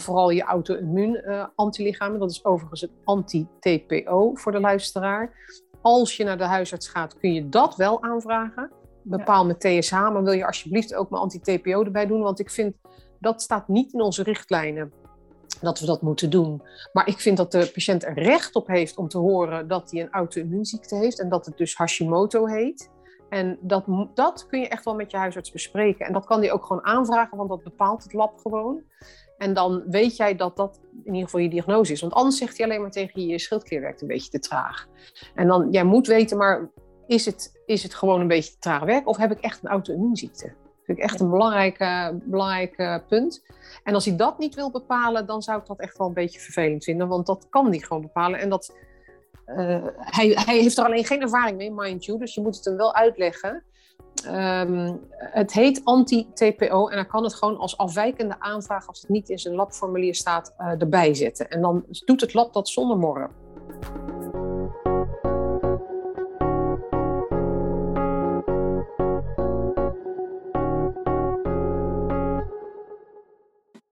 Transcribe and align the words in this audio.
dan 0.00 0.14
vooral 0.14 0.30
je 0.30 0.42
auto-immuun 0.42 1.22
uh, 1.26 1.46
antilichamen. 1.54 2.20
Dat 2.20 2.30
is 2.30 2.44
overigens 2.44 2.80
het 2.80 2.90
anti-TPO 3.04 4.34
voor 4.34 4.52
de 4.52 4.60
luisteraar. 4.60 5.34
Als 5.80 6.16
je 6.16 6.24
naar 6.24 6.38
de 6.38 6.44
huisarts 6.44 6.88
gaat, 6.88 7.18
kun 7.18 7.32
je 7.32 7.48
dat 7.48 7.76
wel 7.76 8.02
aanvragen. 8.02 8.70
Bepaal 9.02 9.46
met 9.46 9.60
TSH, 9.60 9.92
maar 9.92 10.22
wil 10.22 10.32
je 10.32 10.46
alsjeblieft 10.46 10.94
ook 10.94 11.10
mijn 11.10 11.22
anti-TPO 11.22 11.84
erbij 11.84 12.06
doen? 12.06 12.20
Want 12.20 12.40
ik 12.40 12.50
vind 12.50 12.74
dat 13.18 13.42
staat 13.42 13.68
niet 13.68 13.92
in 13.92 14.00
onze 14.00 14.22
richtlijnen 14.22 14.92
dat 15.60 15.80
we 15.80 15.86
dat 15.86 16.02
moeten 16.02 16.30
doen. 16.30 16.62
Maar 16.92 17.08
ik 17.08 17.20
vind 17.20 17.36
dat 17.36 17.52
de 17.52 17.70
patiënt 17.72 18.04
er 18.04 18.14
recht 18.14 18.54
op 18.54 18.66
heeft 18.66 18.96
om 18.96 19.08
te 19.08 19.18
horen 19.18 19.68
dat 19.68 19.90
hij 19.90 20.00
een 20.00 20.10
auto-immuunziekte 20.10 20.96
heeft 20.96 21.20
en 21.20 21.28
dat 21.28 21.46
het 21.46 21.56
dus 21.56 21.76
Hashimoto 21.76 22.46
heet. 22.46 22.90
En 23.28 23.58
dat, 23.60 23.84
dat 24.14 24.46
kun 24.46 24.60
je 24.60 24.68
echt 24.68 24.84
wel 24.84 24.94
met 24.94 25.10
je 25.10 25.16
huisarts 25.16 25.50
bespreken. 25.50 26.06
En 26.06 26.12
dat 26.12 26.26
kan 26.26 26.40
hij 26.40 26.52
ook 26.52 26.64
gewoon 26.64 26.84
aanvragen, 26.84 27.36
want 27.36 27.48
dat 27.48 27.62
bepaalt 27.62 28.02
het 28.02 28.12
lab 28.12 28.38
gewoon. 28.38 28.82
En 29.40 29.54
dan 29.54 29.82
weet 29.86 30.16
jij 30.16 30.36
dat 30.36 30.56
dat 30.56 30.80
in 31.04 31.12
ieder 31.12 31.24
geval 31.24 31.40
je 31.40 31.48
diagnose 31.48 31.92
is. 31.92 32.00
Want 32.00 32.12
anders 32.12 32.36
zegt 32.36 32.56
hij 32.56 32.66
alleen 32.66 32.80
maar 32.80 32.90
tegen 32.90 33.20
je, 33.20 33.26
je 33.26 33.38
schildklier 33.38 33.80
werkt 33.80 34.00
een 34.00 34.08
beetje 34.08 34.30
te 34.30 34.38
traag. 34.38 34.86
En 35.34 35.46
dan, 35.46 35.70
jij 35.70 35.84
moet 35.84 36.06
weten, 36.06 36.36
maar 36.36 36.70
is 37.06 37.26
het, 37.26 37.62
is 37.66 37.82
het 37.82 37.94
gewoon 37.94 38.20
een 38.20 38.28
beetje 38.28 38.52
te 38.52 38.58
traag 38.58 38.82
werk? 38.82 39.08
Of 39.08 39.16
heb 39.16 39.30
ik 39.30 39.40
echt 39.40 39.62
een 39.62 39.70
auto-immuunziekte? 39.70 40.46
Dat 40.46 40.84
vind 40.84 40.98
ik 40.98 41.04
echt 41.04 41.20
een 41.20 41.30
belangrijk, 41.30 41.78
belangrijk 42.24 43.02
punt. 43.08 43.44
En 43.84 43.94
als 43.94 44.04
hij 44.04 44.16
dat 44.16 44.38
niet 44.38 44.54
wil 44.54 44.70
bepalen, 44.70 45.26
dan 45.26 45.42
zou 45.42 45.60
ik 45.60 45.66
dat 45.66 45.80
echt 45.80 45.98
wel 45.98 46.06
een 46.06 46.14
beetje 46.14 46.40
vervelend 46.40 46.84
vinden. 46.84 47.08
Want 47.08 47.26
dat 47.26 47.46
kan 47.50 47.66
hij 47.66 47.78
gewoon 47.78 48.02
bepalen. 48.02 48.40
En 48.40 48.48
dat, 48.48 48.76
uh, 49.46 49.86
hij, 49.94 50.28
hij 50.28 50.58
heeft 50.58 50.78
er 50.78 50.84
alleen 50.84 51.04
geen 51.04 51.22
ervaring 51.22 51.56
mee, 51.56 51.72
mind 51.72 52.04
you. 52.04 52.18
Dus 52.18 52.34
je 52.34 52.40
moet 52.40 52.56
het 52.56 52.64
hem 52.64 52.76
wel 52.76 52.94
uitleggen. 52.94 53.62
Um, 54.26 55.00
het 55.16 55.52
heet 55.52 55.80
anti-TPO 55.84 56.88
en 56.88 56.96
hij 56.96 57.06
kan 57.06 57.22
het 57.22 57.34
gewoon 57.34 57.58
als 57.58 57.76
afwijkende 57.76 58.36
aanvraag, 58.38 58.86
als 58.86 59.00
het 59.00 59.10
niet 59.10 59.28
in 59.28 59.38
zijn 59.38 59.54
labformulier 59.54 60.14
staat, 60.14 60.54
uh, 60.58 60.80
erbij 60.80 61.14
zetten. 61.14 61.50
En 61.50 61.60
dan 61.60 61.84
doet 62.04 62.20
het 62.20 62.34
lab 62.34 62.52
dat 62.52 62.68
zonder 62.68 62.96
morren. 62.96 63.30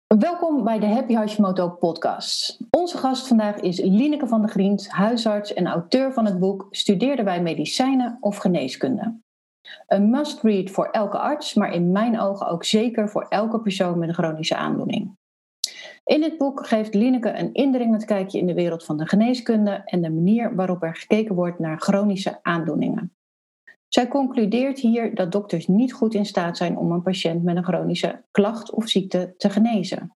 Welkom 0.07 0.65
bij 0.65 0.79
de 0.79 0.87
Happy 0.87 1.15
Hashimoto 1.15 1.69
podcast. 1.69 2.59
Onze 2.71 2.99
gast 2.99 3.27
vandaag 3.27 3.57
is 3.57 3.81
Lineke 3.81 4.27
van 4.27 4.41
der 4.41 4.51
Griend, 4.51 4.89
huisarts 4.91 5.53
en 5.53 5.67
auteur 5.67 6.13
van 6.13 6.25
het 6.25 6.39
boek 6.39 6.67
Studeerden 6.71 7.25
wij 7.25 7.43
medicijnen 7.43 8.17
of 8.21 8.37
geneeskunde? 8.37 9.21
Een 9.87 10.11
must-read 10.11 10.71
voor 10.71 10.87
elke 10.91 11.19
arts, 11.19 11.55
maar 11.55 11.73
in 11.73 11.93
mijn 11.93 12.21
ogen 12.21 12.49
ook 12.49 12.65
zeker 12.65 13.09
voor 13.09 13.27
elke 13.29 13.61
persoon 13.61 13.99
met 13.99 14.09
een 14.09 14.15
chronische 14.15 14.57
aandoening. 14.57 15.17
In 16.05 16.21
dit 16.21 16.39
boek 16.39 16.67
geeft 16.67 16.95
Lineke 16.95 17.39
een 17.39 17.53
indringend 17.53 18.05
kijkje 18.05 18.39
in 18.39 18.47
de 18.47 18.55
wereld 18.55 18.85
van 18.85 18.97
de 18.97 19.07
geneeskunde 19.07 19.83
en 19.85 20.03
de 20.03 20.11
manier 20.11 20.55
waarop 20.55 20.83
er 20.83 20.97
gekeken 20.97 21.35
wordt 21.35 21.59
naar 21.59 21.81
chronische 21.81 22.39
aandoeningen. 22.43 23.13
Zij 23.89 24.09
concludeert 24.09 24.79
hier 24.79 25.15
dat 25.15 25.33
dokters 25.33 25.67
niet 25.67 25.93
goed 25.93 26.15
in 26.15 26.27
staat 26.27 26.57
zijn 26.57 26.77
om 26.77 26.93
een 26.93 27.03
patiënt 27.03 27.43
met 27.43 27.57
een 27.57 27.65
chronische 27.65 28.25
klacht 28.31 28.71
of 28.71 28.89
ziekte 28.89 29.35
te 29.37 29.51
genezen. 29.51 30.17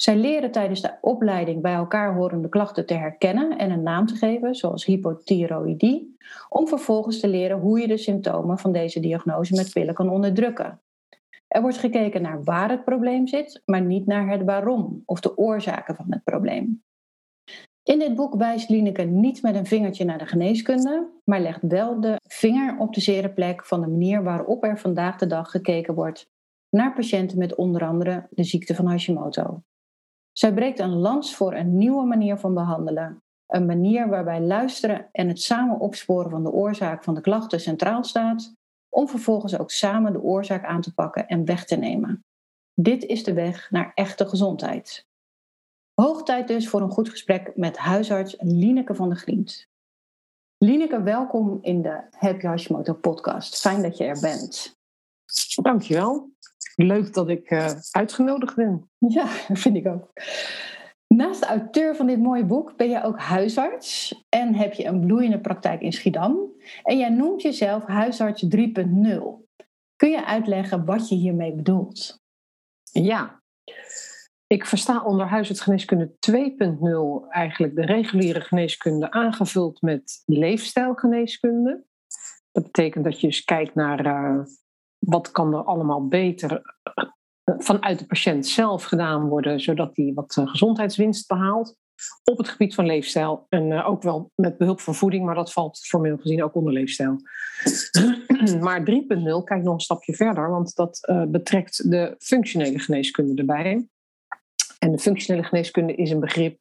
Zij 0.00 0.16
leren 0.16 0.50
tijdens 0.50 0.80
de 0.80 0.94
opleiding 1.00 1.62
bij 1.62 1.74
elkaar 1.74 2.14
horende 2.14 2.48
klachten 2.48 2.86
te 2.86 2.94
herkennen 2.94 3.58
en 3.58 3.70
een 3.70 3.82
naam 3.82 4.06
te 4.06 4.14
geven, 4.14 4.54
zoals 4.54 4.84
hypothyroïdie, 4.84 6.16
om 6.48 6.68
vervolgens 6.68 7.20
te 7.20 7.28
leren 7.28 7.58
hoe 7.58 7.80
je 7.80 7.88
de 7.88 7.96
symptomen 7.96 8.58
van 8.58 8.72
deze 8.72 9.00
diagnose 9.00 9.54
met 9.54 9.72
pillen 9.72 9.94
kan 9.94 10.10
onderdrukken. 10.10 10.80
Er 11.48 11.60
wordt 11.60 11.78
gekeken 11.78 12.22
naar 12.22 12.42
waar 12.44 12.70
het 12.70 12.84
probleem 12.84 13.26
zit, 13.26 13.62
maar 13.64 13.80
niet 13.80 14.06
naar 14.06 14.28
het 14.28 14.44
waarom 14.44 15.02
of 15.04 15.20
de 15.20 15.36
oorzaken 15.36 15.94
van 15.94 16.06
het 16.08 16.24
probleem. 16.24 16.82
In 17.82 17.98
dit 17.98 18.14
boek 18.14 18.34
wijst 18.34 18.68
Lineke 18.68 19.02
niet 19.02 19.42
met 19.42 19.54
een 19.54 19.66
vingertje 19.66 20.04
naar 20.04 20.18
de 20.18 20.26
geneeskunde, 20.26 21.10
maar 21.24 21.40
legt 21.40 21.62
wel 21.62 22.00
de 22.00 22.16
vinger 22.28 22.78
op 22.78 22.94
de 22.94 23.00
zere 23.00 23.30
plek 23.30 23.64
van 23.66 23.80
de 23.80 23.86
manier 23.86 24.22
waarop 24.22 24.64
er 24.64 24.78
vandaag 24.78 25.16
de 25.16 25.26
dag 25.26 25.50
gekeken 25.50 25.94
wordt 25.94 26.30
naar 26.70 26.94
patiënten 26.94 27.38
met 27.38 27.54
onder 27.54 27.84
andere 27.84 28.26
de 28.30 28.44
ziekte 28.44 28.74
van 28.74 28.86
Hashimoto. 28.86 29.62
Zij 30.38 30.54
breekt 30.54 30.78
een 30.78 30.96
lans 30.96 31.34
voor 31.34 31.54
een 31.54 31.76
nieuwe 31.76 32.06
manier 32.06 32.36
van 32.36 32.54
behandelen, 32.54 33.22
een 33.46 33.66
manier 33.66 34.08
waarbij 34.08 34.40
luisteren 34.40 35.08
en 35.12 35.28
het 35.28 35.42
samen 35.42 35.80
opsporen 35.80 36.30
van 36.30 36.42
de 36.42 36.50
oorzaak 36.50 37.04
van 37.04 37.14
de 37.14 37.20
klachten 37.20 37.60
centraal 37.60 38.04
staat, 38.04 38.52
om 38.88 39.08
vervolgens 39.08 39.58
ook 39.58 39.70
samen 39.70 40.12
de 40.12 40.22
oorzaak 40.22 40.64
aan 40.64 40.80
te 40.80 40.94
pakken 40.94 41.26
en 41.26 41.44
weg 41.44 41.64
te 41.64 41.76
nemen. 41.76 42.24
Dit 42.74 43.04
is 43.04 43.24
de 43.24 43.32
weg 43.32 43.70
naar 43.70 43.92
echte 43.94 44.28
gezondheid. 44.28 45.06
Hoog 45.94 46.22
tijd 46.22 46.48
dus 46.48 46.68
voor 46.68 46.80
een 46.80 46.90
goed 46.90 47.08
gesprek 47.08 47.56
met 47.56 47.76
huisarts 47.76 48.36
Lineke 48.38 48.94
van 48.94 49.08
der 49.08 49.18
Griend. 49.18 49.66
Lineke, 50.58 51.02
welkom 51.02 51.58
in 51.62 51.82
de 51.82 52.06
Happy 52.10 52.46
Hashimoto 52.46 52.94
podcast. 52.94 53.60
Fijn 53.60 53.82
dat 53.82 53.96
je 53.96 54.04
er 54.04 54.20
bent. 54.20 54.76
Dankjewel. 55.62 56.30
Leuk 56.76 57.14
dat 57.14 57.28
ik 57.28 57.50
uh, 57.50 57.70
uitgenodigd 57.90 58.56
ben. 58.56 58.90
Ja, 58.98 59.28
dat 59.48 59.58
vind 59.64 59.76
ik 59.76 59.86
ook. 59.86 60.12
Naast 61.06 61.40
de 61.40 61.46
auteur 61.46 61.96
van 61.96 62.06
dit 62.06 62.18
mooie 62.18 62.44
boek 62.44 62.76
ben 62.76 62.90
je 62.90 63.02
ook 63.02 63.18
huisarts 63.18 64.22
en 64.28 64.54
heb 64.54 64.72
je 64.72 64.84
een 64.84 65.00
bloeiende 65.06 65.40
praktijk 65.40 65.80
in 65.80 65.92
Schiedam. 65.92 66.38
En 66.82 66.98
jij 66.98 67.08
noemt 67.08 67.42
jezelf 67.42 67.84
huisarts 67.84 68.44
3.0. 68.44 68.50
Kun 69.96 70.10
je 70.10 70.24
uitleggen 70.24 70.84
wat 70.84 71.08
je 71.08 71.14
hiermee 71.14 71.54
bedoelt? 71.54 72.22
Ja, 72.92 73.42
ik 74.46 74.66
versta 74.66 75.02
onder 75.02 75.26
huisartsgeneeskunde 75.26 76.14
2.0 76.30 77.28
eigenlijk 77.28 77.74
de 77.74 77.84
reguliere 77.84 78.40
geneeskunde 78.40 79.10
aangevuld 79.10 79.82
met 79.82 80.22
leefstijlgeneeskunde. 80.26 81.84
Dat 82.52 82.62
betekent 82.62 83.04
dat 83.04 83.20
je 83.20 83.26
eens 83.26 83.44
kijkt 83.44 83.74
naar 83.74 84.06
uh, 84.06 84.44
wat 84.98 85.30
kan 85.30 85.54
er 85.54 85.62
allemaal 85.62 86.08
beter 86.08 86.62
uh, 86.94 87.04
vanuit 87.58 87.98
de 87.98 88.06
patiënt 88.06 88.46
zelf 88.46 88.84
gedaan 88.84 89.28
worden, 89.28 89.60
zodat 89.60 89.96
hij 89.96 90.12
wat 90.14 90.36
uh, 90.38 90.48
gezondheidswinst 90.48 91.28
behaalt. 91.28 91.76
Op 92.24 92.38
het 92.38 92.48
gebied 92.48 92.74
van 92.74 92.86
leefstijl 92.86 93.46
en 93.48 93.82
ook 93.82 94.02
wel 94.02 94.30
met 94.34 94.58
behulp 94.58 94.80
van 94.80 94.94
voeding, 94.94 95.24
maar 95.24 95.34
dat 95.34 95.52
valt 95.52 95.78
formeel 95.78 96.16
gezien 96.16 96.42
ook 96.42 96.54
onder 96.54 96.72
leefstijl. 96.72 97.16
maar 98.60 98.80
3.0 98.80 98.84
kijkt 99.44 99.64
nog 99.64 99.74
een 99.74 99.80
stapje 99.80 100.14
verder, 100.14 100.50
want 100.50 100.74
dat 100.74 101.12
betrekt 101.28 101.90
de 101.90 102.14
functionele 102.18 102.78
geneeskunde 102.78 103.34
erbij. 103.34 103.88
En 104.78 104.92
de 104.92 104.98
functionele 104.98 105.46
geneeskunde 105.46 105.94
is 105.94 106.10
een 106.10 106.20
begrip 106.20 106.58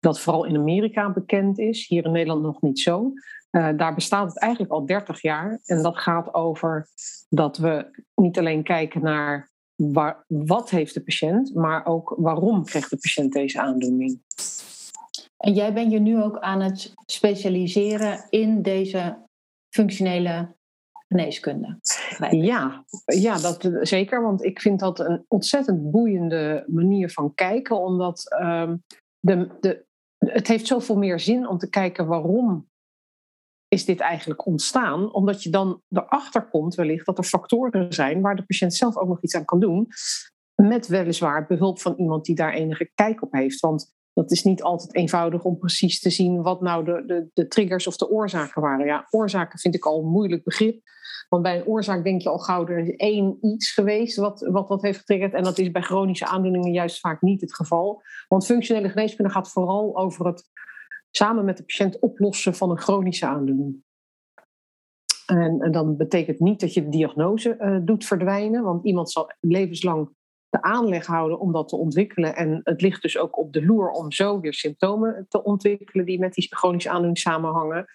dat 0.00 0.20
vooral 0.20 0.44
in 0.44 0.56
Amerika 0.56 1.12
bekend 1.12 1.58
is, 1.58 1.86
hier 1.86 2.04
in 2.04 2.12
Nederland 2.12 2.42
nog 2.42 2.60
niet 2.60 2.80
zo. 2.80 3.12
Uh, 3.50 3.68
daar 3.76 3.94
bestaat 3.94 4.28
het 4.28 4.38
eigenlijk 4.38 4.72
al 4.72 4.86
30 4.86 5.22
jaar. 5.22 5.60
En 5.64 5.82
dat 5.82 5.98
gaat 5.98 6.34
over 6.34 6.88
dat 7.28 7.56
we 7.56 8.02
niet 8.14 8.38
alleen 8.38 8.62
kijken 8.62 9.02
naar 9.02 9.50
waar, 9.74 10.24
wat 10.26 10.70
heeft 10.70 10.94
de 10.94 11.02
patiënt, 11.02 11.54
maar 11.54 11.86
ook 11.86 12.14
waarom 12.18 12.64
krijgt 12.64 12.90
de 12.90 12.96
patiënt 12.96 13.32
deze 13.32 13.60
aandoening. 13.60 14.20
En 15.36 15.52
jij 15.52 15.72
bent 15.72 15.92
je 15.92 15.98
nu 15.98 16.22
ook 16.22 16.38
aan 16.38 16.60
het 16.60 16.94
specialiseren 17.06 18.26
in 18.28 18.62
deze 18.62 19.18
functionele 19.74 20.54
geneeskunde. 21.08 21.78
Ja, 22.30 22.84
ja 23.04 23.38
dat, 23.38 23.70
zeker. 23.80 24.22
Want 24.22 24.44
ik 24.44 24.60
vind 24.60 24.80
dat 24.80 24.98
een 24.98 25.24
ontzettend 25.28 25.90
boeiende 25.90 26.64
manier 26.66 27.10
van 27.10 27.34
kijken. 27.34 27.76
Omdat 27.76 28.36
um, 28.42 28.82
de, 29.20 29.48
de, 29.60 29.84
het 30.18 30.48
heeft 30.48 30.66
zoveel 30.66 30.96
meer 30.96 31.20
zin 31.20 31.48
om 31.48 31.58
te 31.58 31.70
kijken 31.70 32.06
waarom 32.06 32.68
is 33.70 33.84
dit 33.84 34.00
eigenlijk 34.00 34.46
ontstaan. 34.46 35.12
Omdat 35.12 35.42
je 35.42 35.50
dan 35.50 35.82
erachter 35.90 36.48
komt 36.48 36.74
wellicht 36.74 37.06
dat 37.06 37.18
er 37.18 37.24
factoren 37.24 37.92
zijn 37.92 38.20
waar 38.20 38.36
de 38.36 38.44
patiënt 38.44 38.74
zelf 38.74 38.96
ook 38.96 39.08
nog 39.08 39.22
iets 39.22 39.34
aan 39.34 39.44
kan 39.44 39.60
doen. 39.60 39.88
Met 40.54 40.86
weliswaar 40.86 41.46
behulp 41.46 41.80
van 41.80 41.94
iemand 41.96 42.24
die 42.24 42.34
daar 42.34 42.52
enige 42.52 42.90
kijk 42.94 43.22
op 43.22 43.32
heeft. 43.32 43.60
Want 43.60 43.94
dat 44.12 44.30
is 44.30 44.44
niet 44.44 44.62
altijd 44.62 44.94
eenvoudig 44.94 45.44
om 45.44 45.58
precies 45.58 46.00
te 46.00 46.10
zien 46.10 46.42
wat 46.42 46.60
nou 46.60 46.84
de, 46.84 47.02
de, 47.06 47.30
de 47.32 47.48
triggers 47.48 47.86
of 47.86 47.96
de 47.96 48.10
oorzaken 48.10 48.62
waren. 48.62 48.86
Ja, 48.86 49.06
oorzaken 49.10 49.58
vind 49.58 49.74
ik 49.74 49.84
al 49.84 49.98
een 49.98 50.10
moeilijk 50.10 50.44
begrip. 50.44 50.80
Want 51.28 51.42
bij 51.42 51.56
een 51.56 51.66
oorzaak 51.66 52.04
denk 52.04 52.22
je 52.22 52.28
al 52.28 52.38
gauw, 52.38 52.66
er 52.66 52.78
is 52.78 52.96
één 52.96 53.38
iets 53.40 53.70
geweest 53.70 54.16
wat, 54.16 54.40
wat 54.50 54.68
dat 54.68 54.82
heeft 54.82 54.98
getriggerd. 54.98 55.34
En 55.34 55.42
dat 55.42 55.58
is 55.58 55.70
bij 55.70 55.82
chronische 55.82 56.26
aandoeningen 56.26 56.72
juist 56.72 57.00
vaak 57.00 57.20
niet 57.22 57.40
het 57.40 57.54
geval. 57.54 58.02
Want 58.28 58.46
functionele 58.46 58.88
geneeskunde 58.88 59.30
gaat 59.30 59.50
vooral 59.50 59.96
over 59.96 60.26
het 60.26 60.48
samen 61.10 61.44
met 61.44 61.56
de 61.56 61.62
patiënt 61.62 61.98
oplossen 61.98 62.54
van 62.54 62.70
een 62.70 62.78
chronische 62.78 63.26
aandoening. 63.26 63.82
En, 65.26 65.60
en 65.60 65.72
dan 65.72 65.96
betekent 65.96 66.40
niet 66.40 66.60
dat 66.60 66.74
je 66.74 66.82
de 66.82 66.88
diagnose 66.88 67.56
uh, 67.60 67.78
doet 67.82 68.04
verdwijnen, 68.04 68.62
want 68.62 68.84
iemand 68.84 69.10
zal 69.10 69.32
levenslang 69.40 70.10
de 70.48 70.62
aanleg 70.62 71.06
houden 71.06 71.40
om 71.40 71.52
dat 71.52 71.68
te 71.68 71.76
ontwikkelen. 71.76 72.36
En 72.36 72.60
het 72.64 72.80
ligt 72.80 73.02
dus 73.02 73.18
ook 73.18 73.38
op 73.38 73.52
de 73.52 73.64
loer 73.64 73.90
om 73.90 74.12
zo 74.12 74.40
weer 74.40 74.54
symptomen 74.54 75.26
te 75.28 75.42
ontwikkelen 75.42 76.06
die 76.06 76.18
met 76.18 76.34
die 76.34 76.56
chronische 76.56 76.88
aandoening 76.88 77.18
samenhangen. 77.18 77.86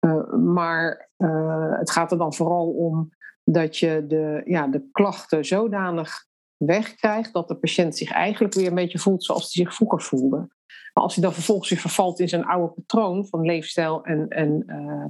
Uh, 0.00 0.32
maar 0.32 1.10
uh, 1.16 1.78
het 1.78 1.90
gaat 1.90 2.12
er 2.12 2.18
dan 2.18 2.34
vooral 2.34 2.70
om 2.70 3.10
dat 3.44 3.78
je 3.78 4.04
de, 4.06 4.42
ja, 4.44 4.66
de 4.66 4.88
klachten 4.92 5.44
zodanig 5.44 6.26
wegkrijgt, 6.56 7.32
dat 7.32 7.48
de 7.48 7.56
patiënt 7.56 7.96
zich 7.96 8.10
eigenlijk 8.10 8.54
weer 8.54 8.66
een 8.66 8.74
beetje 8.74 8.98
voelt 8.98 9.24
zoals 9.24 9.54
hij 9.54 9.64
zich 9.64 9.74
vroeger 9.74 10.02
voelde. 10.02 10.48
Maar 10.94 11.04
als 11.04 11.14
hij 11.14 11.24
dan 11.24 11.32
vervolgens 11.32 11.68
weer 11.68 11.78
vervalt 11.78 12.20
in 12.20 12.28
zijn 12.28 12.44
oude 12.44 12.72
patroon 12.72 13.26
van 13.26 13.40
leefstijl 13.40 14.04
en, 14.04 14.28
en 14.28 14.62
uh, 14.66 15.04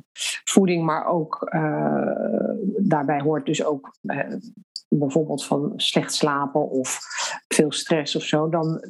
voeding, 0.45 0.85
maar 0.85 1.07
ook 1.07 1.51
uh, 1.55 2.11
daarbij 2.79 3.21
hoort 3.21 3.47
dus 3.47 3.65
ook 3.65 3.97
uh, 4.03 4.21
bijvoorbeeld 4.89 5.45
van 5.45 5.73
slecht 5.77 6.15
slapen 6.15 6.69
of 6.71 7.01
veel 7.49 7.73
stress 7.73 8.17
of 8.17 8.23
zo, 8.23 8.49
dan 8.49 8.85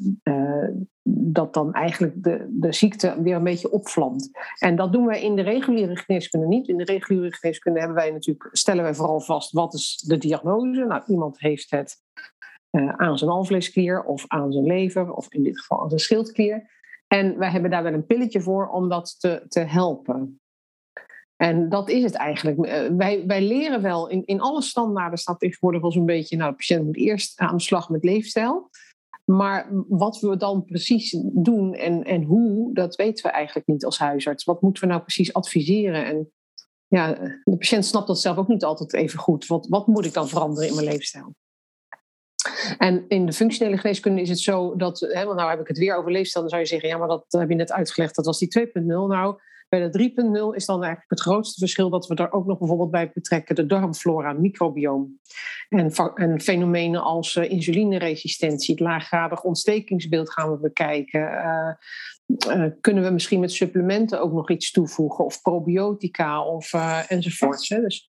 dat 1.19 1.55
dan 1.55 1.73
eigenlijk 1.73 2.23
de, 2.23 2.47
de 2.51 2.73
ziekte 2.73 3.23
weer 3.23 3.37
een 3.37 3.45
beetje 3.45 3.71
opvlamt. 3.71 4.31
En 4.59 4.77
dat 4.77 4.93
doen 4.93 5.07
wij 5.07 5.23
in 5.23 5.37
de 5.37 5.43
reguliere 5.43 5.97
geneeskunde 5.97 6.47
niet. 6.47 6.69
In 6.69 6.77
de 6.77 6.85
reguliere 6.85 7.35
geneeskunde 7.35 7.79
hebben 7.79 7.97
wij 7.97 8.11
natuurlijk, 8.11 8.49
stellen 8.53 8.83
wij 8.83 8.95
vooral 8.95 9.21
vast 9.21 9.53
wat 9.53 9.75
is 9.75 10.05
de 10.07 10.19
diagnose. 10.19 10.85
Nou, 10.85 11.03
iemand 11.07 11.41
heeft 11.41 11.71
het 11.71 12.03
aan 12.77 13.19
zijn 13.19 13.31
alvleesklier 13.31 14.03
of 14.03 14.25
aan 14.27 14.53
zijn 14.53 14.67
lever, 14.67 15.13
of 15.13 15.27
in 15.33 15.43
dit 15.43 15.59
geval 15.59 15.83
aan 15.83 15.89
zijn 15.89 16.01
schildklier. 16.01 16.71
En 17.07 17.39
wij 17.39 17.51
hebben 17.51 17.71
daar 17.71 17.83
wel 17.83 17.93
een 17.93 18.07
pilletje 18.07 18.41
voor 18.41 18.69
om 18.69 18.89
dat 18.89 19.17
te, 19.21 19.45
te 19.49 19.61
helpen. 19.61 20.41
En 21.37 21.69
dat 21.69 21.89
is 21.89 22.03
het 22.03 22.15
eigenlijk. 22.15 22.59
Uh, 22.59 22.97
wij, 22.97 23.27
wij 23.27 23.43
leren 23.43 23.83
wel, 23.83 24.09
in, 24.09 24.25
in 24.25 24.41
alle 24.41 24.63
standaarden 24.63 25.19
staat 25.19 25.39
tegenwoordig 25.39 25.81
wel 25.81 25.93
zo'n 25.93 26.07
beetje, 26.07 26.37
nou, 26.37 26.51
de 26.51 26.57
patiënt 26.57 26.85
moet 26.85 26.97
eerst 26.97 27.39
aan 27.39 27.57
de 27.57 27.63
slag 27.63 27.89
met 27.89 28.05
leefstijl. 28.05 28.71
Maar 29.25 29.69
wat 29.89 30.21
we 30.21 30.37
dan 30.37 30.65
precies 30.65 31.19
doen 31.33 31.75
en, 31.75 32.05
en 32.05 32.23
hoe, 32.23 32.75
dat 32.75 32.97
weten 32.97 33.27
we 33.27 33.31
eigenlijk 33.31 33.67
niet 33.67 33.85
als 33.85 33.99
huisarts. 33.99 34.45
Wat 34.45 34.63
moeten 34.63 34.83
we 34.83 34.89
nou 34.89 35.01
precies 35.01 35.33
adviseren? 35.33 36.05
En 36.05 36.33
ja, 36.87 37.13
de 37.45 37.57
patiënt 37.57 37.85
snapt 37.85 38.07
dat 38.07 38.21
zelf 38.21 38.37
ook 38.37 38.49
niet 38.49 38.65
altijd 38.65 38.95
even 38.95 39.19
goed. 39.19 39.47
Wat, 39.47 39.67
wat 39.69 39.87
moet 39.87 40.05
ik 40.05 40.13
dan 40.13 40.29
veranderen 40.29 40.69
in 40.69 40.75
mijn 40.75 40.87
leefstijl? 40.87 41.35
En 42.79 43.05
in 43.09 43.27
de 43.27 43.33
functionele 43.33 43.79
geneeskunde 43.79 44.21
is 44.21 44.29
het 44.29 44.41
zo 44.41 44.77
dat, 44.77 45.01
hè, 45.01 45.25
want 45.25 45.37
nou 45.37 45.51
heb 45.51 45.61
ik 45.61 45.69
het 45.69 45.79
weer 45.79 45.97
over 45.97 46.11
leefstijl, 46.11 46.43
dan 46.43 46.51
zou 46.51 46.63
je 46.63 46.69
zeggen, 46.69 46.89
ja, 46.89 46.99
maar 46.99 47.09
dat 47.09 47.25
heb 47.29 47.49
je 47.49 47.55
net 47.55 47.73
uitgelegd, 47.73 48.15
dat 48.15 48.27
was 48.27 48.39
die 48.39 48.49
2.0. 48.49 48.85
Nou, 48.85 49.41
bij 49.69 49.91
de 49.91 50.13
3.0 50.51 50.57
is 50.57 50.67
dan 50.67 50.83
eigenlijk 50.83 51.11
het 51.11 51.21
grootste 51.21 51.59
verschil 51.59 51.91
dat 51.91 52.07
we 52.07 52.15
daar 52.15 52.33
ook 52.33 52.47
nog 52.47 52.59
bijvoorbeeld 52.59 52.91
bij 52.91 53.11
betrekken 53.15 53.55
de 53.55 53.67
darmflora, 53.67 54.33
microbioom. 54.33 55.21
En, 55.69 55.93
en 56.15 56.41
fenomenen 56.41 57.03
als 57.03 57.35
uh, 57.35 57.51
insulineresistentie, 57.51 58.75
het 58.75 58.83
laaggradig 58.83 59.43
ontstekingsbeeld 59.43 60.33
gaan 60.33 60.51
we 60.51 60.59
bekijken. 60.59 61.21
Uh, 61.21 61.71
uh, 62.57 62.71
kunnen 62.81 63.05
we 63.05 63.11
misschien 63.11 63.41
met 63.41 63.53
supplementen 63.53 64.21
ook 64.21 64.33
nog 64.33 64.51
iets 64.51 64.71
toevoegen, 64.71 65.25
of 65.25 65.43
probiotica 65.43 66.45
of 66.45 66.73
enzovoorts. 67.09 67.69
Hè? 67.69 67.81
Dus 67.81 68.11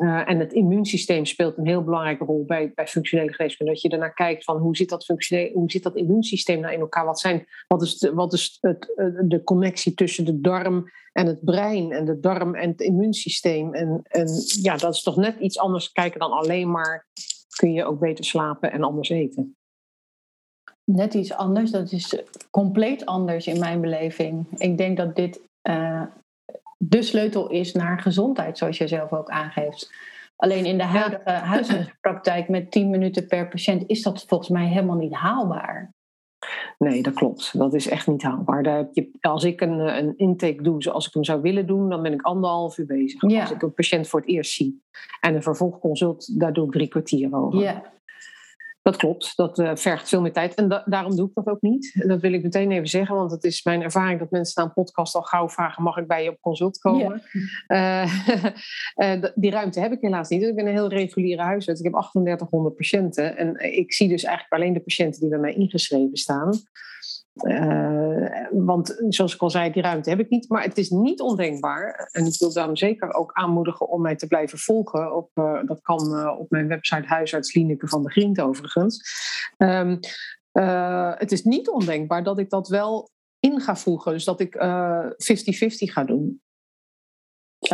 uh, 0.00 0.28
en 0.28 0.38
het 0.38 0.52
immuunsysteem 0.52 1.24
speelt 1.24 1.58
een 1.58 1.66
heel 1.66 1.84
belangrijke 1.84 2.24
rol 2.24 2.44
bij, 2.44 2.72
bij 2.74 2.86
functionele 2.86 3.32
geneeskunde. 3.32 3.72
Dat 3.72 3.82
je 3.82 3.88
ernaar 3.88 4.14
kijkt 4.14 4.44
van 4.44 4.56
hoe 4.56 4.76
zit 4.76 4.88
dat, 4.88 5.04
functioneel, 5.04 5.52
hoe 5.52 5.70
zit 5.70 5.82
dat 5.82 5.96
immuunsysteem 5.96 6.60
nou 6.60 6.74
in 6.74 6.80
elkaar? 6.80 7.04
Wat, 7.04 7.20
zijn, 7.20 7.46
wat 7.66 7.82
is, 7.82 7.98
de, 7.98 8.14
wat 8.14 8.32
is 8.32 8.58
het, 8.60 8.92
de 9.24 9.40
connectie 9.44 9.94
tussen 9.94 10.24
de 10.24 10.40
darm 10.40 10.90
en 11.12 11.26
het 11.26 11.44
brein 11.44 11.92
en 11.92 12.04
de 12.04 12.20
darm 12.20 12.54
en 12.54 12.70
het 12.70 12.80
immuunsysteem? 12.80 13.74
En, 13.74 14.00
en 14.02 14.28
ja, 14.62 14.76
dat 14.76 14.94
is 14.94 15.02
toch 15.02 15.16
net 15.16 15.38
iets 15.38 15.58
anders 15.58 15.92
kijken 15.92 16.20
dan 16.20 16.32
alleen 16.32 16.70
maar 16.70 17.06
kun 17.56 17.72
je 17.72 17.84
ook 17.84 17.98
beter 17.98 18.24
slapen 18.24 18.72
en 18.72 18.82
anders 18.82 19.08
eten. 19.08 19.56
Net 20.84 21.14
iets 21.14 21.32
anders, 21.32 21.70
dat 21.70 21.92
is 21.92 22.22
compleet 22.50 23.06
anders 23.06 23.46
in 23.46 23.58
mijn 23.58 23.80
beleving. 23.80 24.46
Ik 24.58 24.78
denk 24.78 24.96
dat 24.96 25.16
dit 25.16 25.40
uh, 25.68 26.02
de 26.78 27.02
sleutel 27.02 27.50
is 27.50 27.72
naar 27.72 28.00
gezondheid, 28.00 28.58
zoals 28.58 28.78
je 28.78 28.88
zelf 28.88 29.12
ook 29.12 29.28
aangeeft. 29.28 29.92
Alleen 30.36 30.64
in 30.64 30.78
de 30.78 30.84
huidige 30.84 31.30
huisartspraktijk 31.54 32.48
met 32.48 32.70
10 32.70 32.90
minuten 32.90 33.26
per 33.26 33.48
patiënt 33.48 33.84
is 33.86 34.02
dat 34.02 34.24
volgens 34.26 34.48
mij 34.48 34.66
helemaal 34.66 34.96
niet 34.96 35.14
haalbaar. 35.14 35.96
Nee, 36.78 37.02
dat 37.02 37.14
klopt. 37.14 37.58
Dat 37.58 37.74
is 37.74 37.88
echt 37.88 38.06
niet 38.06 38.22
haalbaar. 38.22 38.62
Daar 38.62 38.76
heb 38.76 38.88
je, 38.92 39.10
als 39.20 39.44
ik 39.44 39.60
een, 39.60 39.78
een 39.78 40.16
intake 40.16 40.62
doe 40.62 40.82
zoals 40.82 41.06
ik 41.06 41.14
hem 41.14 41.24
zou 41.24 41.40
willen 41.40 41.66
doen, 41.66 41.88
dan 41.88 42.02
ben 42.02 42.12
ik 42.12 42.22
anderhalf 42.22 42.78
uur 42.78 42.86
bezig. 42.86 43.30
Ja. 43.30 43.40
Als 43.40 43.50
ik 43.50 43.62
een 43.62 43.74
patiënt 43.74 44.08
voor 44.08 44.20
het 44.20 44.28
eerst 44.28 44.52
zie. 44.52 44.82
En 45.20 45.34
een 45.34 45.42
vervolgconsult, 45.42 46.38
daar 46.38 46.52
doe 46.52 46.66
ik 46.66 46.72
drie 46.72 46.88
kwartier 46.88 47.34
over. 47.34 47.60
Ja. 47.60 47.97
Dat 48.88 48.96
klopt, 48.96 49.36
dat 49.36 49.58
uh, 49.58 49.70
vergt 49.74 50.08
veel 50.08 50.20
meer 50.20 50.32
tijd. 50.32 50.54
En 50.54 50.68
da 50.68 50.82
daarom 50.86 51.16
doe 51.16 51.28
ik 51.28 51.34
dat 51.34 51.46
ook 51.46 51.60
niet. 51.60 52.04
Dat 52.06 52.20
wil 52.20 52.32
ik 52.32 52.42
meteen 52.42 52.70
even 52.70 52.88
zeggen, 52.88 53.16
want 53.16 53.30
het 53.30 53.44
is 53.44 53.64
mijn 53.64 53.82
ervaring 53.82 54.18
dat 54.18 54.30
mensen 54.30 54.62
na 54.62 54.68
een 54.68 54.74
podcast 54.74 55.14
al 55.14 55.22
gauw 55.22 55.48
vragen: 55.48 55.82
mag 55.82 55.96
ik 55.96 56.06
bij 56.06 56.22
je 56.22 56.30
op 56.30 56.40
consult 56.40 56.78
komen? 56.78 57.22
Uh, 57.68 58.12
uh, 58.96 59.24
die 59.34 59.50
ruimte 59.50 59.80
heb 59.80 59.92
ik 59.92 60.00
helaas 60.00 60.28
niet. 60.28 60.40
Dus 60.40 60.48
ik 60.48 60.54
ben 60.54 60.66
een 60.66 60.72
heel 60.72 60.88
reguliere 60.88 61.42
huisarts. 61.42 61.80
Ik 61.80 61.92
heb 61.92 61.94
3800 61.94 62.76
patiënten. 62.76 63.36
En 63.36 63.76
ik 63.76 63.92
zie 63.92 64.08
dus 64.08 64.24
eigenlijk 64.24 64.54
alleen 64.54 64.72
de 64.72 64.80
patiënten 64.80 65.20
die 65.20 65.30
bij 65.30 65.38
mij 65.38 65.54
ingeschreven 65.54 66.16
staan. 66.16 66.50
Uh, 67.44 68.46
want 68.50 69.02
zoals 69.08 69.34
ik 69.34 69.40
al 69.40 69.50
zei, 69.50 69.72
die 69.72 69.82
ruimte 69.82 70.10
heb 70.10 70.20
ik 70.20 70.30
niet. 70.30 70.48
Maar 70.48 70.62
het 70.62 70.78
is 70.78 70.90
niet 70.90 71.20
ondenkbaar. 71.20 72.08
En 72.12 72.26
ik 72.26 72.38
wil 72.38 72.52
daarom 72.52 72.76
zeker 72.76 73.12
ook 73.12 73.32
aanmoedigen 73.32 73.88
om 73.88 74.00
mij 74.00 74.16
te 74.16 74.26
blijven 74.26 74.58
volgen. 74.58 75.16
Op, 75.16 75.30
uh, 75.34 75.60
dat 75.64 75.80
kan 75.80 76.14
uh, 76.14 76.38
op 76.38 76.50
mijn 76.50 76.68
website 76.68 77.06
Huisarts 77.06 77.54
Lineke 77.54 77.88
van 77.88 78.02
de 78.02 78.10
Grient 78.10 78.40
overigens. 78.40 79.02
Um, 79.56 79.98
het 81.18 81.32
is 81.32 81.44
niet 81.44 81.68
ondenkbaar 81.68 82.22
dat 82.22 82.38
ik 82.38 82.50
dat 82.50 82.68
wel 82.68 83.10
in 83.40 83.60
ga 83.60 83.76
voegen. 83.76 84.12
Dus 84.12 84.24
dat 84.24 84.40
ik 84.40 84.56
50-50 84.56 84.58
ga 85.78 86.04
doen. 86.04 86.40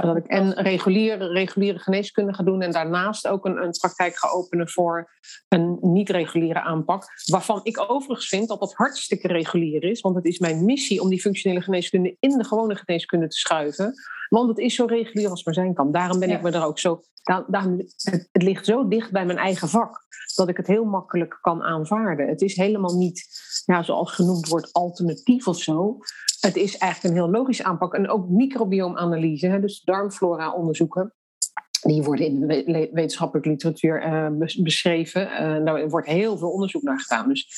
Dat 0.02 0.17
ik 0.17 0.26
en 0.26 0.52
reguliere, 0.52 1.26
reguliere 1.26 1.79
geneeskunde 1.79 2.35
ga 2.35 2.43
doen 2.43 2.62
en 2.62 2.70
daarnaast 2.70 3.26
ook 3.26 3.44
een, 3.44 3.62
een 3.62 3.70
praktijk 3.70 4.19
ga 4.19 4.29
openen 4.29 4.69
voor 4.69 5.11
een 5.49 5.79
niet-reguliere 5.81 6.61
aanpak. 6.61 7.05
Waarvan 7.31 7.61
ik 7.62 7.91
overigens 7.91 8.29
vind 8.29 8.49
dat 8.49 8.61
dat 8.61 8.75
hartstikke 8.75 9.29
regulier 9.29 9.85
is, 9.85 10.00
want 10.00 10.17
het 10.17 10.25
is 10.25 10.38
mijn 10.38 10.64
missie 10.64 11.00
om 11.00 11.08
die 11.08 11.20
functionele 11.20 11.61
geneeskunde 11.62 12.17
in 12.20 12.38
de 12.38 12.44
gewone 12.44 12.76
geneeskunde 12.76 13.29
te 13.29 13.37
schuiven. 13.37 13.94
Want 14.34 14.48
het 14.48 14.58
is 14.58 14.75
zo 14.75 14.84
regulier 14.84 15.31
als 15.31 15.44
maar 15.44 15.54
zijn 15.54 15.75
kan. 15.75 15.92
Daarom 15.92 16.19
ben 16.19 16.28
ja. 16.28 16.36
ik 16.36 16.42
me 16.42 16.50
er 16.50 16.64
ook 16.64 16.78
zo. 16.78 17.00
Daarom, 17.46 17.78
het, 17.78 18.28
het 18.32 18.42
ligt 18.42 18.64
zo 18.64 18.88
dicht 18.88 19.12
bij 19.12 19.26
mijn 19.26 19.38
eigen 19.38 19.69
vak 19.69 20.06
dat 20.34 20.48
ik 20.48 20.56
het 20.56 20.66
heel 20.66 20.84
makkelijk 20.84 21.38
kan 21.40 21.62
aanvaarden. 21.62 22.28
Het 22.28 22.42
is 22.42 22.56
helemaal 22.56 22.96
niet, 22.96 23.26
ja, 23.64 23.82
zoals 23.82 24.12
genoemd 24.12 24.48
wordt, 24.48 24.72
alternatief 24.72 25.48
of 25.48 25.58
zo. 25.58 25.98
Het 26.40 26.56
is 26.56 26.76
eigenlijk 26.78 27.14
een 27.14 27.20
heel 27.22 27.31
logische 27.31 27.64
aanpak. 27.64 27.94
En 27.94 28.08
ook 28.08 28.28
microbioomanalyse, 28.28 29.58
dus 29.60 29.81
darmflora 29.81 30.52
onderzoeken. 30.52 31.14
Die 31.81 32.02
worden 32.02 32.26
in 32.26 32.41
de 32.41 32.88
wetenschappelijke 32.93 33.50
literatuur 33.50 34.06
uh, 34.06 34.46
beschreven. 34.62 35.22
Uh, 35.22 35.64
daar 35.64 35.88
wordt 35.88 36.06
heel 36.06 36.38
veel 36.38 36.50
onderzoek 36.50 36.82
naar 36.82 37.00
gedaan. 37.00 37.29
Dus 37.29 37.48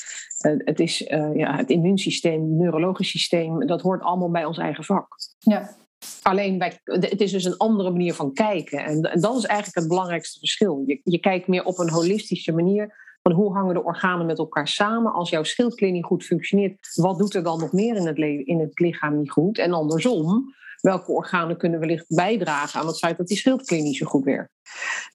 uh, 0.45 0.53
het 0.57 0.79
is 0.79 0.97
ja, 1.33 1.55
het 1.55 1.69
immuunsysteem, 1.69 2.41
het 2.41 2.59
neurologisch 2.59 3.09
systeem, 3.09 3.67
dat 3.67 3.81
hoort 3.81 4.01
allemaal 4.01 4.31
bij 4.31 4.45
ons 4.45 4.57
eigen 4.57 4.83
vak. 4.83 5.07
Ja. 5.37 5.75
Alleen 6.21 6.63
het 6.83 7.21
is 7.21 7.31
dus 7.31 7.43
een 7.43 7.57
andere 7.57 7.91
manier 7.91 8.13
van 8.13 8.33
kijken. 8.33 8.79
En, 8.79 9.01
en 9.01 9.21
dat 9.21 9.37
is 9.37 9.45
eigenlijk 9.45 9.79
het 9.79 9.87
belangrijkste 9.87 10.39
verschil. 10.39 10.83
Je, 10.85 11.01
je 11.03 11.19
kijkt 11.19 11.47
meer 11.47 11.63
op 11.63 11.77
een 11.77 11.89
holistische 11.89 12.51
manier 12.51 13.05
van 13.21 13.31
hoe 13.31 13.53
hangen 13.53 13.73
de 13.73 13.83
organen 13.83 14.25
met 14.25 14.37
elkaar 14.37 14.67
samen. 14.67 15.13
Als 15.13 15.29
jouw 15.29 15.43
schildklier 15.43 15.91
niet 15.91 16.05
goed 16.05 16.25
functioneert, 16.25 16.91
wat 16.93 17.17
doet 17.17 17.33
er 17.33 17.43
dan 17.43 17.59
nog 17.59 17.71
meer 17.71 17.95
in 17.95 18.07
het, 18.07 18.17
in 18.47 18.59
het 18.59 18.79
lichaam 18.79 19.17
niet 19.17 19.31
goed? 19.31 19.57
En 19.57 19.73
andersom, 19.73 20.53
welke 20.81 21.11
organen 21.11 21.57
kunnen 21.57 21.79
wellicht 21.79 22.05
bijdragen 22.07 22.79
aan 22.79 22.87
het 22.87 22.97
feit 22.97 23.17
dat 23.17 23.27
die 23.27 23.37
schildklier 23.37 23.95
zo 23.95 24.05
goed 24.05 24.23
werkt? 24.23 24.51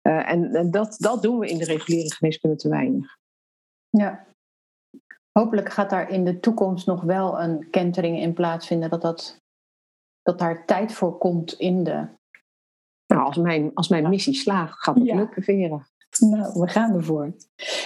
En, 0.02 0.54
en 0.54 0.70
dat, 0.70 0.94
dat 0.98 1.22
doen 1.22 1.38
we 1.38 1.48
in 1.48 1.58
de 1.58 1.64
reguliere 1.64 2.14
geneeskunde 2.14 2.56
te 2.56 2.68
weinig. 2.68 3.16
Ja. 3.90 4.26
Hopelijk 5.32 5.72
gaat 5.72 5.90
daar 5.90 6.10
in 6.10 6.24
de 6.24 6.40
toekomst 6.40 6.86
nog 6.86 7.02
wel 7.02 7.40
een 7.40 7.70
kentering 7.70 8.18
in 8.18 8.32
plaatsvinden, 8.32 8.90
dat, 8.90 9.02
dat, 9.02 9.41
dat 10.22 10.38
daar 10.38 10.66
tijd 10.66 10.92
voor 10.92 11.18
komt 11.18 11.52
in 11.52 11.84
de. 11.84 12.08
Nou, 13.06 13.24
als 13.24 13.36
mijn, 13.36 13.70
als 13.74 13.88
mijn 13.88 14.08
missie 14.08 14.34
slaagt, 14.34 14.82
gaat 14.82 14.94
het 14.94 15.04
ja. 15.04 15.14
lukken, 15.14 15.42
Vera. 15.42 15.86
Nou, 16.18 16.60
we 16.60 16.68
gaan 16.68 16.94
ervoor. 16.94 17.34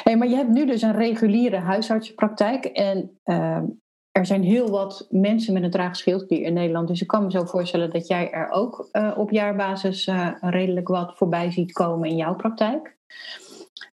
Hey, 0.03 0.17
maar 0.17 0.29
je 0.29 0.37
hebt 0.37 0.51
nu 0.51 0.67
dus 0.67 0.83
een 0.83 0.97
reguliere 0.97 1.57
huisartsenpraktijk. 1.57 2.65
En 2.65 3.19
uh, 3.25 3.63
er 4.11 4.27
zijn 4.27 4.43
heel 4.43 4.71
wat 4.71 5.07
mensen 5.11 5.53
met 5.53 5.63
een 5.63 5.71
traag 5.71 5.97
schildklier 5.97 6.43
in 6.43 6.53
Nederland. 6.53 6.89
Dus 6.89 7.01
ik 7.01 7.07
kan 7.07 7.25
me 7.25 7.31
zo 7.31 7.45
voorstellen 7.45 7.91
dat 7.91 8.07
jij 8.07 8.31
er 8.31 8.51
ook 8.51 8.89
uh, 8.93 9.13
op 9.17 9.31
jaarbasis 9.31 10.07
uh, 10.07 10.33
redelijk 10.41 10.89
wat 10.89 11.17
voorbij 11.17 11.51
ziet 11.51 11.73
komen 11.73 12.09
in 12.09 12.17
jouw 12.17 12.35
praktijk. 12.35 12.97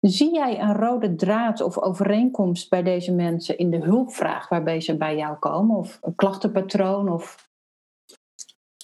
Zie 0.01 0.33
jij 0.33 0.61
een 0.61 0.75
rode 0.75 1.15
draad 1.15 1.61
of 1.61 1.79
overeenkomst 1.79 2.71
bij 2.71 2.83
deze 2.83 3.13
mensen 3.13 3.59
in 3.59 3.71
de 3.71 3.85
hulpvraag 3.85 4.49
waarbij 4.49 4.81
ze 4.81 4.97
bij 4.97 5.17
jou 5.17 5.37
komen? 5.37 5.77
Of 5.77 5.99
een 6.01 6.15
klachtenpatroon? 6.15 7.09
Of... 7.09 7.51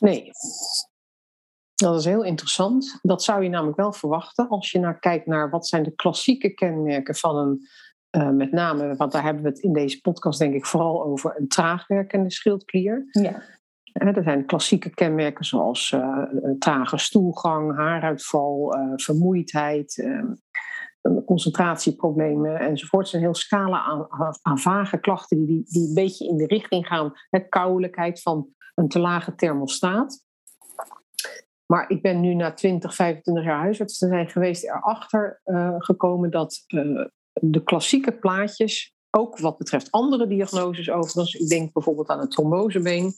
Nee, 0.01 0.31
dat 1.75 1.99
is 1.99 2.05
heel 2.05 2.25
interessant. 2.25 2.99
Dat 3.03 3.23
zou 3.23 3.43
je 3.43 3.49
namelijk 3.49 3.77
wel 3.77 3.93
verwachten 3.93 4.49
als 4.49 4.71
je 4.71 4.79
naar 4.79 4.99
kijkt 4.99 5.27
naar 5.27 5.51
wat 5.51 5.67
zijn 5.67 5.83
de 5.83 5.95
klassieke 5.95 6.55
kenmerken 6.55 7.15
van 7.15 7.37
een, 7.37 7.69
uh, 8.23 8.31
met 8.31 8.53
name, 8.53 8.97
want 8.97 9.13
daar 9.13 9.23
hebben 9.23 9.43
we 9.43 9.49
het 9.49 9.59
in 9.59 9.73
deze 9.73 10.01
podcast 10.01 10.39
denk 10.39 10.55
ik 10.55 10.67
vooral 10.67 11.05
over, 11.05 11.35
een 11.37 11.49
traagwerkende 11.49 12.31
schildklier. 12.31 13.07
Ja. 13.11 13.43
Uh, 13.93 14.17
er 14.17 14.23
zijn 14.23 14.47
klassieke 14.47 14.91
kenmerken 14.91 15.45
zoals 15.45 15.91
uh, 15.91 16.25
trage 16.59 16.99
stoelgang, 16.99 17.77
haaruitval, 17.77 18.77
vermoeidheid, 18.97 20.09
concentratieproblemen 21.25 22.59
enzovoort. 22.59 23.13
Een 23.13 23.21
heel 23.21 23.35
scala 23.35 23.83
aan, 23.83 24.07
aan, 24.43 24.59
vage 24.59 25.01
klachten 25.01 25.47
die, 25.47 25.65
die 25.65 25.89
een 25.89 25.95
beetje 25.95 26.29
in 26.29 26.37
de 26.37 26.47
richting 26.47 26.87
gaan. 26.87 27.13
Hè, 27.31 27.49
kouwelijkheid 27.49 28.23
van 28.23 28.49
een 28.75 28.89
te 28.89 28.99
lage 28.99 29.35
thermostaat. 29.35 30.27
Maar 31.67 31.91
ik 31.91 32.03
ben 32.03 32.21
nu 32.21 32.35
na 32.35 32.55
20, 32.55 32.95
25 32.95 33.45
jaar 33.45 33.61
huisarts 33.61 33.99
te 33.99 34.07
zijn 34.07 34.29
geweest 34.29 34.65
erachter 34.65 35.41
uh, 35.45 35.75
gekomen 35.79 36.31
dat 36.31 36.65
uh, 36.67 37.07
de 37.33 37.63
klassieke 37.63 38.19
plaatjes, 38.19 38.95
ook 39.11 39.39
wat 39.39 39.59
betreft 39.59 39.91
andere 39.91 40.27
diagnoses 40.27 40.91
overigens, 40.91 41.35
ik 41.35 41.49
denk 41.49 41.73
bijvoorbeeld 41.73 42.09
aan 42.09 42.21
het 42.21 42.31
trombosebeen, 42.31 43.13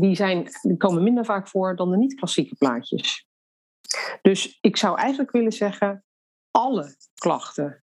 die, 0.00 0.14
zijn, 0.14 0.48
die 0.62 0.76
komen 0.76 1.02
minder 1.02 1.24
vaak 1.24 1.48
voor 1.48 1.76
dan 1.76 1.90
de 1.90 1.96
niet-klassieke 1.96 2.54
plaatjes. 2.54 3.26
Dus 4.22 4.58
ik 4.60 4.76
zou 4.76 4.98
eigenlijk 4.98 5.30
willen 5.30 5.52
zeggen, 5.52 6.04
alle 6.50 6.96
klachten, 7.14 7.84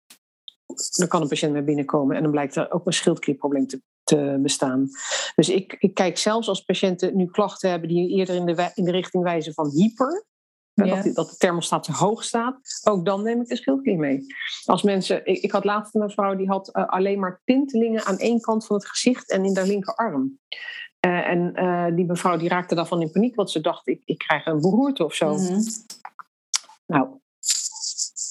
dan 0.96 1.08
kan 1.08 1.22
een 1.22 1.28
patiënt 1.28 1.54
mee 1.54 1.64
binnenkomen 1.64 2.16
en 2.16 2.22
dan 2.22 2.32
blijkt 2.32 2.56
er 2.56 2.72
ook 2.72 2.86
een 2.86 2.94
schildklierprobleem 2.94 3.68
te, 3.68 3.82
te 4.04 4.40
bestaan. 4.42 4.90
Dus 5.36 5.50
ik, 5.50 5.76
ik 5.80 5.94
kijk 5.94 6.18
zelfs 6.18 6.48
als 6.48 6.62
patiënten 6.62 7.16
nu 7.18 7.26
klachten 7.26 7.70
hebben 7.70 7.90
die 7.90 8.10
eerder 8.10 8.36
in 8.36 8.46
de, 8.46 8.72
in 8.74 8.84
de 8.84 8.92
richting 8.92 9.24
wijzen 9.24 9.54
van 9.54 9.70
hyper, 9.70 10.26
Dat, 10.74 11.14
dat, 11.14 11.30
de 11.30 11.38
thermostaat 11.38 11.84
te 11.84 11.94
hoog 11.94 12.24
staat. 12.24 12.60
Ook 12.84 13.06
dan 13.06 13.24
neem 13.24 13.42
ik 13.42 13.48
de 13.48 13.56
schildklier 13.56 13.98
mee. 13.98 14.26
Als 14.66 14.84
mensen, 14.84 15.26
ik, 15.26 15.38
ik 15.38 15.52
had 15.52 15.64
laatst 15.64 15.96
een 15.96 16.02
mevrouw 16.02 16.36
die 16.36 16.48
had 16.48 16.70
uh, 16.74 16.88
alleen 16.88 17.20
maar 17.20 17.42
tintelingen 17.46 18.06
aan 18.06 18.18
één 18.18 18.42
kant 18.42 18.66
van 18.66 18.76
het 18.76 18.88
gezicht 18.88 19.32
en 19.32 19.46
in 19.46 19.54
de 19.54 19.66
linkerarm. 19.66 20.40
Uh, 21.06 21.28
en 21.28 21.52
uh, 21.56 21.96
die 21.96 22.06
mevrouw 22.06 22.38
die 22.38 22.50
raakte 22.50 22.76
daarvan 22.76 23.02
in 23.02 23.12
paniek, 23.12 23.36
want 23.36 23.52
ze 23.52 23.62
dacht: 23.62 23.88
ik, 23.88 24.02
ik 24.06 24.18
krijg 24.18 24.46
een 24.46 24.62
beroerte 24.62 25.06
of 25.06 25.14
zo. 25.14 25.34
Mm 25.34 25.46
-hmm. 25.46 25.64
Nou, 26.86 27.20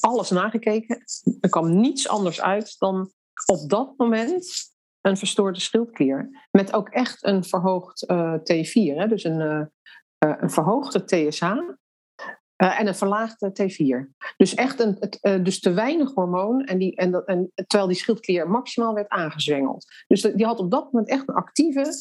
alles 0.05 0.31
nagekeken. 0.31 1.05
Er 1.41 1.49
kwam 1.49 1.81
niets 1.81 2.09
anders 2.09 2.41
uit 2.41 2.79
dan 2.79 3.13
op 3.47 3.69
dat 3.69 3.95
moment 3.97 4.73
een 5.01 5.17
verstoorde 5.17 5.61
schildklier. 5.61 6.47
Met 6.51 6.73
ook 6.73 6.89
echt 6.89 7.25
een 7.25 7.45
verhoogd 7.45 8.11
uh, 8.11 8.35
T4, 8.35 8.97
hè? 8.97 9.09
dus 9.09 9.25
een, 9.25 9.41
uh, 9.41 9.65
uh, 10.31 10.37
een 10.41 10.51
verhoogde 10.51 11.05
TSH. 11.05 11.43
en 12.57 12.87
een 12.87 12.95
verlaagde 12.95 13.51
T4. 13.63 14.17
Dus 14.37 14.55
echt 14.55 14.81
een, 14.81 14.97
het, 14.99 15.45
dus 15.45 15.61
te 15.61 15.73
weinig 15.73 16.15
hormoon. 16.15 16.65
En, 16.65 16.79
die, 16.79 16.97
en, 16.97 17.11
dat, 17.11 17.27
en, 17.27 17.53
terwijl 17.55 17.89
die 17.89 17.99
schildklier 17.99 18.51
maximaal 18.51 18.95
werd 18.95 19.09
aangezwengeld. 19.09 19.87
Dus 20.07 20.23
die 20.23 20.47
had 20.47 20.59
op 20.59 20.71
dat 20.71 20.93
moment 20.93 21.09
echt 21.09 21.29
een 21.29 21.35
actieve, 21.35 21.93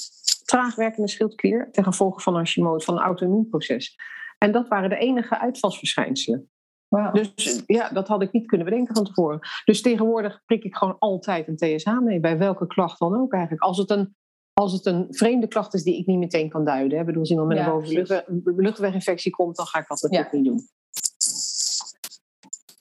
traag 0.46 0.76
werkende 0.76 1.10
schildklier. 1.10 1.70
ten 1.72 1.84
gevolge 1.84 2.22
van 2.22 2.36
Hashimoto, 2.36 2.86
van 2.86 2.96
een 2.96 3.04
auto-immuunproces. 3.04 3.96
En 4.38 4.52
dat 4.52 4.68
waren 4.68 4.90
de 4.90 4.98
enige 4.98 5.40
uitvalsverschijnselen. 5.40 6.52
Wow. 6.94 7.14
Dus 7.14 7.64
ja, 7.66 7.90
dat 7.90 8.08
had 8.08 8.22
ik 8.22 8.32
niet 8.32 8.48
kunnen 8.48 8.66
bedenken 8.66 8.96
van 8.96 9.06
tevoren. 9.06 9.40
Dus 9.66 9.82
tegenwoordig 9.82 10.42
prik 10.46 10.64
ik 10.64 10.76
gewoon 10.76 10.96
altijd 11.00 11.48
een 11.48 11.56
TSH 11.56 12.00
mee, 12.00 12.20
bij 12.20 12.38
welke 12.38 12.68
klacht 12.68 13.00
dan 13.00 13.20
ook 13.20 13.34
eigenlijk. 13.34 13.64
Als 13.64 13.78
het 13.78 13.90
een, 13.90 14.16
als 14.54 14.74
het 14.74 14.86
een 14.86 15.08
vreemde 15.10 15.48
klacht 15.48 15.74
is 15.74 15.84
die 15.84 15.98
ik 15.98 16.06
niet 16.06 16.20
meteen 16.20 16.50
kan 16.50 16.66
duiden. 16.66 16.98
Hè. 16.98 17.04
bedoel, 17.04 17.20
als 17.20 17.30
iemand 17.30 17.48
met 17.48 17.58
ja, 17.58 17.66
een 17.66 17.72
bovenluchtweg, 17.72 18.24
luchtweginfectie 18.44 19.32
komt, 19.32 19.56
dan 19.56 19.66
ga 19.66 19.80
ik 19.80 19.88
dat 19.88 20.02
natuurlijk 20.02 20.32
ja. 20.32 20.38
niet 20.38 20.48
doen. 20.48 20.68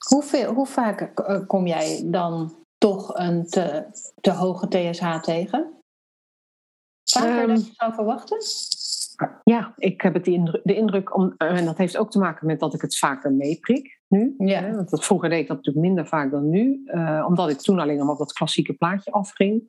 Hoeveel, 0.07 0.53
hoe 0.53 0.67
vaak 0.67 1.01
eh, 1.01 1.47
kom 1.47 1.67
jij 1.67 2.03
dan 2.05 2.55
toch 2.77 3.17
een 3.17 3.45
te, 3.45 3.85
te 4.21 4.31
hoge 4.31 4.67
TSH 4.67 5.19
tegen? 5.19 5.71
Vaker 7.03 7.41
um, 7.41 7.47
dan 7.47 7.57
je 7.57 7.71
zou 7.73 7.93
verwachten? 7.93 8.37
Ja, 9.43 9.73
ik 9.77 10.01
heb 10.01 10.13
het 10.13 10.25
de 10.25 10.31
indruk, 10.31 10.61
de 10.63 10.75
indruk 10.75 11.15
om, 11.15 11.33
en 11.37 11.65
dat 11.65 11.77
heeft 11.77 11.97
ook 11.97 12.11
te 12.11 12.19
maken 12.19 12.47
met 12.47 12.59
dat 12.59 12.73
ik 12.73 12.81
het 12.81 12.97
vaker 12.97 13.31
meeprik 13.31 14.01
nu. 14.07 14.35
Ja. 14.37 14.71
Want 14.71 14.89
dat, 14.89 15.05
vroeger 15.05 15.29
deed 15.29 15.39
ik 15.39 15.47
dat 15.47 15.57
natuurlijk 15.57 15.85
minder 15.85 16.07
vaak 16.07 16.31
dan 16.31 16.49
nu, 16.49 16.81
uh, 16.85 17.25
omdat 17.27 17.49
ik 17.49 17.57
toen 17.57 17.79
alleen 17.79 17.97
maar 17.97 18.07
op 18.07 18.17
dat 18.17 18.33
klassieke 18.33 18.73
plaatje 18.73 19.11
afging. 19.11 19.61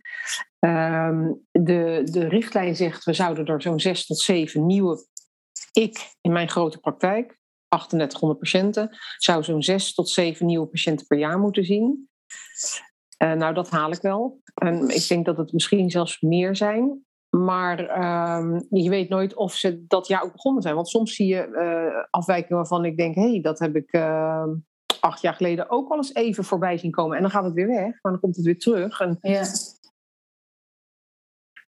Um, 0.59 1.47
de, 1.51 2.01
de 2.11 2.29
richtlijn 2.29 2.77
zegt, 2.77 3.05
we 3.05 3.13
zouden 3.13 3.47
er 3.47 3.63
zo'n 3.63 3.81
zes 3.81 4.07
tot 4.07 4.19
zeven 4.19 4.67
nieuwe, 4.67 5.07
ik 5.73 6.15
in 6.21 6.33
mijn 6.33 6.49
grote 6.49 6.79
praktijk, 6.79 7.39
3800 7.69 8.39
patiënten, 8.39 8.97
zou 9.19 9.43
zo'n 9.43 9.63
zes 9.63 9.95
tot 9.95 10.09
zeven 10.09 10.47
nieuwe 10.47 10.67
patiënten 10.67 11.07
per 11.07 11.19
jaar 11.19 11.39
moeten 11.39 11.65
zien. 11.65 12.09
Uh, 13.23 13.33
nou, 13.33 13.55
dat 13.55 13.71
haal 13.71 13.91
ik 13.91 14.01
wel. 14.01 14.41
En 14.55 14.89
ik 14.89 15.09
denk 15.09 15.25
dat 15.25 15.37
het 15.37 15.53
misschien 15.53 15.91
zelfs 15.91 16.21
meer 16.21 16.57
zijn. 16.57 17.05
Maar 17.43 17.99
uh, 17.99 18.61
je 18.69 18.91
weet 18.91 19.09
nooit 19.09 19.35
of 19.35 19.55
ze 19.55 19.87
dat 19.87 20.07
jaar 20.07 20.23
ook 20.23 20.33
begonnen 20.33 20.63
zijn. 20.63 20.75
Want 20.75 20.89
soms 20.89 21.15
zie 21.15 21.27
je 21.27 21.49
uh, 21.49 22.05
afwijkingen 22.11 22.57
waarvan 22.57 22.85
ik 22.85 22.97
denk: 22.97 23.15
hé, 23.15 23.31
hey, 23.31 23.41
dat 23.41 23.59
heb 23.59 23.77
ik 23.77 23.93
uh, 23.93 24.47
acht 25.01 25.21
jaar 25.21 25.35
geleden 25.35 25.71
ook 25.71 25.91
al 25.91 25.97
eens 25.97 26.15
even 26.15 26.45
voorbij 26.45 26.79
zien 26.79 26.91
komen. 26.91 27.17
En 27.17 27.23
dan 27.23 27.31
gaat 27.31 27.45
het 27.45 27.53
weer 27.53 27.67
weg, 27.67 28.03
maar 28.03 28.13
dan 28.13 28.21
komt 28.21 28.37
het 28.37 28.45
weer 28.45 28.59
terug. 28.59 29.01
En... 29.01 29.19
Ja. 29.21 29.45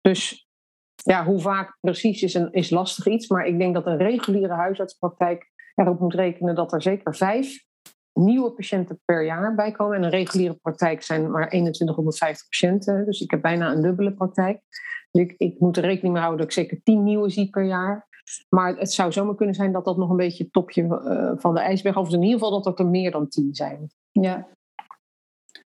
Dus 0.01 0.49
ja, 0.95 1.25
hoe 1.25 1.41
vaak 1.41 1.79
precies 1.81 2.23
is, 2.23 2.35
een, 2.35 2.53
is 2.53 2.71
lastig 2.71 3.07
iets. 3.07 3.29
Maar 3.29 3.47
ik 3.47 3.59
denk 3.59 3.75
dat 3.75 3.87
een 3.87 3.99
reguliere 3.99 4.55
huisartspraktijk 4.55 5.51
erop 5.75 6.01
moet 6.01 6.15
rekenen 6.15 6.55
dat 6.55 6.73
er 6.73 6.83
zeker 6.83 7.17
vijf 7.17 7.66
nieuwe 8.17 8.51
patiënten 8.51 9.01
per 9.05 9.25
jaar 9.25 9.55
bij 9.55 9.71
komen. 9.71 9.97
En 9.97 10.03
een 10.03 10.11
reguliere 10.11 10.55
praktijk 10.55 11.03
zijn 11.03 11.31
maar 11.31 11.49
2150 11.49 12.49
patiënten. 12.49 13.05
Dus 13.05 13.21
ik 13.21 13.31
heb 13.31 13.43
bijna 13.43 13.73
een 13.73 13.83
dubbele 13.83 14.13
praktijk. 14.13 14.61
Dus 15.11 15.35
ik, 15.37 15.61
moet 15.61 15.77
er 15.77 15.83
rekening 15.83 16.13
mee 16.13 16.23
houden 16.23 16.47
dat 16.47 16.57
ik 16.57 16.63
zeker 16.63 16.83
10 16.83 17.03
nieuwe 17.03 17.31
zie 17.31 17.51
per 17.51 17.65
jaar. 17.65 18.09
Maar 18.49 18.77
het 18.77 18.93
zou 18.93 19.13
zomaar 19.13 19.35
kunnen 19.35 19.55
zijn 19.55 19.73
dat 19.73 19.85
dat 19.85 19.97
nog 19.97 20.11
een 20.11 20.17
beetje 20.17 20.45
het 20.45 20.53
topje 20.53 20.83
uh, 20.83 21.33
van 21.37 21.55
de 21.55 21.61
ijsberg 21.61 21.97
of 21.97 22.13
in 22.13 22.23
ieder 22.23 22.39
geval 22.39 22.63
dat 22.63 22.79
er 22.79 22.87
meer 22.87 23.11
dan 23.11 23.29
10 23.29 23.55
zijn. 23.55 23.91
Ja. 24.11 24.47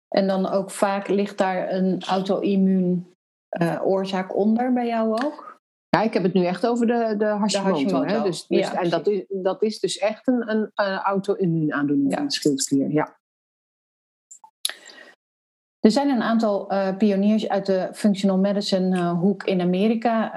En 0.07 0.27
dan 0.27 0.49
ook 0.49 0.71
vaak 0.71 1.07
ligt 1.07 1.37
daar 1.37 1.71
een 1.71 2.01
auto-immuun 2.01 3.13
uh, 3.61 3.79
oorzaak 3.83 4.35
onder 4.35 4.73
bij 4.73 4.87
jou 4.87 5.23
ook? 5.25 5.50
Ja, 5.97 6.01
ik 6.01 6.13
heb 6.13 6.23
het 6.23 6.33
nu 6.33 6.45
echt 6.45 6.67
over 6.67 6.87
de, 6.87 7.15
de 7.17 7.25
Hashimoto. 7.25 7.73
De 7.73 7.83
Hashimoto. 7.83 8.13
Hè? 8.13 8.23
Dus, 8.23 8.47
dus, 8.47 8.59
ja, 8.59 8.81
en 8.81 8.89
dat 8.89 9.07
is, 9.07 9.25
dat 9.27 9.63
is 9.63 9.79
dus 9.79 9.97
echt 9.97 10.27
een, 10.27 10.49
een, 10.49 10.71
een 10.75 10.97
auto-immuunaandoening 10.97 12.11
ja. 12.11 12.17
van 12.17 12.25
de 12.25 12.33
schildklier. 12.33 12.91
Ja. 12.91 13.19
Er 15.79 15.91
zijn 15.91 16.09
een 16.09 16.21
aantal 16.21 16.73
uh, 16.73 16.97
pioniers 16.97 17.49
uit 17.49 17.65
de 17.65 17.89
functional 17.93 18.37
medicine 18.37 18.97
uh, 18.97 19.19
hoek 19.19 19.43
in 19.43 19.61
Amerika, 19.61 20.35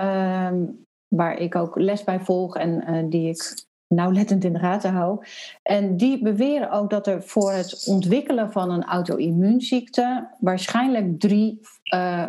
uh, 0.52 0.60
waar 1.08 1.38
ik 1.38 1.54
ook 1.54 1.76
les 1.76 2.04
bij 2.04 2.20
volg 2.20 2.56
en 2.56 2.90
uh, 2.90 3.10
die 3.10 3.28
ik 3.28 3.66
nauwlettend 3.94 4.44
in 4.44 4.52
de 4.52 4.58
gaten 4.58 4.92
hou. 4.92 5.24
En 5.62 5.96
die 5.96 6.22
beweren 6.22 6.70
ook 6.70 6.90
dat 6.90 7.06
er 7.06 7.22
voor 7.22 7.52
het 7.52 7.86
ontwikkelen 7.88 8.52
van 8.52 8.70
een 8.70 8.84
auto-immuunziekte 8.84 10.28
waarschijnlijk 10.38 11.20
drie 11.20 11.60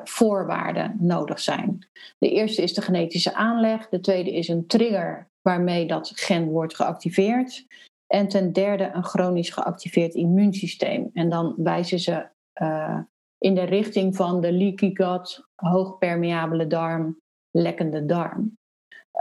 voorwaarden 0.03 0.95
nodig 1.00 1.39
zijn. 1.39 1.88
De 2.17 2.29
eerste 2.29 2.62
is 2.62 2.74
de 2.74 2.81
genetische 2.81 3.33
aanleg, 3.33 3.89
de 3.89 4.00
tweede 4.00 4.31
is 4.31 4.47
een 4.47 4.67
trigger 4.67 5.29
waarmee 5.41 5.88
dat 5.88 6.12
gen 6.15 6.50
wordt 6.50 6.75
geactiveerd. 6.75 7.65
En 8.07 8.27
ten 8.27 8.53
derde 8.53 8.91
een 8.93 9.03
chronisch 9.03 9.50
geactiveerd 9.50 10.13
immuunsysteem. 10.13 11.09
En 11.13 11.29
dan 11.29 11.53
wijzen 11.57 12.00
ze 12.00 12.27
uh, 12.62 13.00
in 13.38 13.55
de 13.55 13.63
richting 13.63 14.15
van 14.15 14.41
de 14.41 14.51
leaky 14.51 14.95
gut, 14.95 15.47
hoogpermeabele 15.55 16.67
darm, 16.67 17.19
lekkende 17.51 18.05
darm. 18.05 18.57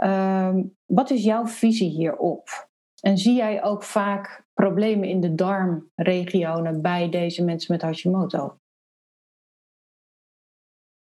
Uh, 0.03 0.55
wat 0.85 1.09
is 1.09 1.23
jouw 1.23 1.45
visie 1.45 1.89
hierop? 1.89 2.67
En 3.01 3.17
zie 3.17 3.35
jij 3.35 3.63
ook 3.63 3.83
vaak 3.83 4.43
problemen 4.53 5.09
in 5.09 5.21
de 5.21 5.35
darmregionen 5.35 6.81
bij 6.81 7.09
deze 7.09 7.43
mensen 7.43 7.73
met 7.73 7.81
Hashimoto? 7.81 8.57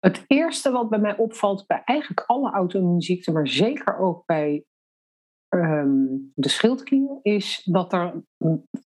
Het 0.07 0.23
eerste 0.27 0.71
wat 0.71 0.89
bij 0.89 0.99
mij 0.99 1.17
opvalt 1.17 1.67
bij 1.67 1.81
eigenlijk 1.85 2.29
alle 2.29 2.51
auto-immuunziekten, 2.51 3.33
maar 3.33 3.47
zeker 3.47 3.97
ook 3.97 4.25
bij 4.25 4.63
um, 5.49 6.31
de 6.35 6.49
schildklier, 6.49 7.19
is 7.21 7.61
dat 7.65 7.93
er 7.93 8.23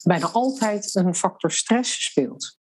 bijna 0.04 0.28
altijd 0.28 0.96
een 0.96 1.16
factor 1.16 1.52
stress 1.52 2.04
speelt. 2.04 2.60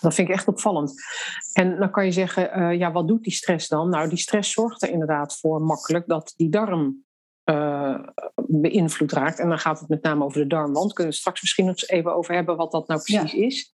Dat 0.00 0.14
vind 0.14 0.28
ik 0.28 0.34
echt 0.34 0.48
opvallend. 0.48 0.92
En 1.52 1.78
dan 1.78 1.90
kan 1.90 2.04
je 2.04 2.12
zeggen, 2.12 2.58
uh, 2.58 2.78
ja, 2.78 2.92
wat 2.92 3.08
doet 3.08 3.22
die 3.22 3.32
stress 3.32 3.68
dan? 3.68 3.88
Nou, 3.88 4.08
die 4.08 4.18
stress 4.18 4.52
zorgt 4.52 4.82
er 4.82 4.90
inderdaad 4.90 5.38
voor 5.38 5.60
makkelijk 5.60 6.06
dat 6.06 6.34
die 6.36 6.48
darm 6.48 7.04
uh, 7.50 7.98
beïnvloed 8.46 9.12
raakt. 9.12 9.38
En 9.38 9.48
dan 9.48 9.58
gaat 9.58 9.80
het 9.80 9.88
met 9.88 10.02
name 10.02 10.24
over 10.24 10.40
de 10.40 10.46
darmwand. 10.46 10.92
Kunnen 10.92 11.12
we 11.12 11.18
straks 11.18 11.40
misschien 11.40 11.66
nog 11.66 11.86
even 11.86 12.14
over 12.14 12.34
hebben 12.34 12.56
wat 12.56 12.72
dat 12.72 12.88
nou 12.88 13.02
precies 13.02 13.32
ja. 13.32 13.46
is. 13.46 13.74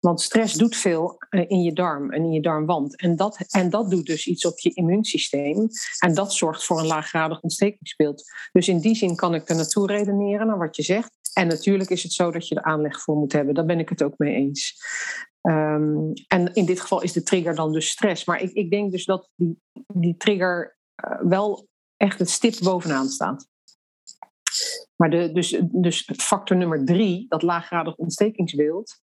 Want 0.00 0.20
stress 0.20 0.54
doet 0.54 0.76
veel 0.76 1.16
uh, 1.30 1.44
in 1.50 1.62
je 1.62 1.72
darm 1.72 2.10
en 2.12 2.22
in 2.22 2.32
je 2.32 2.40
darmwand. 2.40 2.96
En 2.96 3.16
dat, 3.16 3.44
en 3.50 3.70
dat 3.70 3.90
doet 3.90 4.06
dus 4.06 4.26
iets 4.26 4.46
op 4.46 4.58
je 4.58 4.70
immuunsysteem. 4.74 5.68
En 5.98 6.14
dat 6.14 6.32
zorgt 6.32 6.64
voor 6.64 6.78
een 6.78 6.86
laaggradig 6.86 7.40
ontstekingsbeeld. 7.40 8.22
Dus 8.52 8.68
in 8.68 8.80
die 8.80 8.94
zin 8.94 9.16
kan 9.16 9.34
ik 9.34 9.48
er 9.48 9.56
naartoe 9.56 9.86
redeneren 9.86 10.46
naar 10.46 10.58
wat 10.58 10.76
je 10.76 10.82
zegt. 10.82 11.10
En 11.32 11.46
natuurlijk 11.46 11.90
is 11.90 12.02
het 12.02 12.12
zo 12.12 12.30
dat 12.30 12.48
je 12.48 12.54
er 12.54 12.62
aanleg 12.62 13.00
voor 13.00 13.16
moet 13.16 13.32
hebben. 13.32 13.54
Daar 13.54 13.64
ben 13.64 13.78
ik 13.78 13.88
het 13.88 14.02
ook 14.02 14.18
mee 14.18 14.34
eens. 14.34 14.80
Um, 15.42 16.12
en 16.26 16.54
in 16.54 16.66
dit 16.66 16.80
geval 16.80 17.02
is 17.02 17.12
de 17.12 17.22
trigger 17.22 17.54
dan 17.54 17.72
dus 17.72 17.88
stress. 17.88 18.24
Maar 18.24 18.40
ik, 18.40 18.52
ik 18.52 18.70
denk 18.70 18.90
dus 18.92 19.04
dat 19.04 19.28
die, 19.34 19.60
die 19.86 20.16
trigger 20.16 20.78
uh, 21.04 21.20
wel 21.28 21.68
echt 22.02 22.18
het 22.18 22.30
stip 22.30 22.54
bovenaan 22.62 23.08
staat. 23.08 23.48
Maar 24.96 25.10
de, 25.10 25.32
dus, 25.32 25.60
dus 25.70 26.10
factor 26.16 26.56
nummer 26.56 26.84
drie, 26.84 27.26
dat 27.28 27.42
laaggradig 27.42 27.96
ontstekingsbeeld, 27.96 28.94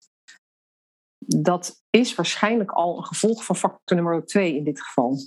dat 1.17 1.83
is 1.89 2.15
waarschijnlijk 2.15 2.71
al 2.71 2.97
een 2.97 3.05
gevolg 3.05 3.45
van 3.45 3.55
factor 3.55 3.97
nummer 3.97 4.25
twee 4.25 4.55
in 4.55 4.63
dit 4.63 4.81
geval. 4.81 5.17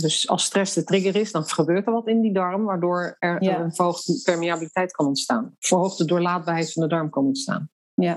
dus 0.00 0.28
als 0.28 0.44
stress 0.44 0.74
de 0.74 0.84
trigger 0.84 1.16
is, 1.16 1.32
dan 1.32 1.44
gebeurt 1.44 1.86
er 1.86 1.92
wat 1.92 2.08
in 2.08 2.20
die 2.20 2.32
darm, 2.32 2.64
waardoor 2.64 3.16
er 3.18 3.42
een 3.42 3.74
verhoogde 3.74 4.20
permeabiliteit 4.24 4.92
kan 4.92 5.06
ontstaan. 5.06 5.54
Verhoogde 5.58 6.04
doorlaatbaarheid 6.04 6.72
van 6.72 6.82
de 6.82 6.88
darm 6.88 7.10
kan 7.10 7.24
ontstaan. 7.24 7.70
Ja. 7.94 8.16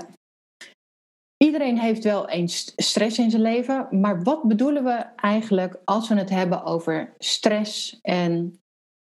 Iedereen 1.36 1.78
heeft 1.78 2.04
wel 2.04 2.28
eens 2.28 2.72
stress 2.76 3.18
in 3.18 3.30
zijn 3.30 3.42
leven, 3.42 4.00
maar 4.00 4.22
wat 4.22 4.42
bedoelen 4.42 4.84
we 4.84 5.06
eigenlijk 5.16 5.80
als 5.84 6.08
we 6.08 6.14
het 6.14 6.30
hebben 6.30 6.64
over 6.64 7.14
stress 7.18 7.98
en 8.00 8.61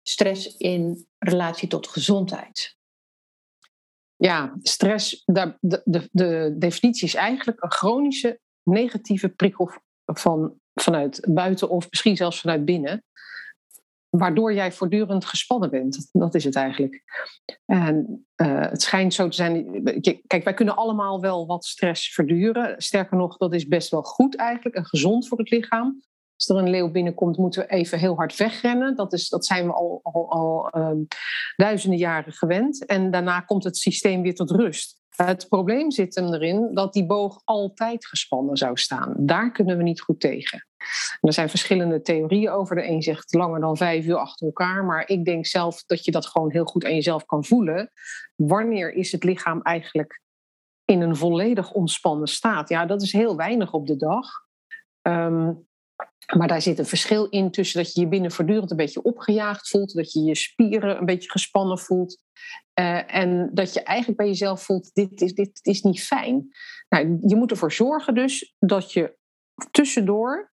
stress 0.07 0.57
in 0.57 1.07
relatie 1.17 1.67
tot 1.67 1.87
gezondheid? 1.87 2.77
Ja, 4.15 4.55
stress, 4.61 5.23
de, 5.25 5.57
de, 5.61 6.09
de 6.11 6.55
definitie 6.57 7.07
is 7.07 7.15
eigenlijk 7.15 7.63
een 7.63 7.71
chronische 7.71 8.39
negatieve 8.63 9.29
prikkel 9.29 9.71
van, 10.05 10.59
vanuit 10.73 11.25
buiten 11.29 11.69
of 11.69 11.89
misschien 11.89 12.17
zelfs 12.17 12.41
vanuit 12.41 12.65
binnen 12.65 13.03
waardoor 14.17 14.53
jij 14.53 14.71
voortdurend 14.71 15.25
gespannen 15.25 15.69
bent. 15.69 16.09
Dat 16.11 16.35
is 16.35 16.43
het 16.43 16.55
eigenlijk. 16.55 17.03
En 17.65 18.25
uh, 18.35 18.61
het 18.61 18.81
schijnt 18.81 19.13
zo 19.13 19.27
te 19.27 19.35
zijn. 19.35 19.83
Kijk, 20.27 20.43
wij 20.43 20.53
kunnen 20.53 20.75
allemaal 20.75 21.21
wel 21.21 21.45
wat 21.45 21.65
stress 21.65 22.13
verduren. 22.13 22.81
Sterker 22.81 23.17
nog, 23.17 23.37
dat 23.37 23.53
is 23.53 23.67
best 23.67 23.91
wel 23.91 24.01
goed 24.01 24.35
eigenlijk 24.35 24.75
en 24.75 24.85
gezond 24.85 25.27
voor 25.27 25.37
het 25.37 25.49
lichaam. 25.49 26.01
Als 26.35 26.49
er 26.49 26.55
een 26.55 26.69
leeuw 26.69 26.91
binnenkomt, 26.91 27.37
moeten 27.37 27.61
we 27.61 27.67
even 27.67 27.99
heel 27.99 28.15
hard 28.15 28.37
wegrennen. 28.37 28.95
Dat, 28.95 29.13
is, 29.13 29.29
dat 29.29 29.45
zijn 29.45 29.65
we 29.65 29.73
al, 29.73 29.99
al, 30.03 30.77
um, 30.77 31.07
duizenden 31.55 31.99
jaren 31.99 32.33
gewend. 32.33 32.85
En 32.85 33.11
daarna 33.11 33.39
komt 33.39 33.63
het 33.63 33.77
systeem 33.77 34.21
weer 34.21 34.35
tot 34.35 34.51
rust. 34.51 35.03
Het 35.15 35.45
probleem 35.49 35.91
zit 35.91 36.15
hem 36.15 36.33
erin 36.33 36.73
dat 36.73 36.93
die 36.93 37.05
boog 37.05 37.41
altijd 37.43 38.05
gespannen 38.05 38.57
zou 38.57 38.77
staan. 38.77 39.13
Daar 39.17 39.51
kunnen 39.51 39.77
we 39.77 39.83
niet 39.83 40.01
goed 40.01 40.19
tegen. 40.19 40.67
er 41.21 41.33
zijn 41.33 41.49
verschillende 41.49 42.01
theorieën 42.01 42.49
over. 42.49 42.75
De 42.75 42.87
een 42.87 43.01
zegt 43.01 43.33
langer 43.33 43.59
dan 43.59 43.77
vijf 43.77 44.05
uur 44.05 44.17
achter 44.17 44.45
elkaar. 44.45 44.85
Maar 44.85 45.07
ik 45.07 45.25
denk 45.25 45.45
zelf 45.45 45.83
dat 45.83 46.05
je 46.05 46.11
dat 46.11 46.25
gewoon 46.25 46.51
heel 46.51 46.65
goed 46.65 46.85
aan 46.85 46.93
jezelf 46.93 47.25
kan 47.25 47.45
voelen. 47.45 47.91
Wanneer 48.35 48.93
is 48.93 49.11
het 49.11 49.23
lichaam 49.23 49.61
eigenlijk 49.61 50.21
in 50.85 51.01
een 51.01 51.15
volledig 51.15 51.71
ontspannen 51.71 52.27
staat? 52.27 52.69
Ja, 52.69 52.85
dat 52.85 53.01
is 53.01 53.11
heel 53.11 53.35
weinig 53.35 53.73
op 53.73 53.87
de 53.87 53.95
dag. 53.95 54.27
Um, 55.01 55.67
maar 56.37 56.47
daar 56.47 56.61
zit 56.61 56.79
een 56.79 56.85
verschil 56.85 57.25
in 57.25 57.51
tussen 57.51 57.83
dat 57.83 57.93
je 57.93 58.01
je 58.01 58.07
binnen 58.07 58.31
voortdurend 58.31 58.71
een 58.71 58.77
beetje 58.77 59.01
opgejaagd 59.01 59.69
voelt, 59.69 59.93
dat 59.93 60.11
je 60.11 60.21
je 60.21 60.35
spieren 60.35 60.97
een 60.97 61.05
beetje 61.05 61.29
gespannen 61.29 61.79
voelt 61.79 62.17
uh, 62.79 63.15
en 63.15 63.49
dat 63.53 63.73
je 63.73 63.83
eigenlijk 63.83 64.17
bij 64.17 64.27
jezelf 64.27 64.63
voelt, 64.63 64.93
dit 64.93 65.21
is, 65.21 65.33
dit 65.33 65.59
is 65.61 65.81
niet 65.81 66.03
fijn. 66.03 66.47
Nou, 66.89 67.17
je 67.21 67.35
moet 67.35 67.51
ervoor 67.51 67.71
zorgen 67.71 68.15
dus 68.15 68.55
dat 68.59 68.93
je 68.93 69.17
tussendoor 69.71 70.53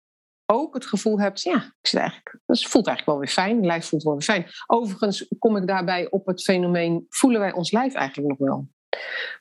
ook 0.46 0.74
het 0.74 0.86
gevoel 0.86 1.20
hebt, 1.20 1.42
ja, 1.42 1.56
ik 1.56 1.88
zit 1.88 2.00
eigenlijk, 2.00 2.40
het 2.46 2.66
voelt 2.66 2.88
eigenlijk 2.88 3.18
wel 3.18 3.18
weer 3.18 3.34
fijn, 3.34 3.56
mijn 3.56 3.66
lijf 3.66 3.86
voelt 3.86 4.04
wel 4.04 4.14
weer 4.14 4.22
fijn. 4.22 4.48
Overigens 4.68 5.28
kom 5.40 5.58
ik 5.58 5.68
daarbij 5.68 6.10
op 6.10 6.26
het 6.26 6.44
fenomeen, 6.44 7.06
voelen 7.10 7.40
wij 7.40 7.54
ons 7.54 7.72
lijf 7.72 7.94
eigenlijk 7.94 8.30
nog 8.30 8.48
wel? 8.48 8.68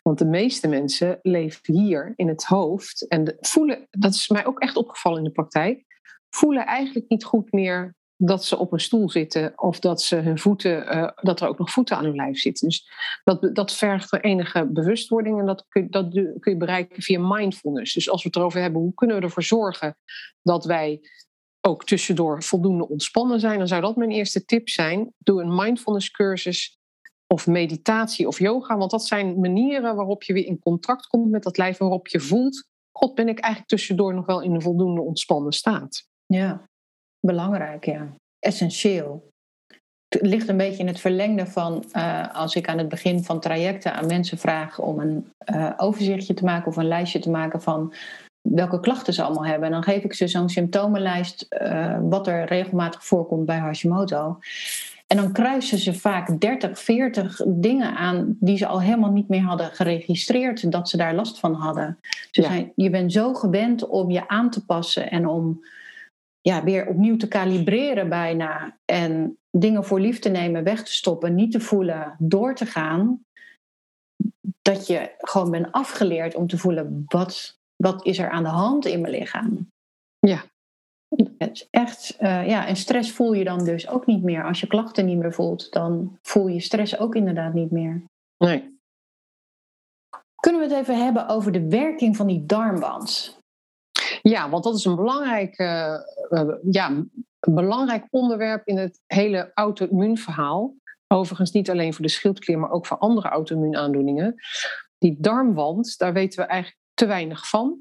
Want 0.02 0.18
de 0.18 0.24
meeste 0.24 0.68
mensen 0.68 1.18
leven 1.22 1.74
hier 1.74 2.12
in 2.16 2.28
het 2.28 2.44
hoofd 2.44 3.08
en 3.08 3.36
voelen, 3.40 3.86
dat 3.90 4.14
is 4.14 4.28
mij 4.28 4.46
ook 4.46 4.60
echt 4.60 4.76
opgevallen 4.76 5.18
in 5.18 5.24
de 5.24 5.30
praktijk, 5.30 5.84
voelen 6.30 6.66
eigenlijk 6.66 7.08
niet 7.08 7.24
goed 7.24 7.52
meer 7.52 7.94
dat 8.16 8.44
ze 8.44 8.58
op 8.58 8.72
een 8.72 8.80
stoel 8.80 9.10
zitten 9.10 9.52
of 9.56 9.78
dat 9.78 10.02
ze 10.02 10.16
hun 10.16 10.38
voeten, 10.38 10.96
uh, 10.96 11.10
dat 11.14 11.40
er 11.40 11.48
ook 11.48 11.58
nog 11.58 11.70
voeten 11.70 11.96
aan 11.96 12.04
hun 12.04 12.14
lijf 12.14 12.38
zitten. 12.38 12.68
Dus 12.68 12.88
dat, 13.24 13.54
dat 13.54 13.72
vergt 13.72 14.12
er 14.12 14.24
enige 14.24 14.66
bewustwording 14.66 15.38
en 15.38 15.46
dat 15.46 15.66
kun, 15.68 15.90
dat 15.90 16.12
kun 16.12 16.52
je 16.52 16.56
bereiken 16.56 17.02
via 17.02 17.20
mindfulness. 17.20 17.94
Dus 17.94 18.10
als 18.10 18.22
we 18.22 18.28
het 18.28 18.36
erover 18.36 18.60
hebben, 18.60 18.80
hoe 18.80 18.94
kunnen 18.94 19.16
we 19.16 19.22
ervoor 19.22 19.42
zorgen 19.42 19.96
dat 20.42 20.64
wij 20.64 21.00
ook 21.60 21.84
tussendoor 21.84 22.42
voldoende 22.42 22.88
ontspannen 22.88 23.40
zijn, 23.40 23.58
dan 23.58 23.68
zou 23.68 23.80
dat 23.80 23.96
mijn 23.96 24.10
eerste 24.10 24.44
tip 24.44 24.68
zijn. 24.68 25.12
Doe 25.18 25.42
een 25.42 25.54
mindfulness 25.54 26.10
cursus 26.10 26.78
of 27.34 27.46
meditatie 27.46 28.26
of 28.26 28.38
yoga, 28.38 28.76
want 28.76 28.90
dat 28.90 29.06
zijn 29.06 29.40
manieren 29.40 29.96
waarop 29.96 30.22
je 30.22 30.32
weer 30.32 30.46
in 30.46 30.58
contact 30.58 31.06
komt 31.06 31.30
met 31.30 31.42
dat 31.42 31.58
lijf, 31.58 31.78
waarop 31.78 32.08
je 32.08 32.20
voelt, 32.20 32.64
god 32.98 33.14
ben 33.14 33.28
ik 33.28 33.38
eigenlijk 33.38 33.72
tussendoor 33.72 34.14
nog 34.14 34.26
wel 34.26 34.40
in 34.40 34.54
een 34.54 34.62
voldoende 34.62 35.00
ontspannen 35.00 35.52
staat. 35.52 36.04
Ja, 36.26 36.62
belangrijk, 37.20 37.84
ja. 37.84 38.14
Essentieel. 38.38 39.28
Het 40.08 40.26
ligt 40.26 40.48
een 40.48 40.56
beetje 40.56 40.78
in 40.78 40.86
het 40.86 41.00
verlengde 41.00 41.46
van 41.46 41.84
uh, 41.92 42.34
als 42.34 42.54
ik 42.54 42.68
aan 42.68 42.78
het 42.78 42.88
begin 42.88 43.24
van 43.24 43.40
trajecten 43.40 43.94
aan 43.94 44.06
mensen 44.06 44.38
vraag 44.38 44.78
om 44.78 44.98
een 44.98 45.32
uh, 45.54 45.72
overzichtje 45.76 46.34
te 46.34 46.44
maken 46.44 46.66
of 46.66 46.76
een 46.76 46.88
lijstje 46.88 47.18
te 47.18 47.30
maken 47.30 47.62
van 47.62 47.94
welke 48.48 48.80
klachten 48.80 49.12
ze 49.12 49.22
allemaal 49.22 49.46
hebben. 49.46 49.66
En 49.66 49.72
dan 49.72 49.82
geef 49.82 50.02
ik 50.02 50.14
ze 50.14 50.28
zo'n 50.28 50.48
symptomenlijst 50.48 51.46
uh, 51.62 51.98
wat 52.02 52.26
er 52.26 52.44
regelmatig 52.44 53.04
voorkomt 53.04 53.46
bij 53.46 53.58
Hashimoto. 53.58 54.38
En 55.14 55.20
dan 55.20 55.32
kruisen 55.32 55.78
ze 55.78 55.94
vaak 55.94 56.40
30, 56.40 56.78
40 56.78 57.40
dingen 57.46 57.96
aan 57.96 58.36
die 58.40 58.56
ze 58.56 58.66
al 58.66 58.80
helemaal 58.80 59.10
niet 59.10 59.28
meer 59.28 59.42
hadden 59.42 59.70
geregistreerd 59.70 60.72
dat 60.72 60.88
ze 60.88 60.96
daar 60.96 61.14
last 61.14 61.38
van 61.38 61.54
hadden. 61.54 61.98
Dus 62.30 62.46
ja. 62.46 62.64
je 62.74 62.90
bent 62.90 63.12
zo 63.12 63.34
gewend 63.34 63.86
om 63.86 64.10
je 64.10 64.28
aan 64.28 64.50
te 64.50 64.64
passen 64.64 65.10
en 65.10 65.26
om 65.26 65.64
ja, 66.40 66.64
weer 66.64 66.86
opnieuw 66.86 67.16
te 67.16 67.28
kalibreren 67.28 68.08
bijna. 68.08 68.76
En 68.84 69.38
dingen 69.50 69.84
voor 69.84 70.00
lief 70.00 70.18
te 70.18 70.28
nemen, 70.28 70.64
weg 70.64 70.82
te 70.82 70.92
stoppen, 70.92 71.34
niet 71.34 71.52
te 71.52 71.60
voelen, 71.60 72.16
door 72.18 72.54
te 72.54 72.66
gaan. 72.66 73.24
Dat 74.62 74.86
je 74.86 75.14
gewoon 75.18 75.50
bent 75.50 75.72
afgeleerd 75.72 76.34
om 76.34 76.46
te 76.46 76.58
voelen, 76.58 77.04
wat, 77.06 77.58
wat 77.76 78.06
is 78.06 78.18
er 78.18 78.30
aan 78.30 78.42
de 78.42 78.48
hand 78.48 78.86
in 78.86 79.00
mijn 79.00 79.14
lichaam? 79.14 79.70
Ja. 80.18 80.44
Het 81.38 81.50
is 81.52 81.66
echt, 81.70 82.16
uh, 82.20 82.48
ja, 82.48 82.66
en 82.66 82.76
stress 82.76 83.12
voel 83.12 83.32
je 83.32 83.44
dan 83.44 83.64
dus 83.64 83.88
ook 83.88 84.06
niet 84.06 84.22
meer. 84.22 84.44
Als 84.44 84.60
je 84.60 84.66
klachten 84.66 85.06
niet 85.06 85.18
meer 85.18 85.32
voelt, 85.32 85.72
dan 85.72 86.18
voel 86.22 86.46
je 86.46 86.60
stress 86.60 86.98
ook 86.98 87.14
inderdaad 87.14 87.54
niet 87.54 87.70
meer. 87.70 88.04
Nee. 88.38 88.78
Kunnen 90.40 90.60
we 90.60 90.74
het 90.74 90.82
even 90.82 91.04
hebben 91.04 91.28
over 91.28 91.52
de 91.52 91.68
werking 91.68 92.16
van 92.16 92.26
die 92.26 92.46
darmwand? 92.46 93.38
Ja, 94.22 94.48
want 94.50 94.64
dat 94.64 94.74
is 94.74 94.84
een 94.84 94.96
belangrijk, 94.96 95.58
uh, 95.58 95.98
ja, 96.70 96.88
een 97.40 97.54
belangrijk 97.54 98.06
onderwerp 98.10 98.66
in 98.66 98.78
het 98.78 99.00
hele 99.06 99.50
auto-immuunverhaal. 99.54 100.74
Overigens 101.06 101.50
niet 101.50 101.70
alleen 101.70 101.94
voor 101.94 102.04
de 102.04 102.10
schildklier, 102.10 102.58
maar 102.58 102.70
ook 102.70 102.86
voor 102.86 102.98
andere 102.98 103.28
auto-immuunaandoeningen. 103.28 104.34
Die 104.98 105.16
darmwand, 105.20 105.98
daar 105.98 106.12
weten 106.12 106.40
we 106.40 106.46
eigenlijk 106.46 106.80
te 106.94 107.06
weinig 107.06 107.48
van. 107.48 107.78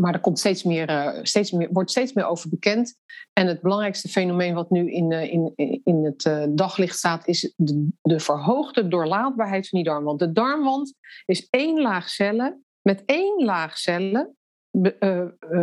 Maar 0.00 0.14
er 0.14 0.20
komt 0.20 0.38
steeds 0.38 0.62
meer, 0.62 0.90
uh, 0.90 1.18
steeds 1.22 1.50
meer, 1.50 1.68
wordt 1.72 1.90
steeds 1.90 2.12
meer 2.12 2.26
over 2.26 2.48
bekend. 2.48 2.98
En 3.32 3.46
het 3.46 3.60
belangrijkste 3.60 4.08
fenomeen 4.08 4.54
wat 4.54 4.70
nu 4.70 4.92
in, 4.92 5.10
uh, 5.10 5.32
in, 5.32 5.52
in 5.84 6.04
het 6.04 6.24
uh, 6.24 6.44
daglicht 6.48 6.96
staat, 6.96 7.26
is 7.26 7.52
de, 7.56 7.88
de 8.02 8.20
verhoogde 8.20 8.88
doorlaatbaarheid 8.88 9.68
van 9.68 9.78
die 9.78 9.88
darmwand. 9.88 10.18
De 10.18 10.32
darmwand 10.32 10.94
is 11.26 11.46
één 11.50 11.80
laag 11.80 12.08
cellen 12.08 12.64
met 12.82 13.02
één 13.06 13.44
laag 13.44 13.78
cellen 13.78 14.34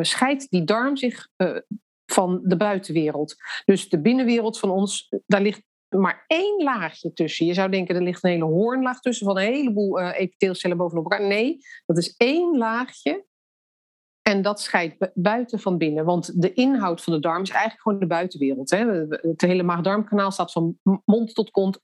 scheidt 0.02 0.50
die 0.50 0.63
darm 0.63 0.97
zich 0.97 1.28
van 2.06 2.41
de 2.43 2.58
buitenwereld. 2.58 3.36
Dus 3.65 3.89
de 3.89 4.02
binnenwereld 4.02 4.60
van 4.60 4.69
ons, 4.69 5.13
daar 5.26 5.41
ligt 5.41 5.62
maar 5.89 6.23
één 6.28 6.63
laagje 6.63 7.13
tussen. 7.13 7.45
Je 7.45 7.54
zou 7.54 7.69
denken, 7.69 7.95
er 7.95 8.02
ligt 8.02 8.23
een 8.23 8.30
hele 8.30 8.43
hoornlaag 8.43 9.00
tussen 9.00 9.26
van 9.26 9.38
een 9.38 9.54
heleboel 9.54 10.00
uh, 10.00 10.19
epiteelcellen 10.19 10.78
bovenop 10.78 11.04
elkaar. 11.04 11.28
Nee, 11.28 11.58
dat 11.86 11.97
is 11.97 12.15
één 12.17 12.58
laagje. 12.58 13.26
En 14.27 14.41
dat 14.41 14.61
scheidt 14.61 15.11
buiten 15.13 15.59
van 15.59 15.77
binnen. 15.77 16.05
Want 16.05 16.41
de 16.41 16.53
inhoud 16.53 17.01
van 17.01 17.13
de 17.13 17.19
darm 17.19 17.41
is 17.41 17.49
eigenlijk 17.49 17.81
gewoon 17.81 17.99
de 17.99 18.07
buitenwereld. 18.07 18.69
Hè. 18.69 18.85
Het 19.07 19.41
hele 19.41 19.63
maag-darmkanaal 19.63 20.31
staat 20.31 20.51
van 20.51 20.77
mond 21.05 21.33
tot 21.33 21.51
kont 21.51 21.79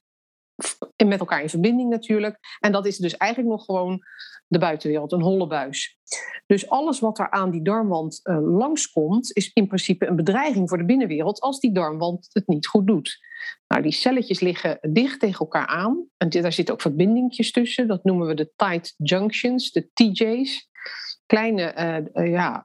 met 1.04 1.20
elkaar 1.20 1.42
in 1.42 1.48
verbinding 1.48 1.90
natuurlijk. 1.90 2.38
En 2.60 2.72
dat 2.72 2.86
is 2.86 2.96
dus 2.96 3.16
eigenlijk 3.16 3.50
nog 3.50 3.64
gewoon 3.64 4.00
de 4.46 4.58
buitenwereld, 4.58 5.12
een 5.12 5.22
holle 5.22 5.46
buis. 5.46 5.98
Dus 6.46 6.68
alles 6.68 7.00
wat 7.00 7.18
er 7.18 7.30
aan 7.30 7.50
die 7.50 7.62
darmwand 7.62 8.20
uh, 8.22 8.56
langskomt, 8.58 9.36
is 9.36 9.52
in 9.52 9.66
principe 9.66 10.06
een 10.06 10.16
bedreiging 10.16 10.68
voor 10.68 10.78
de 10.78 10.84
binnenwereld 10.84 11.40
als 11.40 11.60
die 11.60 11.72
darmwand 11.72 12.28
het 12.32 12.46
niet 12.46 12.66
goed 12.66 12.86
doet. 12.86 13.18
Nou, 13.68 13.82
die 13.82 13.92
celletjes 13.92 14.40
liggen 14.40 14.78
dicht 14.92 15.20
tegen 15.20 15.38
elkaar 15.38 15.66
aan 15.66 16.06
en 16.16 16.28
daar 16.28 16.52
zitten 16.52 16.74
ook 16.74 16.80
verbindingjes 16.80 17.52
tussen. 17.52 17.88
Dat 17.88 18.04
noemen 18.04 18.26
we 18.26 18.34
de 18.34 18.52
tight 18.56 18.94
junctions, 18.96 19.70
de 19.70 19.90
TJ's. 19.92 20.72
Kleine 21.26 21.74
uh, 22.14 22.24
uh, 22.24 22.32
ja, 22.32 22.64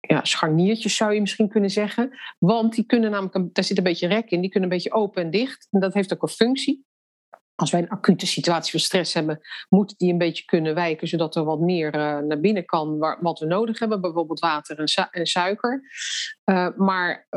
ja, 0.00 0.24
scharniertjes 0.24 0.96
zou 0.96 1.14
je 1.14 1.20
misschien 1.20 1.48
kunnen 1.48 1.70
zeggen. 1.70 2.18
Want 2.38 2.74
die 2.74 2.84
kunnen 2.84 3.10
namelijk, 3.10 3.54
daar 3.54 3.64
zit 3.64 3.78
een 3.78 3.84
beetje 3.84 4.08
rek 4.08 4.30
in, 4.30 4.40
die 4.40 4.50
kunnen 4.50 4.70
een 4.70 4.76
beetje 4.76 4.92
open 4.92 5.22
en 5.22 5.30
dicht. 5.30 5.68
En 5.70 5.80
dat 5.80 5.94
heeft 5.94 6.12
ook 6.12 6.22
een 6.22 6.28
functie 6.28 6.84
als 7.54 7.70
wij 7.70 7.80
een 7.80 7.88
acute 7.88 8.26
situatie 8.26 8.70
van 8.70 8.80
stress 8.80 9.14
hebben, 9.14 9.40
moet 9.68 9.98
die 9.98 10.12
een 10.12 10.18
beetje 10.18 10.44
kunnen 10.44 10.74
wijken, 10.74 11.08
zodat 11.08 11.36
er 11.36 11.44
wat 11.44 11.60
meer 11.60 11.90
naar 12.24 12.40
binnen 12.40 12.64
kan 12.64 12.98
waar, 12.98 13.18
wat 13.20 13.38
we 13.38 13.46
nodig 13.46 13.78
hebben, 13.78 14.00
bijvoorbeeld 14.00 14.40
water 14.40 14.78
en, 14.78 14.88
su 14.88 15.02
en 15.10 15.26
suiker. 15.26 15.82
Maar 16.76 17.28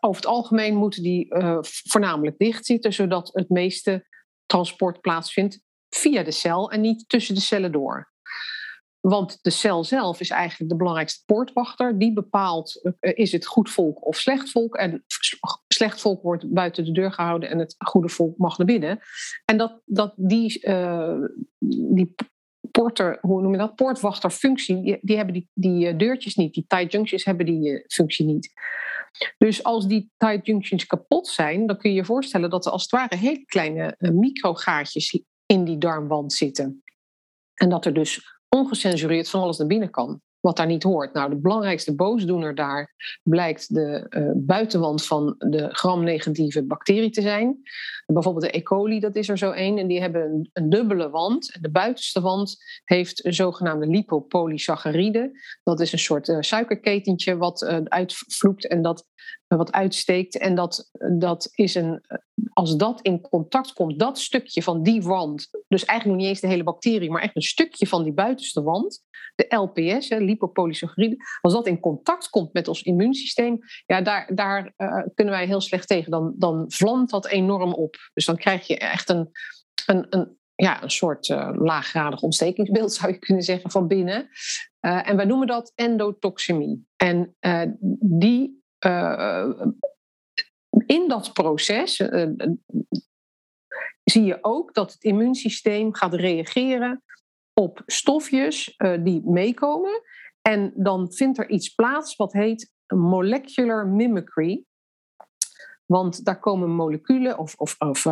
over 0.00 0.22
het 0.22 0.26
algemeen 0.26 0.74
moeten 0.74 1.02
die 1.02 1.26
voornamelijk 1.60 2.38
dicht 2.38 2.66
zitten, 2.66 2.92
zodat 2.92 3.30
het 3.32 3.48
meeste 3.48 4.06
transport 4.46 5.00
plaatsvindt 5.00 5.60
via 5.88 6.22
de 6.22 6.30
cel 6.32 6.70
en 6.70 6.80
niet 6.80 7.08
tussen 7.08 7.34
de 7.34 7.40
cellen 7.40 7.72
door. 7.72 8.12
Want 9.08 9.38
de 9.42 9.50
cel 9.50 9.84
zelf 9.84 10.20
is 10.20 10.30
eigenlijk 10.30 10.70
de 10.70 10.76
belangrijkste 10.76 11.24
poortwachter. 11.24 11.98
Die 11.98 12.12
bepaalt, 12.12 12.80
uh, 12.82 13.12
is 13.14 13.32
het 13.32 13.46
goed 13.46 13.70
volk 13.70 14.06
of 14.06 14.16
slecht 14.16 14.50
volk? 14.50 14.76
En 14.76 15.04
slecht 15.68 16.00
volk 16.00 16.22
wordt 16.22 16.52
buiten 16.52 16.84
de 16.84 16.92
deur 16.92 17.12
gehouden 17.12 17.50
en 17.50 17.58
het 17.58 17.74
goede 17.78 18.08
volk 18.08 18.38
mag 18.38 18.58
naar 18.58 18.66
binnen. 18.66 18.98
En 19.44 19.56
dat, 19.56 19.80
dat 19.84 20.12
die, 20.16 20.66
uh, 20.66 21.24
die 21.92 22.14
porter, 22.70 23.18
hoe 23.20 23.42
noem 23.42 23.52
je 23.52 23.58
dat? 23.58 23.74
Poortwachterfunctie, 23.74 24.82
die, 24.82 24.98
die 25.00 25.16
hebben 25.16 25.34
die, 25.34 25.48
die 25.54 25.96
deurtjes 25.96 26.34
niet. 26.34 26.54
Die 26.54 26.64
tight 26.66 26.92
junctions 26.92 27.24
hebben 27.24 27.46
die 27.46 27.84
functie 27.86 28.26
niet. 28.26 28.52
Dus 29.38 29.62
als 29.62 29.86
die 29.86 30.10
tight 30.16 30.46
junctions 30.46 30.86
kapot 30.86 31.26
zijn, 31.26 31.66
dan 31.66 31.78
kun 31.78 31.90
je 31.90 31.96
je 31.96 32.04
voorstellen 32.04 32.50
dat 32.50 32.66
er 32.66 32.72
als 32.72 32.82
het 32.82 32.90
ware 32.90 33.16
hele 33.16 33.44
kleine 33.44 33.96
microgaatjes 33.98 35.22
in 35.46 35.64
die 35.64 35.78
darmwand 35.78 36.32
zitten. 36.32 36.82
En 37.54 37.68
dat 37.68 37.84
er 37.84 37.94
dus 37.94 38.37
ongecensureerd 38.48 39.30
van 39.30 39.40
alles 39.40 39.58
naar 39.58 39.66
binnen 39.66 39.90
kan. 39.90 40.20
Wat 40.40 40.56
daar 40.56 40.66
niet 40.66 40.82
hoort. 40.82 41.12
Nou, 41.12 41.30
de 41.30 41.36
belangrijkste 41.36 41.94
boosdoener 41.94 42.54
daar 42.54 42.94
blijkt 43.22 43.74
de 43.74 44.06
uh, 44.10 44.30
buitenwand 44.34 45.06
van 45.06 45.34
de 45.38 45.68
gram-negatieve 45.70 46.66
bacterie 46.66 47.10
te 47.10 47.22
zijn. 47.22 47.58
Bijvoorbeeld 48.06 48.44
de 48.44 48.58
E. 48.58 48.62
coli, 48.62 49.00
dat 49.00 49.16
is 49.16 49.28
er 49.28 49.38
zo 49.38 49.50
één. 49.50 49.78
En 49.78 49.86
die 49.86 50.00
hebben 50.00 50.48
een, 50.52 50.70
dubbele 50.70 51.10
wand. 51.10 51.56
De 51.60 51.70
buitenste 51.70 52.20
wand 52.20 52.56
heeft 52.84 53.24
een 53.24 53.34
zogenaamde 53.34 53.86
lipopolysaccharide. 53.86 55.30
Dat 55.62 55.80
is 55.80 55.92
een 55.92 55.98
soort 55.98 56.28
uh, 56.28 56.36
suikerketentje 56.40 57.36
wat 57.36 57.62
uh, 57.62 57.78
uitvloekt 57.84 58.66
en 58.66 58.82
dat 58.82 59.06
wat 59.56 59.72
uitsteekt. 59.72 60.38
En 60.38 60.54
dat, 60.54 60.90
dat 61.18 61.50
is 61.54 61.74
een, 61.74 62.04
als 62.52 62.76
dat 62.76 63.00
in 63.00 63.20
contact 63.20 63.72
komt, 63.72 63.98
dat 63.98 64.18
stukje 64.18 64.62
van 64.62 64.82
die 64.82 65.02
wand, 65.02 65.48
dus 65.68 65.84
eigenlijk 65.84 66.20
niet 66.20 66.28
eens 66.28 66.40
de 66.40 66.46
hele 66.46 66.62
bacterie, 66.62 67.10
maar 67.10 67.22
echt 67.22 67.36
een 67.36 67.42
stukje 67.42 67.86
van 67.86 68.02
die 68.02 68.12
buitenste 68.12 68.62
wand, 68.62 69.02
de 69.34 69.56
LPS, 69.56 70.08
lipopolysaccharide, 70.08 71.16
als 71.40 71.52
dat 71.52 71.66
in 71.66 71.80
contact 71.80 72.28
komt 72.28 72.52
met 72.52 72.68
ons 72.68 72.82
immuunsysteem, 72.82 73.58
ja, 73.86 74.02
daar, 74.02 74.34
daar 74.34 74.72
uh, 74.76 75.02
kunnen 75.14 75.34
wij 75.34 75.46
heel 75.46 75.60
slecht 75.60 75.88
tegen. 75.88 76.10
Dan, 76.10 76.34
dan 76.36 76.64
vlamt 76.68 77.10
dat 77.10 77.26
enorm 77.26 77.72
op. 77.72 77.96
Dus 78.12 78.24
dan 78.24 78.36
krijg 78.36 78.66
je 78.66 78.78
echt 78.78 79.08
een, 79.08 79.30
een, 79.86 80.06
een, 80.10 80.38
ja, 80.54 80.82
een 80.82 80.90
soort 80.90 81.28
uh, 81.28 81.50
laaggradig 81.54 82.20
ontstekingsbeeld, 82.20 82.92
zou 82.98 83.12
je 83.12 83.18
kunnen 83.18 83.44
zeggen, 83.44 83.70
van 83.70 83.86
binnen. 83.86 84.28
Uh, 84.80 85.08
en 85.08 85.16
wij 85.16 85.24
noemen 85.24 85.46
dat 85.46 85.72
endotoxemie. 85.74 86.86
En 86.96 87.36
die 88.00 88.57
in 90.86 91.08
dat 91.08 91.32
proces 91.32 91.98
uh, 91.98 92.26
zie 94.04 94.24
je 94.24 94.38
ook 94.40 94.74
dat 94.74 94.92
het 94.92 95.02
immuunsysteem 95.02 95.94
gaat 95.94 96.14
reageren 96.14 97.02
op 97.52 97.82
stofjes 97.86 98.76
die 99.02 99.22
meekomen. 99.24 100.02
En 100.42 100.72
dan 100.76 101.12
vindt 101.12 101.38
er 101.38 101.50
iets 101.50 101.68
plaats 101.74 102.16
wat 102.16 102.32
heet 102.32 102.72
molecular 102.86 103.86
mimicry. 103.86 104.64
Want 105.86 106.24
daar 106.24 106.40
komen 106.40 106.70
moleculen 106.70 107.38
of, 107.38 107.54
of, 107.54 107.74
of 107.78 108.04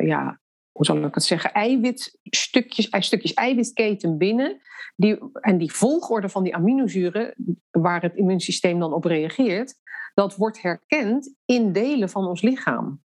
ja, 0.00 0.40
hoe 0.78 0.86
zal 0.86 1.04
ik 1.04 1.14
het 1.14 1.24
zeggen, 1.24 1.52
eiwitstukjes, 1.52 2.88
stukjes 2.90 3.34
eiwitketen 3.34 4.18
binnen. 4.18 4.60
Die, 4.96 5.18
en 5.32 5.58
die 5.58 5.72
volgorde 5.72 6.28
van 6.28 6.42
die 6.42 6.54
aminozuren, 6.54 7.34
waar 7.70 8.02
het 8.02 8.16
immuunsysteem 8.16 8.78
dan 8.78 8.92
op 8.92 9.04
reageert, 9.04 9.74
dat 10.18 10.36
wordt 10.36 10.62
herkend 10.62 11.34
in 11.44 11.72
delen 11.72 12.08
van 12.08 12.26
ons 12.26 12.42
lichaam. 12.42 13.02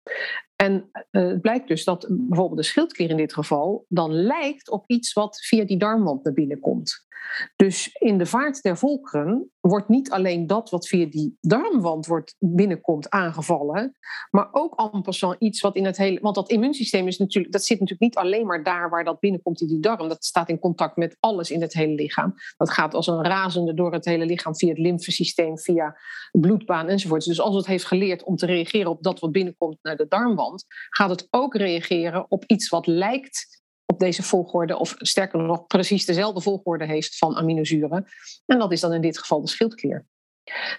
En 0.55 0.89
uh, 1.11 1.27
het 1.27 1.41
blijkt 1.41 1.67
dus 1.67 1.83
dat 1.83 2.07
bijvoorbeeld 2.09 2.59
de 2.59 2.65
schildklier 2.65 3.09
in 3.09 3.17
dit 3.17 3.33
geval 3.33 3.85
dan 3.87 4.11
lijkt 4.11 4.69
op 4.69 4.83
iets 4.87 5.13
wat 5.13 5.41
via 5.41 5.65
die 5.65 5.77
darmwand 5.77 6.23
naar 6.23 6.33
binnen 6.33 6.59
komt. 6.59 7.07
Dus 7.55 7.89
in 7.93 8.17
de 8.17 8.25
vaart 8.25 8.61
der 8.61 8.77
volkeren 8.77 9.51
wordt 9.59 9.89
niet 9.89 10.11
alleen 10.11 10.47
dat 10.47 10.69
wat 10.69 10.87
via 10.87 11.05
die 11.05 11.37
darmwand 11.41 12.05
wordt 12.05 12.35
binnenkomt 12.39 13.09
aangevallen, 13.09 13.97
maar 14.31 14.47
ook 14.51 14.75
en 14.75 15.35
iets 15.39 15.61
wat 15.61 15.75
in 15.75 15.85
het 15.85 15.97
hele. 15.97 16.19
Want 16.19 16.35
dat 16.35 16.49
immuunsysteem 16.49 17.07
is 17.07 17.17
natuurlijk, 17.17 17.53
dat 17.53 17.63
zit 17.63 17.79
natuurlijk 17.79 18.15
niet 18.15 18.23
alleen 18.23 18.45
maar 18.45 18.63
daar 18.63 18.89
waar 18.89 19.03
dat 19.03 19.19
binnenkomt 19.19 19.61
in 19.61 19.67
die 19.67 19.79
darm. 19.79 20.07
Dat 20.09 20.25
staat 20.25 20.49
in 20.49 20.59
contact 20.59 20.95
met 20.95 21.17
alles 21.19 21.51
in 21.51 21.61
het 21.61 21.73
hele 21.73 21.93
lichaam. 21.93 22.33
Dat 22.57 22.69
gaat 22.69 22.93
als 22.93 23.07
een 23.07 23.23
razende 23.23 23.73
door 23.73 23.93
het 23.93 24.05
hele 24.05 24.25
lichaam 24.25 24.55
via 24.55 24.69
het 24.69 24.77
lymfesysteem, 24.77 25.57
via 25.57 25.97
bloedbaan 26.31 26.87
enzovoort. 26.87 27.25
Dus 27.25 27.41
als 27.41 27.55
het 27.55 27.65
heeft 27.65 27.85
geleerd 27.85 28.23
om 28.23 28.35
te 28.35 28.45
reageren 28.45 28.91
op 28.91 29.03
dat 29.03 29.19
wat 29.19 29.31
binnenkomt 29.31 29.77
naar 29.81 29.97
de 29.97 30.07
darmwand, 30.07 30.65
gaat 30.89 31.09
het 31.09 31.27
ook 31.29 31.55
reageren 31.55 32.25
op 32.31 32.43
iets 32.45 32.69
wat 32.69 32.87
lijkt 32.87 33.58
op 33.91 33.99
deze 33.99 34.23
volgorde, 34.23 34.77
of 34.77 34.95
sterker 34.97 35.39
nog, 35.39 35.67
precies 35.67 36.05
dezelfde 36.05 36.41
volgorde 36.41 36.85
heeft 36.85 37.17
van 37.17 37.35
aminozuren. 37.35 38.05
En 38.45 38.59
dat 38.59 38.71
is 38.71 38.81
dan 38.81 38.93
in 38.93 39.01
dit 39.01 39.19
geval 39.19 39.41
de 39.41 39.47
schildklier. 39.47 40.05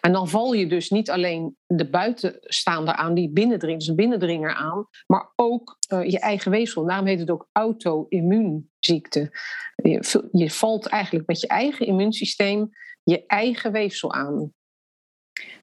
En 0.01 0.13
dan 0.13 0.29
val 0.29 0.53
je 0.53 0.67
dus 0.67 0.91
niet 0.91 1.11
alleen 1.11 1.57
de 1.67 1.91
buitenstaander 1.91 2.95
aan, 2.95 3.15
die 3.15 3.31
binnendringt, 3.31 3.79
dus 3.79 3.89
een 3.89 3.97
binnendringer 3.97 4.55
aan, 4.55 4.87
maar 5.07 5.33
ook 5.37 5.79
uh, 5.93 6.05
je 6.05 6.19
eigen 6.19 6.51
weefsel. 6.51 6.87
Daarom 6.87 7.07
heet 7.07 7.19
het 7.19 7.31
ook 7.31 7.49
auto-immuunziekte. 7.53 9.31
Je, 9.77 10.29
je 10.33 10.51
valt 10.51 10.87
eigenlijk 10.87 11.27
met 11.27 11.41
je 11.41 11.47
eigen 11.47 11.87
immuunsysteem 11.87 12.71
je 13.03 13.27
eigen 13.27 13.73
weefsel 13.73 14.13
aan. 14.13 14.53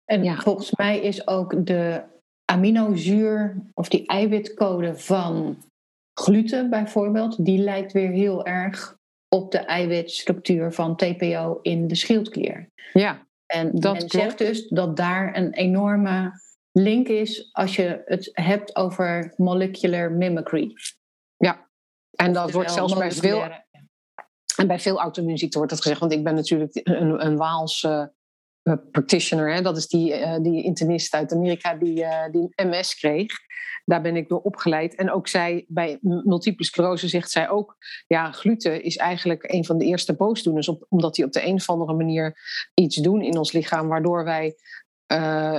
En 0.06 0.24
ja. 0.24 0.36
volgens 0.36 0.76
mij 0.76 1.00
is 1.00 1.28
ook 1.28 1.66
de 1.66 2.04
aminozuur 2.46 3.64
of 3.74 3.90
die 3.90 4.08
eiwitcode 4.08 4.98
van 4.98 5.58
gluten 6.20 6.70
bijvoorbeeld, 6.70 7.46
die 7.46 7.60
lijkt 7.60 7.92
weer 7.92 8.10
heel 8.10 8.46
erg 8.46 8.98
op 9.30 9.52
de 9.52 9.58
eiwitstructuur 9.58 10.74
van 10.74 10.96
TPO 10.96 11.60
in 11.62 11.88
de 11.88 11.96
schildklier. 11.96 12.70
Ja, 12.94 13.28
en 13.46 13.72
dat 13.80 13.94
men 13.94 14.10
zegt 14.10 14.38
dus 14.38 14.68
dat 14.68 14.98
daar 14.98 15.38
een 15.38 15.54
enorme 15.54 16.32
link 16.72 17.08
is 17.08 17.50
als 17.52 17.76
je 17.76 18.02
het 18.06 18.30
hebt 18.34 18.76
over 18.76 19.34
molecular 19.36 20.12
mimicry. 20.12 20.74
Ja, 21.38 21.70
en 22.12 22.34
dat 22.34 22.52
wordt 22.52 22.72
zelfs 22.72 22.98
bij 22.98 23.12
veel. 23.12 23.44
En 24.56 24.68
bij 24.68 24.80
veel 24.80 25.00
auto-immuunziekten 25.00 25.58
wordt 25.60 25.74
dat 25.74 25.82
gezegd, 25.82 26.00
want 26.00 26.12
ik 26.12 26.24
ben 26.24 26.36
natuurlijk 26.36 26.80
een, 26.84 27.26
een 27.26 27.38
Waals 27.38 27.84
uh, 27.84 28.06
practitioner, 28.76 29.54
hè? 29.54 29.62
dat 29.62 29.78
is 29.78 29.88
die, 29.88 30.20
uh, 30.20 30.38
die 30.42 30.64
internist 30.64 31.14
uit 31.14 31.34
Amerika 31.34 31.74
die, 31.74 32.00
uh, 32.00 32.30
die 32.32 32.50
MS 32.56 32.96
kreeg. 32.96 33.32
Daar 33.86 34.02
ben 34.02 34.16
ik 34.16 34.30
door 34.30 34.42
opgeleid. 34.42 34.96
En 34.96 35.12
ook 35.12 35.28
zij, 35.28 35.66
bij 35.68 35.98
multiple 36.02 36.66
sclerose 36.66 37.08
zegt 37.08 37.32
zij 37.32 37.50
ook, 37.50 37.76
ja, 38.08 38.32
gluten 38.32 38.84
is 38.84 38.98
eigenlijk 38.98 39.52
een 39.52 39.66
van 39.66 39.78
de 39.78 39.86
eerste 39.86 40.16
boosdoeners, 40.16 40.72
omdat 40.90 41.16
die 41.16 41.26
op 41.26 41.32
de 41.32 41.46
een 41.46 41.56
of 41.56 41.70
andere 41.70 41.94
manier 41.94 42.38
iets 42.74 42.96
doen 42.96 43.22
in 43.22 43.38
ons 43.38 43.52
lichaam, 43.52 43.88
waardoor 43.88 44.24
wij 44.24 44.56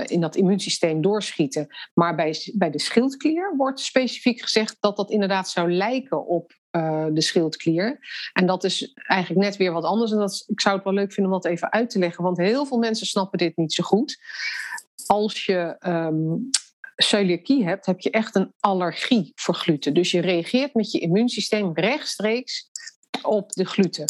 in 0.05 0.21
dat 0.21 0.35
immuunsysteem 0.35 1.01
doorschieten. 1.01 1.67
Maar 1.93 2.15
bij, 2.15 2.51
bij 2.53 2.69
de 2.69 2.79
schildklier 2.79 3.53
wordt 3.57 3.79
specifiek 3.79 4.41
gezegd 4.41 4.77
dat 4.79 4.97
dat 4.97 5.11
inderdaad 5.11 5.49
zou 5.49 5.71
lijken 5.71 6.25
op 6.27 6.58
uh, 6.71 7.05
de 7.11 7.21
schildklier. 7.21 7.99
En 8.33 8.45
dat 8.45 8.63
is 8.63 8.93
eigenlijk 8.93 9.41
net 9.41 9.57
weer 9.57 9.71
wat 9.71 9.83
anders. 9.83 10.11
En 10.11 10.17
dat 10.17 10.43
ik 10.47 10.61
zou 10.61 10.75
het 10.75 10.83
wel 10.83 10.93
leuk 10.93 11.13
vinden 11.13 11.33
om 11.33 11.41
dat 11.41 11.51
even 11.51 11.71
uit 11.71 11.89
te 11.89 11.99
leggen, 11.99 12.23
want 12.23 12.37
heel 12.37 12.65
veel 12.65 12.77
mensen 12.77 13.07
snappen 13.07 13.37
dit 13.37 13.57
niet 13.57 13.73
zo 13.73 13.83
goed. 13.83 14.17
Als 15.05 15.45
je 15.45 15.75
um, 15.87 16.49
celiakie 16.95 17.65
hebt, 17.65 17.85
heb 17.85 17.99
je 17.99 18.11
echt 18.11 18.35
een 18.35 18.53
allergie 18.59 19.31
voor 19.35 19.55
gluten. 19.55 19.93
Dus 19.93 20.11
je 20.11 20.21
reageert 20.21 20.73
met 20.73 20.91
je 20.91 20.99
immuunsysteem 20.99 21.71
rechtstreeks 21.73 22.69
op 23.21 23.51
de 23.51 23.65
gluten. 23.65 24.05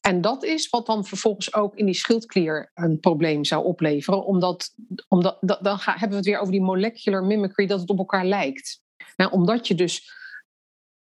En 0.00 0.20
dat 0.20 0.44
is 0.44 0.68
wat 0.68 0.86
dan 0.86 1.04
vervolgens 1.04 1.54
ook 1.54 1.76
in 1.76 1.86
die 1.86 1.94
schildklier 1.94 2.70
een 2.74 3.00
probleem 3.00 3.44
zou 3.44 3.64
opleveren, 3.64 4.24
omdat, 4.24 4.74
omdat 5.08 5.38
dan 5.40 5.78
gaan, 5.78 5.92
hebben 5.92 6.10
we 6.10 6.16
het 6.16 6.24
weer 6.24 6.38
over 6.38 6.52
die 6.52 6.62
molecular 6.62 7.24
mimicry, 7.24 7.66
dat 7.66 7.80
het 7.80 7.90
op 7.90 7.98
elkaar 7.98 8.24
lijkt. 8.24 8.80
Nou, 9.16 9.30
omdat 9.30 9.66
je 9.66 9.74
dus 9.74 10.12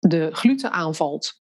de 0.10 0.30
gluten 0.32 0.72
aanvalt, 0.72 1.42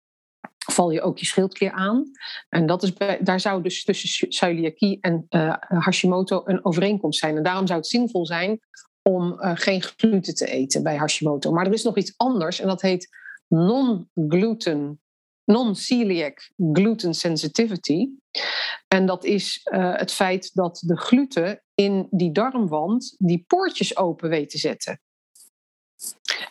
val 0.72 0.92
je 0.92 1.02
ook 1.02 1.18
je 1.18 1.26
schildklier 1.26 1.72
aan. 1.72 2.12
En 2.50 2.66
dat 2.66 2.84
is 2.84 2.94
bij, 2.94 3.20
daar 3.22 3.40
zou 3.40 3.64
dus 3.64 3.84
tussen 3.84 4.32
celiakie 4.32 4.98
en 5.02 5.26
uh, 5.30 5.56
Hashimoto 5.60 6.42
een 6.46 6.66
overeenkomst 6.66 7.20
zijn. 7.20 7.38
En 7.38 7.44
daarom 7.44 7.68
zou 7.68 7.80
het 7.80 7.88
zinvol 7.88 8.26
zijn 8.26 8.60
om 9.02 9.34
uh, 9.34 9.52
geen 9.56 9.82
gluten 9.82 10.36
te 10.36 10.46
eten 10.46 10.84
bij 10.84 10.96
Hashimoto. 10.96 11.52
Maar 11.52 11.66
er 11.66 11.74
is 11.74 11.84
nog 11.84 11.98
iets 11.98 12.14
anders 12.18 12.60
en 12.60 12.68
dat 12.68 12.82
heet 12.82 13.08
non-gluten, 13.48 15.02
non-celiac 15.44 16.52
gluten 16.74 17.14
sensitivity. 17.14 18.08
En 18.88 19.06
dat 19.06 19.24
is 19.24 19.62
uh, 19.72 19.96
het 19.96 20.12
feit 20.12 20.54
dat 20.54 20.84
de 20.86 20.98
gluten 20.98 21.64
in 21.76 22.08
die 22.12 22.32
darmwand 22.32 23.16
die 23.18 23.44
poortjes 23.48 23.98
open 23.98 24.30
weet 24.30 24.50
te 24.50 24.58
zetten. 24.58 25.02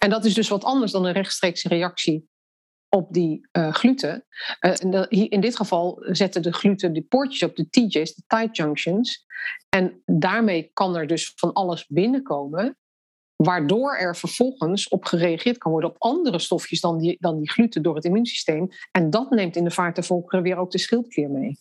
En 0.03 0.11
dat 0.11 0.25
is 0.25 0.35
dus 0.35 0.49
wat 0.49 0.65
anders 0.65 0.93
dan 0.93 1.05
een 1.05 1.13
rechtstreekse 1.13 1.69
reactie 1.69 2.29
op 2.89 3.13
die 3.13 3.49
uh, 3.53 3.73
gluten. 3.73 4.27
Uh, 4.61 5.05
in 5.09 5.41
dit 5.41 5.57
geval 5.57 6.05
zetten 6.07 6.43
de 6.43 6.53
gluten 6.53 6.93
de 6.93 7.03
poortjes 7.03 7.43
op, 7.43 7.57
de 7.57 7.69
TJ's, 7.69 8.15
de 8.15 8.23
tight 8.27 8.57
junctions. 8.57 9.25
En 9.69 10.03
daarmee 10.05 10.71
kan 10.73 10.97
er 10.97 11.07
dus 11.07 11.33
van 11.37 11.53
alles 11.53 11.87
binnenkomen 11.87 12.77
Waardoor 13.43 13.97
er 13.97 14.17
vervolgens 14.17 14.89
op 14.89 15.05
gereageerd 15.05 15.59
kan 15.59 15.73
worden 15.73 15.91
op 15.91 15.97
andere 15.99 16.39
stofjes 16.39 16.81
dan 16.81 16.99
die, 16.99 17.17
dan 17.21 17.39
die 17.39 17.51
gluten 17.51 17.83
door 17.83 17.95
het 17.95 18.05
immuunsysteem. 18.05 18.69
En 18.91 19.11
dat 19.11 19.31
neemt 19.31 19.57
in 19.57 19.65
de 19.65 19.71
vaart 19.71 20.07
volkeren 20.07 20.43
weer 20.43 20.57
ook 20.57 20.71
de 20.71 20.79
schildklier 20.79 21.31
mee. 21.31 21.59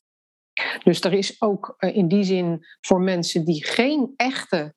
Dus 0.84 1.02
er 1.02 1.14
is 1.14 1.42
ook 1.42 1.76
uh, 1.80 1.96
in 1.96 2.08
die 2.08 2.24
zin 2.24 2.66
voor 2.82 3.02
mensen 3.02 3.46
die 3.46 3.66
geen 3.66 4.14
echte 4.16 4.74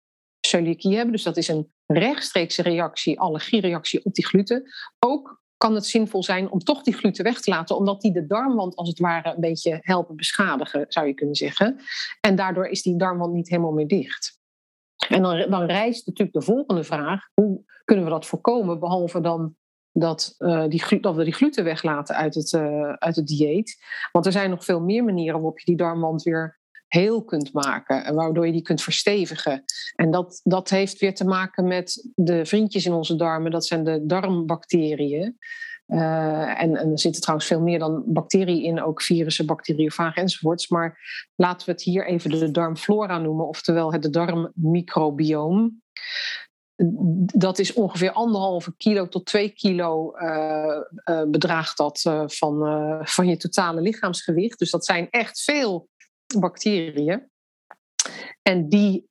celiakie 0.47 0.95
hebben, 0.95 1.13
dus 1.13 1.23
dat 1.23 1.37
is 1.37 1.49
een 1.49 1.73
rechtstreekse 1.87 2.63
reactie, 2.63 3.21
allergiereactie 3.21 4.05
op 4.05 4.15
die 4.15 4.27
gluten, 4.27 4.73
ook 4.99 5.43
kan 5.57 5.75
het 5.75 5.87
zinvol 5.87 6.23
zijn 6.23 6.51
om 6.51 6.59
toch 6.59 6.83
die 6.83 6.95
gluten 6.95 7.25
weg 7.25 7.41
te 7.41 7.51
laten, 7.51 7.77
omdat 7.77 8.01
die 8.01 8.13
de 8.13 8.27
darmwand 8.27 8.77
als 8.77 8.89
het 8.89 8.99
ware 8.99 9.35
een 9.35 9.41
beetje 9.41 9.79
helpen 9.81 10.17
beschadigen, 10.17 10.85
zou 10.89 11.07
je 11.07 11.15
kunnen 11.15 11.35
zeggen. 11.35 11.81
En 12.21 12.37
daardoor 12.37 12.67
is 12.67 12.83
die 12.83 12.97
darmwand 12.97 13.33
niet 13.33 13.49
helemaal 13.49 13.73
meer 13.73 13.89
dicht. 13.89 14.39
En 15.09 15.23
dan, 15.23 15.51
dan 15.51 15.65
rijst 15.65 16.07
natuurlijk 16.07 16.37
de 16.37 16.53
volgende 16.53 16.85
vraag: 16.85 17.29
hoe 17.35 17.65
kunnen 17.85 18.05
we 18.05 18.11
dat 18.11 18.27
voorkomen, 18.27 18.81
behalve 18.81 19.21
dan 19.21 19.57
dat, 19.93 20.35
uh, 20.39 20.69
die, 20.69 21.01
dat 21.01 21.15
we 21.15 21.25
die 21.25 21.33
gluten 21.33 21.65
weglaten 21.65 22.17
uit 22.17 22.35
het, 22.35 22.53
uh, 22.53 22.93
uit 22.93 23.17
het 23.17 23.27
dieet? 23.27 23.85
Want 24.13 24.27
er 24.27 24.33
zijn 24.33 24.51
nog 24.51 24.65
veel 24.65 24.81
meer 24.81 25.05
manieren 25.05 25.35
waarop 25.35 25.59
je 25.59 25.65
die 25.65 25.77
darmwand 25.77 26.23
weer 26.23 26.61
heel 26.95 27.25
kunt 27.25 27.53
maken, 27.53 28.15
waardoor 28.15 28.47
je 28.47 28.53
die 28.53 28.63
kunt 28.63 28.83
verstevigen. 28.83 29.65
En 29.95 30.11
dat, 30.11 30.41
dat 30.43 30.71
heeft 30.71 30.99
weer 30.99 31.15
te 31.15 31.25
maken 31.25 31.67
met 31.67 32.11
de 32.15 32.47
vriendjes 32.47 32.87
in 32.87 32.93
onze 32.93 33.17
darmen, 33.17 33.51
dat 33.51 33.67
zijn 33.67 33.85
de 33.85 34.07
darmbacteriën. 34.07 35.39
Uh, 35.87 36.63
en, 36.63 36.77
en, 36.77 36.91
er 36.91 36.99
zitten 36.99 37.21
trouwens 37.21 37.49
veel 37.49 37.61
meer 37.61 37.79
dan 37.79 38.03
bacteriën 38.07 38.63
in, 38.63 38.83
ook 38.83 39.03
virussen, 39.03 39.47
bacteriofagen 39.47 40.23
enzovoorts. 40.23 40.69
Maar 40.69 40.99
laten 41.35 41.67
we 41.67 41.73
het 41.73 41.83
hier 41.83 42.07
even 42.07 42.31
de 42.31 42.51
darmflora 42.51 43.19
noemen, 43.19 43.49
oftewel 43.49 43.93
het 43.93 44.13
darmmicrobioom. 44.13 45.83
Dat 47.35 47.59
is 47.59 47.73
ongeveer 47.73 48.13
anderhalve 48.13 48.75
kilo 48.77 49.09
tot 49.09 49.27
twee 49.27 49.49
kilo 49.49 50.17
uh, 50.17 50.81
uh, 51.05 51.23
bedraagt 51.27 51.77
dat 51.77 52.01
van, 52.27 52.57
van 53.03 53.29
je 53.29 53.37
totale 53.37 53.81
lichaamsgewicht. 53.81 54.59
Dus 54.59 54.71
dat 54.71 54.85
zijn 54.85 55.11
echt 55.11 55.41
veel 55.41 55.89
bacteriën. 56.39 57.31
En 58.43 58.69
die 58.69 59.09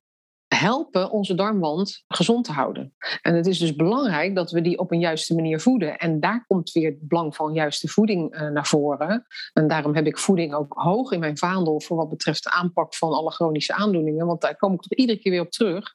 helpen 0.54 1.10
onze 1.10 1.34
darmwand 1.34 2.04
gezond 2.08 2.44
te 2.44 2.52
houden. 2.52 2.94
En 3.22 3.34
het 3.34 3.46
is 3.46 3.58
dus 3.58 3.76
belangrijk 3.76 4.34
dat 4.34 4.50
we 4.50 4.60
die 4.60 4.78
op 4.78 4.92
een 4.92 5.00
juiste 5.00 5.34
manier 5.34 5.60
voeden. 5.60 5.96
En 5.96 6.20
daar 6.20 6.44
komt 6.46 6.72
weer 6.72 6.90
het 6.90 7.08
belang 7.08 7.36
van 7.36 7.52
juiste 7.52 7.88
voeding 7.88 8.34
uh, 8.34 8.48
naar 8.48 8.66
voren. 8.66 9.26
En 9.52 9.68
daarom 9.68 9.94
heb 9.94 10.06
ik 10.06 10.18
voeding 10.18 10.54
ook 10.54 10.72
hoog 10.72 11.12
in 11.12 11.20
mijn 11.20 11.38
vaandel 11.38 11.80
voor 11.80 11.96
wat 11.96 12.08
betreft 12.08 12.42
de 12.42 12.50
aanpak 12.50 12.94
van 12.94 13.12
alle 13.12 13.30
chronische 13.30 13.74
aandoeningen. 13.74 14.26
Want 14.26 14.40
daar 14.40 14.56
kom 14.56 14.72
ik 14.72 14.84
er 14.88 14.96
iedere 14.96 15.18
keer 15.18 15.32
weer 15.32 15.40
op 15.40 15.50
terug. 15.50 15.94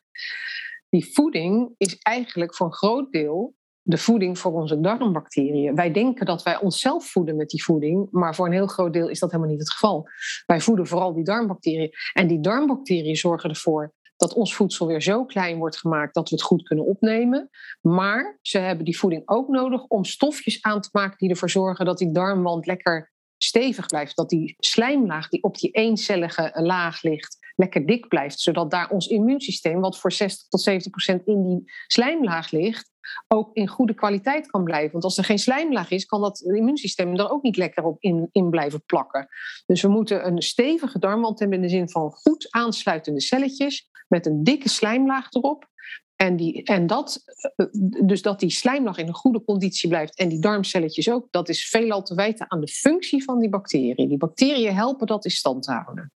Die 0.90 1.14
voeding 1.14 1.74
is 1.78 1.98
eigenlijk 1.98 2.56
voor 2.56 2.66
een 2.66 2.74
groot 2.74 3.12
deel 3.12 3.56
de 3.82 3.98
voeding 3.98 4.40
voor 4.40 4.54
onze 4.54 4.80
darmbacteriën. 4.80 5.76
Wij 5.76 5.92
denken 5.92 6.26
dat 6.26 6.44
wij 6.44 6.60
onszelf 6.60 7.06
voeden 7.06 7.36
met 7.36 7.50
die 7.50 7.64
voeding, 7.64 8.08
maar 8.12 8.36
voor 8.36 8.46
een 8.46 8.52
heel 8.52 8.68
groot 8.68 8.94
deel 8.94 9.10
is 9.10 9.20
dat 9.20 9.32
helemaal 9.32 9.52
niet 9.52 9.62
het 9.62 9.72
geval. 9.72 10.08
Wij 10.46 10.62
voeden 10.62 10.88
vooral 10.88 11.14
die 11.14 11.24
darmbacteriën. 11.24 11.92
En 12.14 12.28
die 12.28 12.40
darmbacteriën 12.40 13.16
zorgen 13.16 13.50
ervoor 13.50 13.94
dat 14.20 14.34
ons 14.34 14.56
voedsel 14.56 14.88
weer 14.88 15.02
zo 15.02 15.26
klein 15.26 15.58
wordt 15.58 15.78
gemaakt 15.78 16.14
dat 16.14 16.30
we 16.30 16.36
het 16.36 16.46
goed 16.46 16.64
kunnen 16.64 16.86
opnemen. 16.86 17.50
Maar 17.82 18.38
ze 18.42 18.58
hebben 18.58 18.86
die 18.86 18.98
voeding 18.98 19.22
ook 19.26 19.48
nodig 19.48 19.84
om 19.84 20.06
stofjes 20.06 20.62
aan 20.62 20.82
te 20.82 20.90
maken 20.92 21.18
die 21.18 21.30
ervoor 21.30 21.50
zorgen 21.50 21.86
dat 21.86 21.98
die 21.98 22.12
darmwand 22.12 22.66
lekker 22.66 23.12
stevig 23.38 23.86
blijft. 23.86 24.16
Dat 24.16 24.30
die 24.30 24.56
slijmlaag 24.58 25.30
die 25.30 25.44
op 25.44 25.58
die 25.58 25.72
eencellige 25.72 26.52
laag 26.54 27.02
ligt, 27.02 27.38
lekker 27.56 27.86
dik 27.86 28.08
blijft. 28.08 28.40
Zodat 28.40 28.72
daar 28.72 28.90
ons 28.90 29.08
immuunsysteem, 29.08 29.80
wat 29.80 30.00
voor 30.00 30.12
60 30.12 30.48
tot 30.48 30.62
70 30.62 30.92
procent 30.92 31.26
in 31.26 31.44
die 31.44 31.72
slijmlaag 31.88 32.52
ligt, 32.52 32.92
ook 33.28 33.56
in 33.56 33.68
goede 33.68 33.94
kwaliteit 33.94 34.48
kan 34.48 34.64
blijven. 34.64 34.92
Want 34.92 35.04
als 35.04 35.18
er 35.18 35.24
geen 35.24 35.40
slijmlaag 35.40 35.92
is, 35.92 36.06
kan 36.06 36.22
dat 36.22 36.42
immuunsysteem 36.42 37.16
er 37.16 37.32
ook 37.32 37.44
niet 37.44 37.58
lekker 37.58 37.84
op 37.84 37.96
in, 38.00 38.30
in 38.32 38.50
blijven 38.50 38.84
plakken. 38.86 39.28
Dus 39.66 39.82
we 39.82 39.88
moeten 39.88 40.28
een 40.28 40.42
stevige 40.42 41.00
darmwand 41.00 41.40
hebben 41.40 41.58
in 41.58 41.64
de 41.64 41.70
zin 41.70 41.90
van 41.90 42.12
goed 42.12 42.48
aansluitende 42.50 43.22
celletjes 43.22 43.90
met 44.08 44.26
een 44.26 44.44
dikke 44.44 44.70
slijmlaag 44.70 45.32
erop. 45.32 45.68
En, 46.16 46.36
die, 46.36 46.64
en 46.64 46.88
dat, 46.88 47.24
eh, 47.56 47.66
dus 48.06 48.22
dat 48.22 48.40
die 48.40 48.50
slijmlaag 48.50 48.98
in 48.98 49.08
een 49.08 49.14
goede 49.14 49.44
conditie 49.44 49.90
blijft 49.90 50.18
en 50.18 50.30
die 50.30 50.40
darmcelletjes 50.40 51.10
ook, 51.10 51.28
dat 51.32 51.50
is 51.50 51.70
veelal 51.70 52.04
te 52.04 52.16
wijten 52.16 52.52
aan 52.52 52.60
de 52.60 52.68
functie 52.68 53.24
van 53.24 53.40
die 53.40 53.50
bacteriën. 53.50 54.10
Die 54.10 54.18
bacteriën 54.18 54.76
helpen 54.76 55.08
dat 55.08 55.26
in 55.26 55.32
stand 55.32 55.64
te 55.64 55.72
houden. 55.72 56.12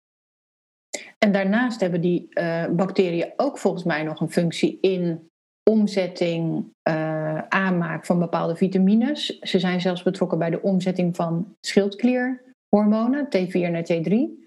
En 1.18 1.32
daarnaast 1.32 1.80
hebben 1.80 2.00
die 2.00 2.26
uh, 2.30 2.68
bacteriën 2.68 3.32
ook 3.36 3.58
volgens 3.58 3.84
mij 3.84 4.02
nog 4.02 4.20
een 4.20 4.30
functie 4.30 4.78
in 4.80 5.30
omzetting, 5.70 6.72
uh, 6.88 7.38
aanmaak 7.38 8.06
van 8.06 8.18
bepaalde 8.18 8.56
vitamines. 8.56 9.38
Ze 9.38 9.58
zijn 9.58 9.80
zelfs 9.80 10.02
betrokken 10.02 10.38
bij 10.38 10.50
de 10.50 10.62
omzetting 10.62 11.16
van 11.16 11.56
schildklierhormonen, 11.60 13.26
T4 13.26 13.70
naar 13.70 13.86
T3 13.92 14.42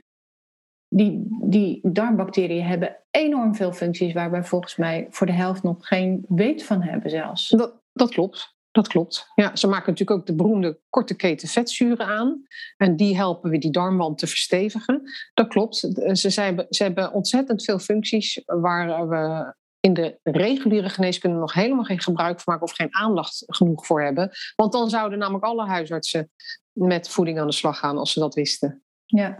die, 0.89 1.27
die 1.41 1.79
darmbacteriën 1.83 2.65
hebben 2.65 2.97
enorm 3.11 3.55
veel 3.55 3.73
functies 3.73 4.13
waar 4.13 4.31
wij 4.31 4.43
volgens 4.43 4.75
mij 4.75 5.07
voor 5.09 5.27
de 5.27 5.33
helft 5.33 5.63
nog 5.63 5.87
geen 5.87 6.25
weet 6.27 6.63
van 6.63 6.81
hebben 6.81 7.09
zelfs. 7.09 7.49
Dat, 7.49 7.73
dat 7.93 8.09
klopt. 8.09 8.55
Dat 8.71 8.87
klopt. 8.87 9.31
Ja, 9.35 9.55
ze 9.55 9.67
maken 9.67 9.91
natuurlijk 9.91 10.19
ook 10.19 10.25
de 10.25 10.35
beroemde 10.35 10.79
korte 10.89 11.15
keten 11.15 11.47
vetzuren 11.47 12.05
aan. 12.05 12.43
En 12.77 12.95
die 12.95 13.15
helpen 13.15 13.49
weer 13.49 13.59
die 13.59 13.71
darmwand 13.71 14.17
te 14.17 14.27
verstevigen. 14.27 15.01
Dat 15.33 15.47
klopt. 15.47 15.75
Ze, 16.11 16.29
zijn, 16.29 16.65
ze 16.69 16.83
hebben 16.83 17.13
ontzettend 17.13 17.63
veel 17.63 17.79
functies 17.79 18.41
waar 18.45 19.07
we 19.09 19.53
in 19.79 19.93
de 19.93 20.19
reguliere 20.23 20.89
geneeskunde 20.89 21.37
nog 21.37 21.53
helemaal 21.53 21.83
geen 21.83 22.01
gebruik 22.01 22.39
van 22.39 22.53
maken 22.53 22.67
of 22.67 22.75
geen 22.75 22.95
aandacht 22.95 23.43
genoeg 23.47 23.85
voor 23.85 24.03
hebben. 24.03 24.31
Want 24.55 24.71
dan 24.71 24.89
zouden 24.89 25.19
namelijk 25.19 25.45
alle 25.45 25.65
huisartsen 25.65 26.31
met 26.71 27.09
voeding 27.09 27.39
aan 27.39 27.47
de 27.47 27.53
slag 27.53 27.79
gaan 27.79 27.97
als 27.97 28.11
ze 28.11 28.19
dat 28.19 28.35
wisten. 28.35 28.83
Ja, 29.05 29.37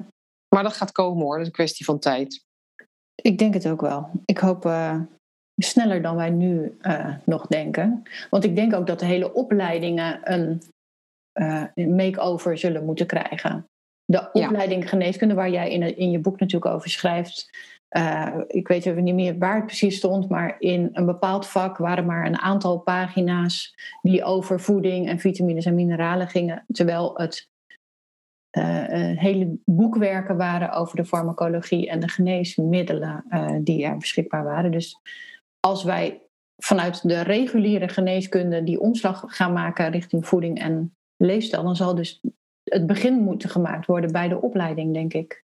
maar 0.56 0.64
dat 0.64 0.74
gaat 0.74 0.92
komen 0.92 1.24
hoor, 1.24 1.32
dat 1.32 1.42
is 1.42 1.48
een 1.48 1.54
kwestie 1.54 1.86
van 1.86 2.00
tijd. 2.00 2.46
Ik 3.16 3.38
denk 3.38 3.54
het 3.54 3.68
ook 3.68 3.82
wel. 3.82 4.10
Ik 4.26 4.38
hoop 4.38 4.66
uh, 4.66 5.02
sneller 5.56 6.02
dan 6.02 6.16
wij 6.16 6.30
nu 6.30 6.78
uh, 6.82 7.16
nog 7.26 7.48
denken. 7.48 8.04
Want 8.30 8.44
ik 8.44 8.56
denk 8.56 8.74
ook 8.74 8.88
dat 8.88 9.00
de 9.00 9.06
hele 9.06 9.34
opleidingen 9.34 10.34
een 10.34 10.62
uh, 11.40 11.64
make-over 11.76 12.58
zullen 12.58 12.86
moeten 12.86 13.08
krijgen. 13.08 13.66
De 14.06 14.30
opleiding 14.32 14.84
ja. 14.84 14.90
geneeskunde, 14.90 15.34
waar 15.34 15.50
jij 15.50 15.72
in, 15.72 15.98
in 15.98 16.12
je 16.12 16.20
boek 16.20 16.40
natuurlijk 16.40 16.74
over 16.74 16.90
schrijft. 16.90 17.50
Ik 18.48 18.68
weet 18.68 18.86
even 18.86 19.04
niet 19.04 19.16
meer 19.16 19.38
waar 19.38 19.56
het 19.56 19.66
precies 19.66 19.98
stond, 19.98 20.30
maar 20.30 20.56
in 20.60 20.90
een 20.94 21.06
bepaald 21.06 21.48
vak 21.48 21.78
waren 21.78 22.06
maar 22.06 22.26
een 22.26 22.40
aantal 22.40 22.80
pagina's 22.80 23.76
die 24.02 24.24
over 24.24 24.60
voeding 24.60 25.08
en 25.08 25.20
vitamines 25.20 25.66
en 25.66 25.76
mineralen 25.76 26.28
gingen. 26.28 26.66
Terwijl 26.68 27.12
het 27.16 27.50
uh, 28.58 28.64
hele 29.20 29.60
boekwerken 29.66 30.38
waren 30.38 30.72
over 30.72 30.96
de 30.96 31.06
farmacologie 31.06 31.90
en 31.90 32.00
de 32.00 32.08
geneesmiddelen 32.08 33.24
die 33.64 33.86
er 33.86 33.98
beschikbaar 33.98 34.44
waren. 34.44 34.72
Dus 34.72 35.00
als 35.60 35.84
wij 35.84 36.22
vanuit 36.58 37.08
de 37.08 37.22
reguliere 37.22 37.88
geneeskunde 37.88 38.64
die 38.64 38.80
omslag 38.80 39.24
gaan 39.28 39.54
maken 39.54 39.92
richting 39.92 40.28
voeding 40.28 40.60
en 40.60 40.96
leefstijl, 41.18 41.64
dan 41.64 41.76
zal 41.76 41.96
dus 41.96 42.22
het 42.64 42.88
begin 42.88 43.14
moeten 43.14 43.50
gemaakt 43.50 43.86
worden 43.86 44.12
bij 44.12 44.28
de 44.28 44.42
opleiding, 44.42 44.94
denk 44.94 45.14
ik. 45.14 45.46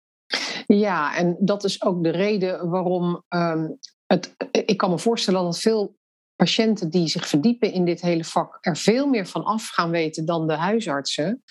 Ja, 0.65 1.15
en 1.15 1.37
dat 1.39 1.63
is 1.63 1.83
ook 1.83 2.03
de 2.03 2.09
reden 2.09 2.69
waarom 2.69 3.23
um, 3.29 3.77
het. 4.05 4.35
Ik 4.51 4.77
kan 4.77 4.89
me 4.89 4.99
voorstellen 4.99 5.43
dat 5.43 5.59
veel 5.59 5.95
patiënten 6.35 6.89
die 6.89 7.07
zich 7.07 7.27
verdiepen 7.27 7.71
in 7.71 7.85
dit 7.85 8.01
hele 8.01 8.23
vak 8.23 8.57
er 8.61 8.77
veel 8.77 9.07
meer 9.07 9.25
van 9.25 9.43
af 9.43 9.67
gaan 9.67 9.89
weten 9.89 10.25
dan 10.25 10.47
de 10.47 10.53
huisartsen 10.53 11.43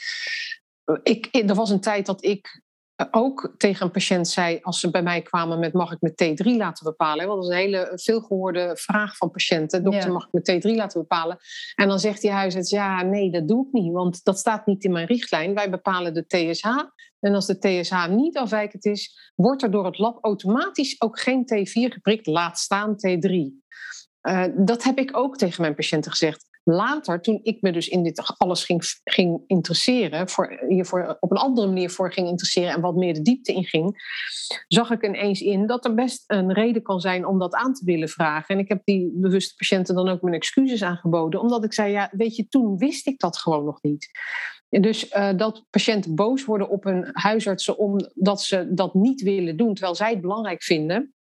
ik, 1.03 1.29
er 1.31 1.55
was 1.55 1.71
een 1.71 1.81
tijd 1.81 2.07
dat 2.07 2.25
ik 2.25 2.63
ook 3.11 3.55
tegen 3.57 3.87
een 3.87 3.93
patiënt 3.93 4.29
zei, 4.29 4.59
als 4.63 4.81
ze 4.81 4.91
bij 4.91 5.03
mij 5.03 5.23
kwamen 5.23 5.59
met 5.59 5.73
mag 5.73 5.93
ik 5.93 6.01
mijn 6.01 6.39
T3 6.39 6.57
laten 6.57 6.85
bepalen? 6.85 7.27
Want 7.27 7.43
dat 7.43 7.51
is 7.51 7.57
een 7.57 7.63
hele 7.63 7.93
veelgehoorde 7.95 8.77
vraag 8.77 9.17
van 9.17 9.31
patiënten. 9.31 9.85
Dokter, 9.85 10.13
mag 10.13 10.29
ik 10.31 10.45
mijn 10.45 10.61
T3 10.61 10.77
laten 10.77 11.01
bepalen? 11.01 11.39
En 11.75 11.89
dan 11.89 12.01
zegt 12.01 12.21
die 12.21 12.31
huisarts, 12.31 12.71
ja, 12.71 13.03
nee, 13.03 13.31
dat 13.31 13.49
doe 13.49 13.67
ik 13.67 13.73
niet, 13.73 13.93
want 13.93 14.25
dat 14.25 14.39
staat 14.39 14.67
niet 14.67 14.85
in 14.85 14.93
mijn 14.93 15.07
richtlijn. 15.07 15.55
Wij 15.55 15.71
bepalen 15.71 16.15
de 16.15 16.27
TSH. 16.27 16.67
En 17.25 17.35
als 17.35 17.47
de 17.47 17.59
TSH 17.59 18.09
niet 18.09 18.37
afwijkend 18.37 18.85
is, 18.85 19.33
wordt 19.35 19.63
er 19.63 19.71
door 19.71 19.85
het 19.85 19.99
lab 19.99 20.19
automatisch 20.25 21.01
ook 21.01 21.21
geen 21.21 21.45
T4 21.45 21.93
geprikt, 21.93 22.27
laat 22.27 22.59
staan 22.59 22.97
T3. 22.97 23.33
Uh, 24.29 24.45
dat 24.57 24.83
heb 24.83 24.99
ik 24.99 25.17
ook 25.17 25.37
tegen 25.37 25.63
mijn 25.63 25.75
patiënten 25.75 26.11
gezegd. 26.11 26.53
Later, 26.65 27.21
toen 27.21 27.41
ik 27.43 27.61
me 27.61 27.73
dus 27.73 27.89
in 27.89 28.03
dit 28.03 28.35
alles 28.37 28.65
ging, 28.65 28.83
ging 29.05 29.43
interesseren, 29.47 30.29
voor, 30.29 30.65
hiervoor 30.69 31.17
op 31.21 31.31
een 31.31 31.37
andere 31.37 31.67
manier 31.67 31.91
voor 31.91 32.13
ging 32.13 32.29
interesseren 32.29 32.75
en 32.75 32.81
wat 32.81 32.95
meer 32.95 33.15
de 33.15 33.23
diepte 33.23 33.53
in 33.53 33.65
ging, 33.65 33.97
zag 34.69 34.91
ik 34.91 35.05
ineens 35.05 35.41
in 35.41 35.67
dat 35.67 35.85
er 35.85 35.95
best 35.95 36.25
een 36.27 36.53
reden 36.53 36.83
kan 36.83 37.01
zijn 37.01 37.27
om 37.27 37.39
dat 37.39 37.55
aan 37.55 37.75
te 37.75 37.85
willen 37.85 38.09
vragen. 38.09 38.55
En 38.55 38.61
ik 38.61 38.69
heb 38.69 38.81
die 38.85 39.11
bewuste 39.15 39.55
patiënten 39.55 39.95
dan 39.95 40.09
ook 40.09 40.23
mijn 40.23 40.35
excuses 40.35 40.83
aangeboden, 40.83 41.41
omdat 41.41 41.65
ik 41.65 41.73
zei, 41.73 41.93
ja, 41.93 42.11
weet 42.13 42.37
je, 42.37 42.49
toen 42.49 42.77
wist 42.77 43.07
ik 43.07 43.19
dat 43.19 43.39
gewoon 43.39 43.65
nog 43.65 43.83
niet. 43.83 44.11
Dus 44.81 45.11
uh, 45.13 45.31
dat 45.37 45.65
patiënten 45.71 46.15
boos 46.15 46.45
worden 46.45 46.69
op 46.69 46.85
hun 46.85 47.11
huisartsen 47.13 47.79
omdat 47.79 48.43
ze 48.43 48.75
dat 48.75 48.95
niet 48.95 49.23
willen 49.23 49.57
doen, 49.57 49.75
terwijl 49.75 49.95
zij 49.95 50.11
het 50.11 50.21
belangrijk 50.21 50.63
vinden. 50.63 51.15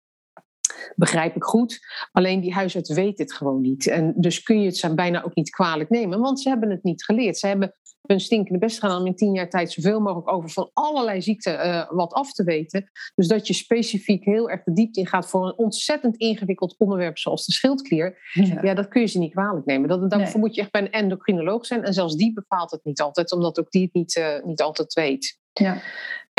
begrijp 0.96 1.36
ik 1.36 1.44
goed. 1.44 1.80
Alleen 2.12 2.40
die 2.40 2.52
huisarts 2.52 2.92
weet 2.92 3.18
het 3.18 3.32
gewoon 3.32 3.60
niet. 3.60 3.86
En 3.86 4.14
dus 4.16 4.42
kun 4.42 4.60
je 4.60 4.66
het 4.66 4.76
ze 4.76 4.94
bijna 4.94 5.22
ook 5.22 5.34
niet 5.34 5.50
kwalijk 5.50 5.90
nemen, 5.90 6.20
want 6.20 6.40
ze 6.40 6.48
hebben 6.48 6.70
het 6.70 6.82
niet 6.82 7.04
geleerd. 7.04 7.38
Ze 7.38 7.46
hebben 7.46 7.76
hun 8.12 8.20
stinkende 8.20 8.58
best 8.58 8.78
gedaan 8.78 9.00
om 9.00 9.06
in 9.06 9.16
tien 9.16 9.34
jaar 9.34 9.48
tijd 9.48 9.72
zoveel 9.72 10.00
mogelijk 10.00 10.32
over 10.32 10.50
van 10.50 10.70
allerlei 10.72 11.22
ziekten 11.22 11.66
uh, 11.66 11.90
wat 11.90 12.12
af 12.12 12.32
te 12.32 12.44
weten. 12.44 12.90
Dus 13.14 13.28
dat 13.28 13.46
je 13.46 13.52
specifiek 13.52 14.24
heel 14.24 14.50
erg 14.50 14.62
de 14.62 14.72
diepte 14.72 15.00
in 15.00 15.06
gaat 15.06 15.28
voor 15.28 15.46
een 15.46 15.58
ontzettend 15.58 16.16
ingewikkeld 16.16 16.74
onderwerp 16.78 17.18
zoals 17.18 17.46
de 17.46 17.52
schildklier. 17.52 18.18
Ja, 18.32 18.62
ja 18.62 18.74
dat 18.74 18.88
kun 18.88 19.00
je 19.00 19.06
ze 19.06 19.18
niet 19.18 19.32
kwalijk 19.32 19.66
nemen. 19.66 19.88
Dat, 19.88 20.10
daarvoor 20.10 20.32
nee. 20.32 20.40
moet 20.40 20.54
je 20.54 20.60
echt 20.60 20.70
bij 20.70 20.80
een 20.80 20.90
endocrinoloog 20.90 21.66
zijn. 21.66 21.84
En 21.84 21.92
zelfs 21.92 22.16
die 22.16 22.32
bepaalt 22.32 22.70
het 22.70 22.84
niet 22.84 23.00
altijd, 23.00 23.32
omdat 23.32 23.58
ook 23.58 23.70
die 23.70 23.82
het 23.82 23.94
niet, 23.94 24.16
uh, 24.16 24.44
niet 24.44 24.62
altijd 24.62 24.92
weet. 24.92 25.40
Ja. 25.52 25.82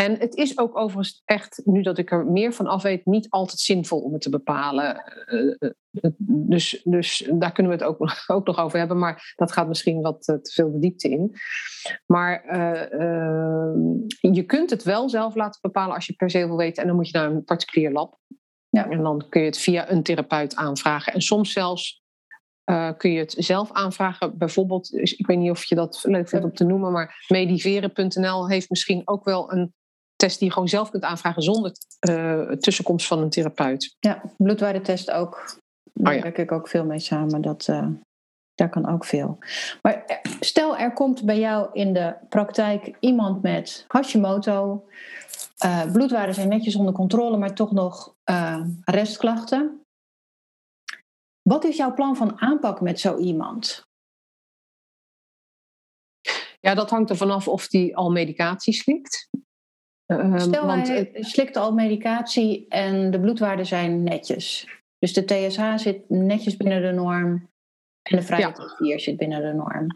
En 0.03 0.19
het 0.19 0.35
is 0.35 0.57
ook 0.57 0.77
overigens 0.77 1.21
echt, 1.25 1.61
nu 1.65 1.81
dat 1.81 1.97
ik 1.97 2.11
er 2.11 2.25
meer 2.25 2.53
van 2.53 2.67
af 2.67 2.81
weet, 2.81 3.05
niet 3.05 3.29
altijd 3.29 3.59
zinvol 3.59 3.99
om 3.99 4.13
het 4.13 4.21
te 4.21 4.29
bepalen. 4.29 4.95
Eh, 4.95 5.69
dus, 6.17 6.81
dus 6.83 7.29
daar 7.33 7.51
kunnen 7.51 7.77
we 7.77 7.83
het 7.83 7.87
ook, 7.87 8.25
ook 8.27 8.45
nog 8.45 8.57
over 8.57 8.79
hebben, 8.79 8.99
maar 8.99 9.33
dat 9.35 9.51
gaat 9.51 9.67
misschien 9.67 10.01
wat 10.01 10.23
te 10.23 10.39
veel 10.41 10.71
de 10.71 10.79
diepte 10.79 11.09
in. 11.09 11.35
Maar 12.05 12.45
uh, 12.45 12.99
uh, 12.99 14.33
je 14.33 14.43
kunt 14.43 14.69
het 14.69 14.83
wel 14.83 15.09
zelf 15.09 15.35
laten 15.35 15.61
bepalen 15.61 15.95
als 15.95 16.05
je 16.05 16.13
per 16.13 16.29
se 16.29 16.47
wil 16.47 16.57
weten, 16.57 16.81
en 16.81 16.87
dan 16.87 16.97
moet 16.97 17.09
je 17.09 17.17
naar 17.17 17.31
een 17.31 17.43
particulier 17.43 17.91
lab. 17.91 18.19
Ja. 18.69 18.89
En 18.89 19.03
dan 19.03 19.25
kun 19.29 19.41
je 19.41 19.47
het 19.47 19.57
via 19.57 19.91
een 19.91 20.03
therapeut 20.03 20.55
aanvragen. 20.55 21.13
En 21.13 21.21
soms 21.21 21.51
zelfs 21.51 22.03
uh, 22.65 22.91
kun 22.97 23.11
je 23.11 23.19
het 23.19 23.35
zelf 23.37 23.71
aanvragen. 23.71 24.37
Bijvoorbeeld, 24.37 24.93
ik 24.93 25.27
weet 25.27 25.37
niet 25.37 25.49
of 25.49 25.63
je 25.63 25.75
dat 25.75 25.99
leuk 26.03 26.29
vindt 26.29 26.45
om 26.45 26.53
te 26.53 26.63
noemen, 26.63 26.91
maar 26.91 27.25
mediveren.nl 27.27 28.49
heeft 28.49 28.69
misschien 28.69 29.01
ook 29.05 29.23
wel 29.25 29.51
een 29.51 29.73
test 30.23 30.39
die 30.39 30.47
je 30.47 30.53
gewoon 30.53 30.69
zelf 30.69 30.89
kunt 30.89 31.03
aanvragen 31.03 31.41
zonder 31.41 31.71
uh, 32.09 32.51
tussenkomst 32.51 33.07
van 33.07 33.19
een 33.19 33.29
therapeut. 33.29 33.95
Ja, 33.99 34.21
bloedwaardetest 34.37 35.11
ook. 35.11 35.59
Daar 35.93 36.11
oh, 36.11 36.17
ja. 36.17 36.23
werk 36.23 36.37
ik 36.37 36.51
ook 36.51 36.67
veel 36.67 36.85
mee 36.85 36.99
samen. 36.99 37.41
Dat, 37.41 37.67
uh, 37.67 37.87
daar 38.53 38.69
kan 38.69 38.87
ook 38.87 39.05
veel. 39.05 39.37
Maar 39.81 40.21
stel 40.39 40.77
er 40.77 40.93
komt 40.93 41.25
bij 41.25 41.39
jou 41.39 41.69
in 41.73 41.93
de 41.93 42.15
praktijk 42.29 42.97
iemand 42.99 43.41
met 43.41 43.85
Hashimoto. 43.87 44.87
Uh, 45.65 45.91
bloedwaarden 45.91 46.35
zijn 46.35 46.49
netjes 46.49 46.75
onder 46.75 46.93
controle, 46.93 47.37
maar 47.37 47.55
toch 47.55 47.71
nog 47.71 48.15
restklachten. 48.83 49.81
Wat 51.41 51.63
is 51.63 51.77
jouw 51.77 51.93
plan 51.93 52.15
van 52.15 52.41
aanpak 52.41 52.81
met 52.81 52.99
zo 52.99 53.17
iemand? 53.17 53.83
Ja, 56.59 56.73
dat 56.73 56.89
hangt 56.89 57.09
er 57.09 57.17
vanaf 57.17 57.47
of 57.47 57.67
die 57.67 57.97
al 57.97 58.11
medicatie 58.11 58.73
slikt. 58.73 59.29
Ehm, 60.19 60.39
Stel, 60.39 60.65
want, 60.65 60.87
hij 60.87 61.09
slikt 61.19 61.57
al 61.57 61.73
medicatie 61.73 62.65
en 62.69 63.11
de 63.11 63.19
bloedwaarden 63.19 63.65
zijn 63.65 64.03
netjes. 64.03 64.67
Dus 64.99 65.13
de 65.13 65.25
TSH 65.25 65.75
zit 65.75 66.09
netjes 66.09 66.57
binnen 66.57 66.81
de 66.81 66.91
norm 66.91 67.49
en 68.01 68.17
de 68.17 68.21
vrije 68.21 68.53
ja. 68.77 68.97
zit 68.97 69.17
binnen 69.17 69.41
de 69.41 69.53
norm. 69.53 69.87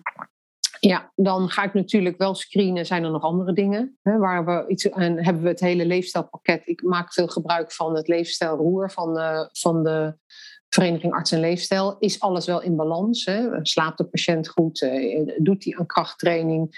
Ja, 0.80 1.12
dan 1.16 1.50
ga 1.50 1.64
ik 1.64 1.74
natuurlijk 1.74 2.18
wel 2.18 2.36
screenen. 2.36 2.86
Zijn 2.86 3.04
er 3.04 3.12
nog 3.12 3.22
andere 3.22 3.54
dingen? 3.54 3.98
Hè, 4.02 4.18
waar 4.18 4.46
we 4.46 4.66
iets, 4.68 4.90
en 4.90 5.24
hebben 5.24 5.44
we 5.44 5.50
het 5.50 5.60
hele 5.60 5.86
leefstijlpakket. 5.86 6.62
Ik 6.68 6.82
maak 6.82 7.14
veel 7.14 7.28
gebruik 7.28 7.72
van 7.72 7.96
het 7.96 8.08
leefstijlroer 8.08 8.92
van, 8.92 9.18
uh, 9.18 9.46
van 9.52 9.84
de 9.84 10.18
Vereniging 10.70 11.14
Arts 11.14 11.32
en 11.32 11.40
Leefstijl, 11.40 11.96
is 12.00 12.20
alles 12.20 12.46
wel 12.46 12.62
in 12.62 12.76
balans? 12.76 13.26
Hè? 13.26 13.48
Slaapt 13.62 13.98
de 13.98 14.04
patiënt 14.04 14.48
goed? 14.48 14.82
Uh, 14.82 15.30
doet 15.38 15.64
hij 15.64 15.76
een 15.78 15.86
krachttraining? 15.86 16.76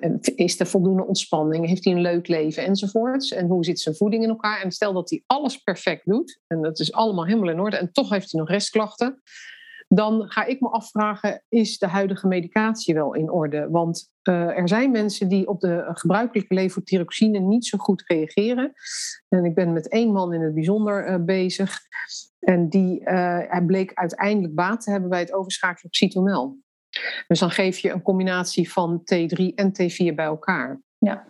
Uh, 0.00 0.14
is 0.34 0.60
er 0.60 0.66
voldoende 0.66 1.06
ontspanning? 1.06 1.66
Heeft 1.66 1.84
hij 1.84 1.92
een 1.92 2.00
leuk 2.00 2.28
leven? 2.28 2.64
Enzovoorts. 2.64 3.32
En 3.32 3.46
hoe 3.46 3.64
zit 3.64 3.80
zijn 3.80 3.96
voeding 3.96 4.22
in 4.22 4.28
elkaar? 4.28 4.60
En 4.60 4.70
stel 4.70 4.92
dat 4.92 5.10
hij 5.10 5.22
alles 5.26 5.56
perfect 5.56 6.06
doet, 6.06 6.40
en 6.46 6.62
dat 6.62 6.80
is 6.80 6.92
allemaal 6.92 7.26
helemaal 7.26 7.50
in 7.50 7.60
orde, 7.60 7.76
en 7.76 7.92
toch 7.92 8.10
heeft 8.10 8.32
hij 8.32 8.40
nog 8.40 8.50
restklachten, 8.50 9.22
dan 9.94 10.30
ga 10.30 10.44
ik 10.44 10.60
me 10.60 10.68
afvragen, 10.68 11.44
is 11.48 11.78
de 11.78 11.86
huidige 11.86 12.26
medicatie 12.26 12.94
wel 12.94 13.14
in 13.14 13.30
orde? 13.30 13.68
Want 13.70 14.10
uh, 14.28 14.58
er 14.58 14.68
zijn 14.68 14.90
mensen 14.90 15.28
die 15.28 15.48
op 15.48 15.60
de 15.60 15.90
gebruikelijke 15.92 16.54
levothyroxine 16.54 17.38
niet 17.38 17.66
zo 17.66 17.78
goed 17.78 18.04
reageren. 18.06 18.72
En 19.28 19.44
ik 19.44 19.54
ben 19.54 19.72
met 19.72 19.88
één 19.88 20.12
man 20.12 20.32
in 20.32 20.40
het 20.40 20.54
bijzonder 20.54 21.08
uh, 21.08 21.24
bezig. 21.24 21.78
En 22.38 22.68
die, 22.68 23.00
hij 23.02 23.62
bleek 23.66 23.94
uiteindelijk 23.94 24.54
baat 24.54 24.80
te 24.80 24.90
hebben 24.90 25.10
bij 25.10 25.20
het 25.20 25.32
overschakelen 25.32 25.84
op 25.84 25.94
citomel. 25.94 26.58
Dus 27.26 27.38
dan 27.38 27.50
geef 27.50 27.78
je 27.78 27.90
een 27.90 28.02
combinatie 28.02 28.72
van 28.72 29.00
T3 29.00 29.54
en 29.54 29.72
T4 29.72 30.14
bij 30.14 30.24
elkaar. 30.24 30.80
Ja. 30.98 31.26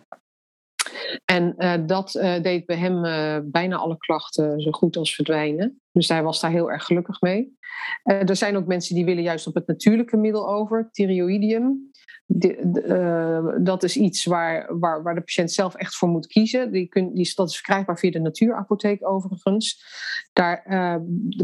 En 1.25 1.55
uh, 1.57 1.73
dat 1.85 2.15
uh, 2.15 2.41
deed 2.41 2.65
bij 2.65 2.77
hem 2.77 3.05
uh, 3.05 3.37
bijna 3.43 3.75
alle 3.75 3.97
klachten 3.97 4.61
zo 4.61 4.71
goed 4.71 4.97
als 4.97 5.15
verdwijnen. 5.15 5.81
Dus 5.91 6.07
hij 6.07 6.23
was 6.23 6.41
daar 6.41 6.51
heel 6.51 6.71
erg 6.71 6.85
gelukkig 6.85 7.21
mee. 7.21 7.57
er 8.03 8.35
zijn 8.35 8.57
ook 8.57 8.67
mensen 8.67 8.95
die 8.95 9.05
willen 9.05 9.23
juist 9.23 9.47
op 9.47 9.53
het 9.53 9.67
natuurlijke 9.67 10.17
middel 10.17 10.49
over, 10.49 10.89
thyroïdium. 10.91 11.91
De, 12.25 13.59
dat 13.63 13.83
is 13.83 13.97
iets 13.97 14.25
waar, 14.25 14.79
waar, 14.79 15.03
waar 15.03 15.15
de 15.15 15.21
patiënt 15.21 15.51
zelf 15.51 15.75
echt 15.75 15.95
voor 15.95 16.09
moet 16.09 16.27
kiezen. 16.27 16.71
Die 16.71 16.87
kun, 16.87 17.13
die, 17.13 17.31
dat 17.35 17.49
is 17.49 17.55
verkrijgbaar 17.55 17.99
via 17.99 18.11
de 18.11 18.19
natuurapotheek 18.19 19.07
overigens. 19.07 19.85
Daar 20.33 20.63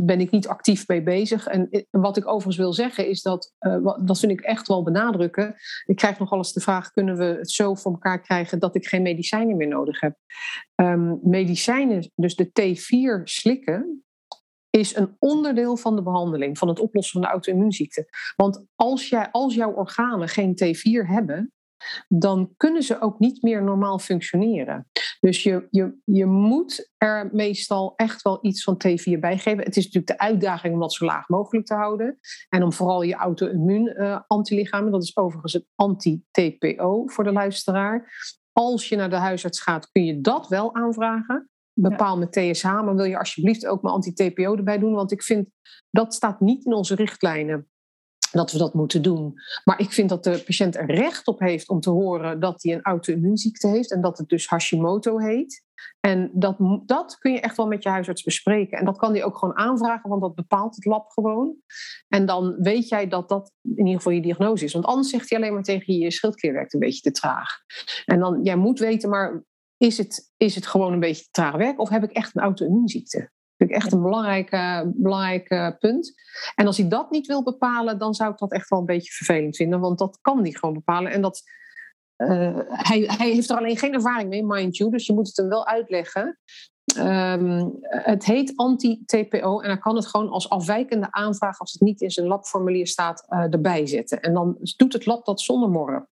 ben 0.02 0.19
ik 0.19 0.32
niet 0.32 0.48
actief 0.48 0.88
mee 0.88 1.04
bezig. 1.04 1.48
En 1.48 1.86
wat 1.89 2.17
ik 2.17 2.28
overigens 2.28 2.58
wil 2.58 2.74
zeggen 2.74 3.08
is 3.08 3.22
dat, 3.22 3.54
dat 4.04 4.19
vind 4.19 4.32
ik 4.32 4.41
echt 4.41 4.67
wel 4.67 4.84
benadrukken. 4.84 5.56
Ik 5.86 5.95
krijg 5.95 6.19
nogal 6.19 6.38
eens 6.38 6.54
de 6.54 6.60
vraag, 6.60 6.91
kunnen 6.91 7.17
we 7.17 7.24
het 7.24 7.52
zo 7.52 7.76
voor 7.76 7.91
elkaar 7.91 8.22
krijgen 8.22 8.60
dat 8.60 8.76
ik 8.76 8.88
geen 8.88 9.02
medicijnen 9.02 9.58
meer 9.58 9.67
nodig 9.67 10.00
heb? 10.00 10.17
Um, 10.76 11.19
medicijnen, 11.24 12.12
dus 12.15 12.36
de 12.36 12.48
T4 12.48 13.24
slikken, 13.24 14.04
is 14.69 14.95
een 14.95 15.15
onderdeel 15.19 15.77
van 15.77 15.95
de 15.95 16.03
behandeling, 16.03 16.58
van 16.58 16.67
het 16.67 16.79
oplossen 16.79 17.13
van 17.13 17.21
de 17.21 17.27
auto-immuunziekte. 17.27 18.08
Want 18.36 18.65
als, 18.75 19.10
jij, 19.10 19.32
als 19.32 19.55
jouw 19.55 19.71
organen 19.71 20.27
geen 20.27 20.53
T4 20.63 21.08
hebben, 21.08 21.53
dan 22.08 22.53
kunnen 22.58 22.84
ze 22.84 23.01
ook 23.01 23.19
niet 23.19 23.41
meer 23.41 23.63
normaal 23.63 23.99
functioneren. 23.99 24.89
Dus 25.19 25.43
je, 25.43 25.67
je, 25.69 25.97
je 26.03 26.25
moet 26.25 26.91
er 26.97 27.29
meestal 27.32 27.93
echt 27.95 28.21
wel 28.21 28.39
iets 28.41 28.63
van 28.63 28.82
T4 28.88 29.19
bij 29.19 29.38
geven. 29.38 29.63
Het 29.63 29.77
is 29.77 29.84
natuurlijk 29.84 30.08
de 30.08 30.19
uitdaging 30.19 30.73
om 30.73 30.79
dat 30.79 30.93
zo 30.93 31.05
laag 31.05 31.27
mogelijk 31.27 31.65
te 31.65 31.73
houden. 31.73 32.19
En 32.49 32.63
om 32.63 32.73
vooral 32.73 33.01
je 33.01 33.15
auto-immuun 33.15 33.93
uh, 33.97 34.19
antilichamen, 34.27 34.91
dat 34.91 35.03
is 35.03 35.17
overigens 35.17 35.53
het 35.53 35.65
anti-TPO 35.75 37.08
voor 37.08 37.23
de 37.23 37.32
luisteraar. 37.32 38.12
Als 38.51 38.89
je 38.89 38.95
naar 38.95 39.10
de 39.10 39.15
huisarts 39.15 39.62
gaat, 39.62 39.91
kun 39.91 40.05
je 40.05 40.21
dat 40.21 40.47
wel 40.47 40.75
aanvragen 40.75 41.49
bepaal 41.73 42.17
met 42.17 42.32
TSH, 42.32 42.63
maar 42.63 42.95
wil 42.95 43.05
je 43.05 43.17
alsjeblieft 43.17 43.65
ook 43.65 43.82
mijn 43.82 43.93
anti-TPO 43.93 44.55
erbij 44.55 44.77
doen? 44.77 44.93
Want 44.93 45.12
ik 45.12 45.23
vind 45.23 45.49
dat 45.91 46.13
staat 46.13 46.39
niet 46.39 46.65
in 46.65 46.73
onze 46.73 46.95
richtlijnen 46.95 47.69
dat 48.32 48.51
we 48.51 48.58
dat 48.58 48.73
moeten 48.73 49.01
doen. 49.01 49.34
Maar 49.63 49.79
ik 49.79 49.91
vind 49.91 50.10
dat 50.10 50.23
de 50.23 50.43
patiënt 50.45 50.75
er 50.75 50.86
recht 50.86 51.27
op 51.27 51.39
heeft 51.39 51.69
om 51.69 51.79
te 51.79 51.89
horen 51.89 52.39
dat 52.39 52.63
hij 52.63 52.73
een 52.73 52.82
auto-immuunziekte 52.82 53.67
heeft 53.67 53.91
en 53.91 54.01
dat 54.01 54.17
het 54.17 54.29
dus 54.29 54.47
Hashimoto 54.47 55.17
heet. 55.17 55.67
En 55.99 56.32
dat, 56.34 56.55
dat 56.86 57.17
kun 57.17 57.34
je 57.34 57.39
echt 57.39 57.58
wel 57.58 57.67
met 57.67 57.84
je 57.84 57.89
huisarts 57.89 58.23
bespreken. 58.23 58.77
En 58.77 58.86
dat 58.86 58.97
kan 58.97 59.12
hij 59.12 59.23
ook 59.23 59.38
gewoon 59.38 59.58
aanvragen, 59.58 60.10
want 60.10 60.21
dat 60.21 60.36
bepaalt 60.36 60.75
het 60.75 60.86
lab 60.86 61.10
gewoon. 61.10 61.55
En 62.08 62.25
dan 62.25 62.55
weet 62.60 62.89
jij 62.89 63.08
dat 63.08 63.29
dat 63.29 63.51
in 63.63 63.77
ieder 63.77 63.95
geval 63.95 64.12
je 64.12 64.21
diagnose 64.21 64.63
is. 64.63 64.73
Want 64.73 64.86
anders 64.86 65.10
zegt 65.10 65.29
hij 65.29 65.39
alleen 65.39 65.53
maar 65.53 65.63
tegen 65.63 65.93
je, 65.93 65.99
je 65.99 66.12
schildklier 66.12 66.53
werkt 66.53 66.73
een 66.73 66.79
beetje 66.79 67.01
te 67.01 67.12
traag. 67.12 67.49
En 68.05 68.19
dan, 68.19 68.43
jij 68.43 68.55
moet 68.55 68.79
weten, 68.79 69.10
maar 69.10 69.43
is 69.79 69.97
het, 69.97 70.31
is 70.37 70.55
het 70.55 70.67
gewoon 70.67 70.93
een 70.93 70.99
beetje 70.99 71.27
traag 71.31 71.55
werk 71.55 71.79
of 71.79 71.89
heb 71.89 72.03
ik 72.03 72.11
echt 72.11 72.35
een 72.35 72.41
auto-immuunziekte? 72.41 73.17
Dat 73.19 73.29
vind 73.57 73.69
ik 73.69 73.75
echt 73.75 73.91
een 73.91 74.01
belangrijk, 74.01 74.49
belangrijk 74.95 75.77
punt. 75.79 76.13
En 76.55 76.65
als 76.65 76.77
hij 76.77 76.87
dat 76.87 77.11
niet 77.11 77.27
wil 77.27 77.43
bepalen, 77.43 77.99
dan 77.99 78.13
zou 78.13 78.31
ik 78.31 78.37
dat 78.37 78.51
echt 78.51 78.69
wel 78.69 78.79
een 78.79 78.85
beetje 78.85 79.11
vervelend 79.11 79.55
vinden, 79.55 79.79
want 79.79 79.97
dat 79.97 80.17
kan 80.21 80.41
hij 80.41 80.51
gewoon 80.51 80.75
bepalen. 80.75 81.11
En 81.11 81.21
dat, 81.21 81.41
uh, 82.17 82.59
hij, 82.65 82.99
hij 82.99 83.29
heeft 83.29 83.49
er 83.49 83.57
alleen 83.57 83.77
geen 83.77 83.93
ervaring 83.93 84.29
mee, 84.29 84.45
mind 84.45 84.77
you, 84.77 84.91
dus 84.91 85.05
je 85.05 85.13
moet 85.13 85.27
het 85.27 85.37
hem 85.37 85.49
wel 85.49 85.67
uitleggen. 85.67 86.39
Um, 86.97 87.77
het 87.82 88.25
heet 88.25 88.53
anti-TPO 88.55 89.59
en 89.59 89.67
dan 89.67 89.80
kan 89.80 89.95
het 89.95 90.07
gewoon 90.07 90.30
als 90.30 90.49
afwijkende 90.49 91.11
aanvraag, 91.11 91.59
als 91.59 91.71
het 91.71 91.82
niet 91.82 92.01
in 92.01 92.11
zijn 92.11 92.27
labformulier 92.27 92.88
staat, 92.88 93.25
uh, 93.30 93.53
erbij 93.53 93.86
zetten. 93.88 94.21
En 94.21 94.34
dan 94.34 94.57
doet 94.77 94.93
het 94.93 95.05
lab 95.05 95.25
dat 95.25 95.41
zonder 95.41 95.69
morren. 95.69 96.07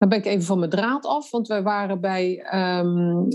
Dan 0.00 0.08
ben 0.08 0.18
ik 0.18 0.26
even 0.26 0.44
van 0.44 0.58
mijn 0.58 0.70
draad 0.70 1.06
af, 1.06 1.30
want 1.30 1.48
we 1.48 1.62
waren 1.62 2.00
bij. 2.00 2.54
Um, 2.78 3.28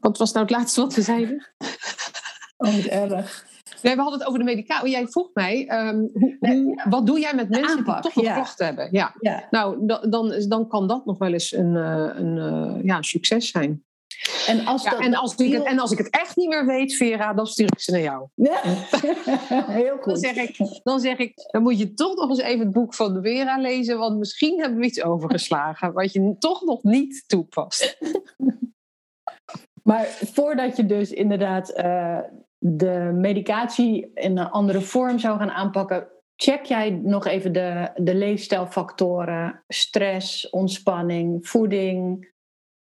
wat 0.00 0.18
was 0.18 0.32
nou 0.32 0.46
het 0.46 0.54
laatste 0.54 0.80
wat 0.80 0.94
we 0.94 1.02
zeiden? 1.02 1.54
Oh, 2.56 2.74
wat 2.74 2.84
erg. 2.84 3.46
Nee, 3.82 3.94
we 3.94 4.00
hadden 4.00 4.18
het 4.18 4.28
over 4.28 4.38
de 4.38 4.44
medicatie. 4.44 4.90
Jij 4.90 5.06
vroeg 5.06 5.30
mij, 5.34 5.86
um, 5.88 6.10
hoe, 6.12 6.36
hoe, 6.38 6.82
wat 6.88 7.06
doe 7.06 7.20
jij 7.20 7.34
met 7.34 7.48
mensen 7.48 7.78
aanpak, 7.78 8.02
die 8.02 8.12
toch 8.12 8.22
nog 8.22 8.32
klachten 8.32 8.66
hebben? 8.66 8.88
Ja. 8.90 9.14
ja. 9.20 9.46
Nou, 9.50 9.86
dan, 10.10 10.44
dan 10.48 10.68
kan 10.68 10.88
dat 10.88 11.04
nog 11.04 11.18
wel 11.18 11.32
eens 11.32 11.52
een, 11.52 11.76
eh, 11.76 12.10
een, 12.14 12.36
een 12.36 12.76
eh, 12.76 12.84
ja, 12.84 13.02
succes 13.02 13.50
zijn. 13.50 13.84
En 14.46 14.66
als, 14.66 14.82
ja, 14.82 14.98
en, 14.98 15.14
als 15.14 15.34
ik 15.34 15.52
het, 15.52 15.64
en 15.64 15.78
als 15.78 15.92
ik 15.92 15.98
het 15.98 16.10
echt 16.10 16.36
niet 16.36 16.48
meer 16.48 16.66
weet, 16.66 16.94
Vera, 16.94 17.32
dan 17.32 17.46
stuur 17.46 17.72
ik 17.72 17.80
ze 17.80 17.90
naar 17.90 18.00
jou. 18.00 18.28
Ja. 18.34 18.60
Heel 19.80 19.96
goed. 19.96 20.04
Dan 20.04 20.16
zeg, 20.16 20.36
ik, 20.36 20.80
dan 20.82 21.00
zeg 21.00 21.18
ik, 21.18 21.48
dan 21.50 21.62
moet 21.62 21.78
je 21.78 21.94
toch 21.94 22.14
nog 22.14 22.28
eens 22.28 22.40
even 22.40 22.64
het 22.64 22.72
boek 22.72 22.94
van 22.94 23.14
de 23.14 23.22
Vera 23.22 23.58
lezen, 23.58 23.98
want 23.98 24.18
misschien 24.18 24.60
hebben 24.60 24.78
we 24.78 24.86
iets 24.86 25.02
overgeslagen 25.02 25.92
wat 25.92 26.12
je 26.12 26.36
toch 26.38 26.62
nog 26.62 26.82
niet 26.82 27.24
toepast. 27.26 27.96
Maar 29.82 30.04
voordat 30.06 30.76
je 30.76 30.86
dus 30.86 31.10
inderdaad 31.10 31.78
uh, 31.78 32.18
de 32.58 33.10
medicatie 33.14 34.10
in 34.14 34.38
een 34.38 34.50
andere 34.50 34.80
vorm 34.80 35.18
zou 35.18 35.38
gaan 35.38 35.50
aanpakken, 35.50 36.08
check 36.36 36.64
jij 36.64 36.90
nog 36.90 37.26
even 37.26 37.52
de, 37.52 37.90
de 37.94 38.14
leefstijlfactoren, 38.14 39.64
stress, 39.68 40.50
ontspanning, 40.50 41.48
voeding, 41.48 42.32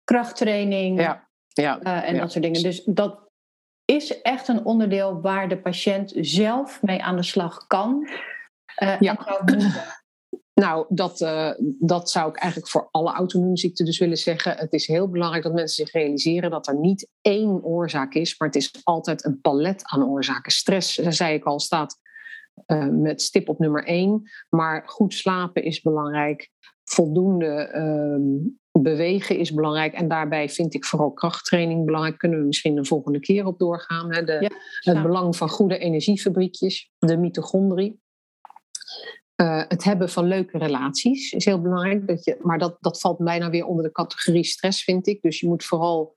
krachttraining 0.05 1.01
ja, 1.01 1.26
ja, 1.63 1.81
uh, 1.83 2.09
en 2.09 2.17
dat 2.17 2.33
soort 2.33 2.45
dingen. 2.45 2.63
Dus 2.63 2.83
dat 2.85 3.19
is 3.85 4.23
echt 4.23 4.49
een 4.49 4.65
onderdeel 4.65 5.21
waar 5.21 5.49
de 5.49 5.61
patiënt 5.61 6.13
zelf 6.17 6.83
mee 6.83 7.03
aan 7.03 7.17
de 7.17 7.23
slag 7.23 7.67
kan. 7.67 8.09
Uh, 8.83 9.01
ja. 9.01 9.19
Nou, 10.61 10.87
dat, 10.89 11.21
uh, 11.21 11.51
dat 11.79 12.11
zou 12.11 12.29
ik 12.29 12.37
eigenlijk 12.37 12.71
voor 12.71 12.89
alle 12.91 13.13
auto-immuunziekten 13.13 13.85
dus 13.85 13.99
willen 13.99 14.17
zeggen. 14.17 14.57
Het 14.57 14.73
is 14.73 14.87
heel 14.87 15.09
belangrijk 15.09 15.43
dat 15.43 15.53
mensen 15.53 15.85
zich 15.85 15.95
realiseren 15.95 16.51
dat 16.51 16.67
er 16.67 16.79
niet 16.79 17.09
één 17.21 17.65
oorzaak 17.65 18.15
is, 18.15 18.39
maar 18.39 18.49
het 18.49 18.57
is 18.57 18.81
altijd 18.83 19.25
een 19.25 19.41
palet 19.41 19.83
aan 19.85 20.05
oorzaken. 20.05 20.53
Stress, 20.53 20.97
daar 20.97 21.13
zei 21.13 21.35
ik 21.35 21.45
al, 21.45 21.61
staat 21.61 21.99
uh, 22.67 22.89
met 22.89 23.23
stip 23.23 23.49
op 23.49 23.59
nummer 23.59 23.85
één. 23.85 24.31
Maar 24.49 24.83
goed 24.87 25.15
slapen 25.15 25.63
is 25.63 25.81
belangrijk. 25.81 26.51
Voldoende 26.85 27.73
uh, 27.75 28.51
bewegen 28.83 29.39
is 29.39 29.55
belangrijk. 29.55 29.93
En 29.93 30.09
daarbij 30.09 30.49
vind 30.49 30.74
ik 30.74 30.85
vooral 30.85 31.12
krachttraining 31.12 31.85
belangrijk. 31.85 32.18
Kunnen 32.18 32.39
we 32.39 32.45
misschien 32.45 32.74
de 32.74 32.85
volgende 32.85 33.20
keer 33.20 33.47
op 33.47 33.59
doorgaan. 33.59 34.14
Hè? 34.14 34.24
De, 34.24 34.51
ja, 34.81 34.93
het 34.93 35.03
belang 35.03 35.37
van 35.37 35.49
goede 35.49 35.79
energiefabriekjes, 35.79 36.91
de 36.99 37.16
mitochondrie. 37.16 38.01
Uh, 39.43 39.62
het 39.68 39.85
hebben 39.85 40.09
van 40.09 40.24
leuke 40.24 40.59
relaties 40.59 41.33
is 41.33 41.45
heel 41.45 41.61
belangrijk. 41.61 42.07
Dat 42.07 42.24
je, 42.24 42.37
maar 42.43 42.59
dat, 42.59 42.77
dat 42.81 43.01
valt 43.01 43.18
bijna 43.18 43.51
weer 43.51 43.66
onder 43.66 43.85
de 43.85 43.93
categorie 43.93 44.45
stress, 44.45 44.85
vind 44.85 45.07
ik. 45.07 45.22
Dus 45.22 45.41
je 45.41 45.47
moet 45.47 45.64
vooral 45.64 46.16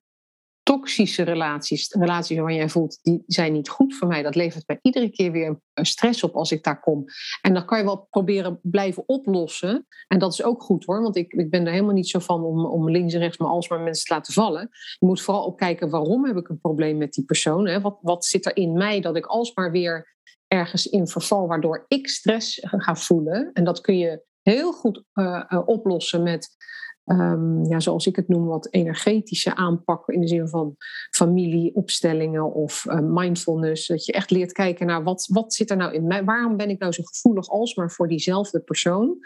toxische 0.70 1.24
relaties, 1.24 1.92
relaties 1.92 2.38
waarvan 2.38 2.56
jij 2.56 2.70
voelt, 2.70 3.00
die 3.02 3.24
zijn 3.28 3.54
niet 3.54 3.70
goed 3.70 3.96
voor 3.96 4.08
mij. 4.08 4.22
Dat 4.22 4.36
levert 4.36 4.68
mij 4.68 4.80
iedere 4.82 5.10
keer 5.10 5.32
weer 5.32 5.60
stress 5.74 6.24
op 6.24 6.36
als 6.36 6.52
ik 6.52 6.64
daar 6.64 6.80
kom. 6.80 7.06
En 7.42 7.54
dan 7.54 7.66
kan 7.66 7.78
je 7.78 7.84
wel 7.84 8.08
proberen 8.10 8.60
blijven 8.62 9.04
oplossen. 9.08 9.88
En 10.08 10.20
dat 10.20 10.34
is 10.34 10.44
ook 10.44 10.62
goed 10.62 10.86
hoor, 10.86 11.02
want 11.02 11.16
ik, 11.16 11.34
ik 11.34 11.50
ben 11.50 11.66
er 11.66 11.72
helemaal 11.72 11.94
niet 11.94 12.10
zo 12.10 12.20
van 12.20 12.44
om, 12.44 12.66
om 12.66 12.90
links 12.90 13.14
en 13.14 13.20
rechts 13.20 13.38
maar 13.38 13.50
alsmaar 13.50 13.80
mensen 13.80 14.06
te 14.06 14.14
laten 14.14 14.34
vallen. 14.34 14.70
Je 15.00 15.06
moet 15.06 15.22
vooral 15.22 15.46
ook 15.46 15.58
kijken 15.58 15.90
waarom 15.90 16.26
heb 16.26 16.38
ik 16.38 16.50
een 16.50 16.60
probleem 16.60 16.98
met 16.98 17.14
die 17.14 17.26
persoon. 17.26 17.68
Hè? 17.68 17.82
Wat, 17.82 17.98
wat 18.02 18.26
zit 18.26 18.46
er 18.46 18.56
in 18.56 18.74
mij 18.74 19.02
dat 19.02 19.16
ik 19.16 19.26
alsmaar 19.26 19.72
weer 19.72 20.16
ergens 20.48 20.88
in 20.88 21.08
verval, 21.08 21.48
waardoor 21.48 21.86
ik 21.88 22.08
stress 22.08 22.60
ga 22.62 22.96
voelen. 22.96 23.50
En 23.54 23.64
dat 23.64 23.82
kun 23.82 23.98
je 23.98 24.24
heel 24.42 24.72
goed 24.72 25.04
uh, 25.14 25.44
uh, 25.50 25.68
oplossen 25.68 26.24
met 26.24 26.58
um, 27.12 27.66
ja, 27.66 27.80
zoals 27.80 28.08
ik 28.08 28.16
het 28.16 28.28
noem, 28.28 28.46
wat 28.46 28.68
energetische 28.72 29.56
aanpakken 29.56 30.14
in 30.14 30.22
de 30.22 30.28
zin 30.28 30.48
van 30.48 30.76
familieopstellingen 31.12 32.54
of 32.54 32.86
uh, 32.86 33.00
mindfulness. 33.00 33.88
Dat 33.88 34.06
je 34.06 34.12
echt 34.12 34.32
leert 34.32 34.52
kijken 34.52 34.86
naar 34.86 35.04
wat, 35.04 35.28
wat 35.32 35.54
zit 35.54 35.70
er 35.70 35.78
nou 35.78 35.94
in 35.94 36.08
mij, 36.08 36.24
waarom 36.24 36.58
ben 36.58 36.70
ik 36.70 36.80
nou 36.80 36.92
zo 36.92 37.04
gevoelig 37.04 37.50
alsmaar 37.50 37.92
voor 37.92 38.08
diezelfde 38.08 38.60
persoon. 38.60 39.18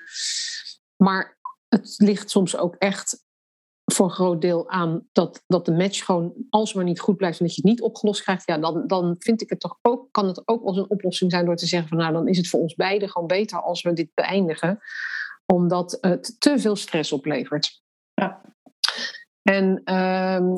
Maar 0.95 1.37
het 1.67 1.95
ligt 1.97 2.29
soms 2.29 2.57
ook 2.57 2.75
echt 2.75 3.23
voor 3.85 4.05
een 4.05 4.11
groot 4.11 4.41
deel 4.41 4.69
aan 4.69 5.07
dat, 5.11 5.43
dat 5.47 5.65
de 5.65 5.71
match 5.71 6.05
gewoon 6.05 6.33
alsmaar 6.49 6.83
niet 6.83 6.99
goed 6.99 7.17
blijft 7.17 7.39
en 7.39 7.45
dat 7.45 7.55
je 7.55 7.61
het 7.61 7.69
niet 7.69 7.81
opgelost 7.81 8.21
krijgt, 8.21 8.47
ja, 8.47 8.57
dan, 8.57 8.87
dan 8.87 9.15
vind 9.19 9.41
ik 9.41 9.49
het 9.49 9.59
toch 9.59 9.77
ook, 9.81 10.07
kan 10.11 10.27
het 10.27 10.47
ook 10.47 10.63
als 10.63 10.77
een 10.77 10.89
oplossing 10.89 11.31
zijn 11.31 11.45
door 11.45 11.55
te 11.55 11.65
zeggen 11.65 11.89
van 11.89 11.97
nou, 11.97 12.13
dan 12.13 12.27
is 12.27 12.37
het 12.37 12.47
voor 12.47 12.59
ons 12.59 12.75
beiden 12.75 13.09
gewoon 13.09 13.27
beter 13.27 13.61
als 13.61 13.81
we 13.81 13.93
dit 13.93 14.09
beëindigen 14.13 14.79
omdat 15.45 15.97
het 16.01 16.35
te 16.39 16.59
veel 16.59 16.75
stress 16.75 17.11
oplevert. 17.11 17.81
Ja. 18.13 18.41
En 19.41 19.81
ehm, 19.83 20.55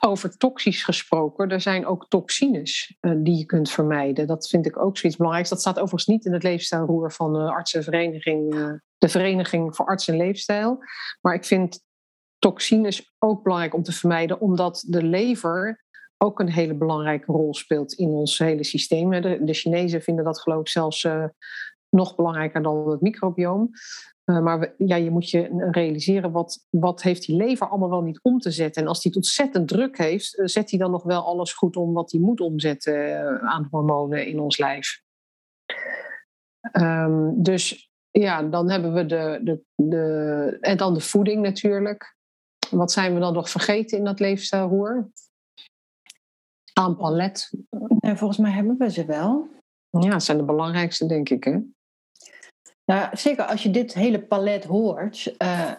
over 0.00 0.36
toxisch 0.36 0.82
gesproken, 0.82 1.48
er 1.48 1.60
zijn 1.60 1.86
ook 1.86 2.08
toxines 2.08 2.96
uh, 3.00 3.12
die 3.16 3.38
je 3.38 3.44
kunt 3.44 3.70
vermijden. 3.70 4.26
Dat 4.26 4.48
vind 4.48 4.66
ik 4.66 4.78
ook 4.78 4.98
zoiets 4.98 5.18
belangrijks. 5.18 5.50
Dat 5.50 5.60
staat 5.60 5.78
overigens 5.78 6.06
niet 6.06 6.24
in 6.24 6.32
het 6.32 6.42
leefstijlroer 6.42 7.12
van 7.12 7.32
de 7.32 7.38
artsenvereniging, 7.38 8.54
uh, 8.54 8.72
de 8.98 9.08
Vereniging 9.08 9.76
voor 9.76 9.86
Arts 9.86 10.08
en 10.08 10.16
Leefstijl. 10.16 10.78
Maar 11.20 11.34
ik 11.34 11.44
vind 11.44 11.80
toxines 12.38 13.14
ook 13.18 13.42
belangrijk 13.42 13.74
om 13.74 13.82
te 13.82 13.92
vermijden, 13.92 14.40
omdat 14.40 14.84
de 14.88 15.02
lever 15.02 15.84
ook 16.18 16.40
een 16.40 16.50
hele 16.50 16.74
belangrijke 16.74 17.32
rol 17.32 17.54
speelt 17.54 17.92
in 17.92 18.08
ons 18.08 18.38
hele 18.38 18.64
systeem. 18.64 19.10
De, 19.10 19.38
de 19.44 19.54
Chinezen 19.54 20.02
vinden 20.02 20.24
dat 20.24 20.40
geloof 20.40 20.60
ik 20.60 20.68
zelfs 20.68 21.04
uh, 21.04 21.24
nog 21.96 22.16
belangrijker 22.16 22.62
dan 22.62 22.90
het 22.90 23.00
microbioom. 23.00 23.70
Uh, 24.24 24.40
maar 24.40 24.74
ja, 24.78 24.96
je 24.96 25.10
moet 25.10 25.30
je 25.30 25.68
realiseren 25.70 26.32
wat, 26.32 26.66
wat 26.70 27.02
heeft 27.02 27.26
die 27.26 27.36
lever 27.36 27.68
allemaal 27.68 27.90
wel 27.90 28.02
niet 28.02 28.20
om 28.22 28.38
te 28.38 28.50
zetten. 28.50 28.82
En 28.82 28.88
als 28.88 29.00
die 29.00 29.10
het 29.10 29.20
ontzettend 29.20 29.68
druk 29.68 29.98
heeft, 29.98 30.38
uh, 30.38 30.46
zet 30.46 30.70
hij 30.70 30.78
dan 30.78 30.90
nog 30.90 31.02
wel 31.02 31.24
alles 31.24 31.52
goed 31.52 31.76
om 31.76 31.92
wat 31.92 32.10
hij 32.10 32.20
moet 32.20 32.40
omzetten 32.40 33.08
uh, 33.08 33.44
aan 33.44 33.68
hormonen 33.70 34.26
in 34.26 34.40
ons 34.40 34.58
lijf. 34.58 35.02
Um, 36.72 37.42
dus 37.42 37.90
ja, 38.10 38.42
dan 38.42 38.70
hebben 38.70 38.92
we 38.92 39.06
de, 39.06 39.40
de, 39.42 39.62
de. 39.74 40.56
En 40.60 40.76
dan 40.76 40.94
de 40.94 41.00
voeding 41.00 41.42
natuurlijk. 41.42 42.16
Wat 42.70 42.92
zijn 42.92 43.14
we 43.14 43.20
dan 43.20 43.34
nog 43.34 43.50
vergeten 43.50 43.98
in 43.98 44.04
dat 44.04 44.20
leefstijlroer? 44.20 45.10
Aan 46.72 46.96
palet. 46.96 47.50
Nee, 47.98 48.16
volgens 48.16 48.38
mij 48.38 48.50
hebben 48.50 48.76
we 48.78 48.90
ze 48.90 49.04
wel. 49.04 49.48
Ja, 49.90 50.10
dat 50.10 50.22
zijn 50.22 50.38
de 50.38 50.44
belangrijkste, 50.44 51.06
denk 51.06 51.28
ik. 51.28 51.44
Hè? 51.44 51.58
Nou, 52.86 53.16
zeker 53.16 53.44
als 53.44 53.62
je 53.62 53.70
dit 53.70 53.94
hele 53.94 54.22
palet 54.22 54.64
hoort. 54.64 55.34
Uh, 55.42 55.72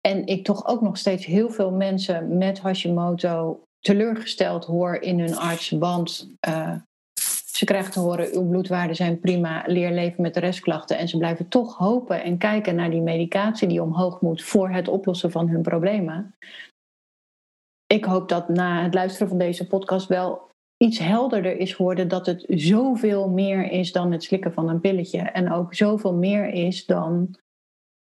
en 0.00 0.26
ik 0.26 0.44
toch 0.44 0.66
ook 0.66 0.80
nog 0.80 0.96
steeds 0.96 1.24
heel 1.24 1.50
veel 1.50 1.70
mensen 1.70 2.38
met 2.38 2.60
Hashimoto 2.60 3.62
teleurgesteld 3.80 4.64
hoor 4.64 4.94
in 4.94 5.20
hun 5.20 5.36
arts. 5.36 5.70
Want 5.70 6.30
uh, 6.48 6.74
ze 7.46 7.64
krijgen 7.64 7.92
te 7.92 8.00
horen: 8.00 8.32
uw 8.32 8.48
bloedwaarden 8.48 8.96
zijn 8.96 9.20
prima, 9.20 9.64
leer 9.66 9.92
leven 9.92 10.22
met 10.22 10.34
de 10.34 10.40
restklachten. 10.40 10.98
En 10.98 11.08
ze 11.08 11.18
blijven 11.18 11.48
toch 11.48 11.76
hopen 11.76 12.22
en 12.22 12.38
kijken 12.38 12.74
naar 12.74 12.90
die 12.90 13.00
medicatie 13.00 13.68
die 13.68 13.82
omhoog 13.82 14.20
moet 14.20 14.42
voor 14.42 14.70
het 14.70 14.88
oplossen 14.88 15.30
van 15.30 15.48
hun 15.48 15.62
problemen. 15.62 16.34
Ik 17.86 18.04
hoop 18.04 18.28
dat 18.28 18.48
na 18.48 18.82
het 18.82 18.94
luisteren 18.94 19.28
van 19.28 19.38
deze 19.38 19.66
podcast 19.66 20.08
wel 20.08 20.49
iets 20.82 20.98
helderder 20.98 21.56
is 21.56 21.72
geworden 21.72 22.08
dat 22.08 22.26
het 22.26 22.44
zoveel 22.48 23.28
meer 23.28 23.70
is 23.70 23.92
dan 23.92 24.12
het 24.12 24.22
slikken 24.22 24.52
van 24.52 24.68
een 24.68 24.80
pilletje. 24.80 25.18
En 25.18 25.52
ook 25.52 25.74
zoveel 25.74 26.14
meer 26.14 26.48
is 26.48 26.86
dan 26.86 27.38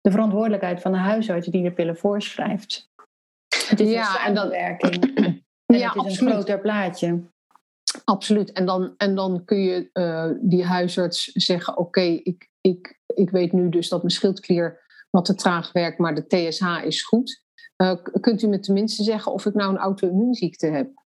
de 0.01 0.11
verantwoordelijkheid 0.11 0.81
van 0.81 0.91
de 0.91 0.97
huisarts 0.97 1.47
die 1.47 1.63
de 1.63 1.71
pillen 1.71 1.97
voorschrijft. 1.97 2.89
Het 3.67 3.79
is 3.79 3.89
ja, 3.89 4.09
een 4.27 4.35
samenwerking. 4.35 5.15
En, 5.15 5.45
en 5.65 5.77
ja, 5.77 5.87
het 5.87 5.95
is 5.95 6.01
absoluut. 6.01 6.19
een 6.19 6.35
groter 6.35 6.59
plaatje. 6.59 7.23
Absoluut. 8.03 8.51
En 8.51 8.65
dan, 8.65 8.93
en 8.97 9.15
dan 9.15 9.45
kun 9.45 9.59
je 9.59 9.89
uh, 9.93 10.31
die 10.41 10.65
huisarts 10.65 11.23
zeggen: 11.23 11.77
Oké, 11.77 12.01
ik, 12.01 12.49
ik, 12.61 12.99
ik 13.05 13.29
weet 13.29 13.51
nu 13.51 13.69
dus 13.69 13.89
dat 13.89 14.01
mijn 14.01 14.13
schildklier 14.13 14.85
wat 15.09 15.25
te 15.25 15.35
traag 15.35 15.71
werkt, 15.71 15.97
maar 15.97 16.15
de 16.15 16.27
TSH 16.27 16.83
is 16.83 17.03
goed. 17.03 17.43
Uh, 17.77 17.93
kunt 18.19 18.41
u 18.41 18.47
me 18.47 18.59
tenminste 18.59 19.03
zeggen 19.03 19.31
of 19.31 19.45
ik 19.45 19.53
nou 19.53 19.71
een 19.71 19.79
auto-immuunziekte 19.79 20.67
heb? 20.67 21.05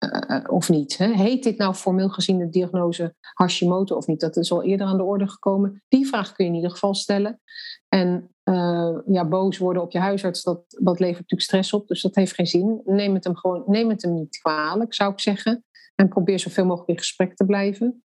Uh, 0.00 0.40
of 0.46 0.68
niet? 0.68 0.98
Hè? 0.98 1.06
Heet 1.06 1.42
dit 1.42 1.58
nou 1.58 1.74
formeel 1.74 2.08
gezien 2.08 2.38
de 2.38 2.48
diagnose 2.48 3.14
Hashimoto 3.20 3.96
of 3.96 4.06
niet? 4.06 4.20
Dat 4.20 4.36
is 4.36 4.52
al 4.52 4.62
eerder 4.62 4.86
aan 4.86 4.96
de 4.96 5.02
orde 5.02 5.28
gekomen. 5.28 5.82
Die 5.88 6.06
vraag 6.06 6.32
kun 6.32 6.44
je 6.44 6.50
in 6.50 6.56
ieder 6.56 6.70
geval 6.70 6.94
stellen. 6.94 7.40
En 7.88 8.34
uh, 8.44 8.98
ja, 9.06 9.24
boos 9.28 9.58
worden 9.58 9.82
op 9.82 9.90
je 9.90 9.98
huisarts, 9.98 10.42
dat, 10.42 10.62
dat 10.68 10.98
levert 10.98 11.20
natuurlijk 11.20 11.42
stress 11.42 11.72
op. 11.72 11.88
Dus 11.88 12.02
dat 12.02 12.14
heeft 12.14 12.34
geen 12.34 12.46
zin. 12.46 12.80
Neem 12.84 13.14
het 13.14 13.24
hem 13.24 13.36
gewoon, 13.36 13.62
neem 13.66 13.88
het 13.88 14.02
hem 14.02 14.14
niet 14.14 14.38
kwalijk, 14.38 14.94
zou 14.94 15.12
ik 15.12 15.20
zeggen. 15.20 15.64
En 15.94 16.08
probeer 16.08 16.38
zoveel 16.38 16.64
mogelijk 16.64 16.90
in 16.90 16.98
gesprek 16.98 17.36
te 17.36 17.44
blijven. 17.44 18.02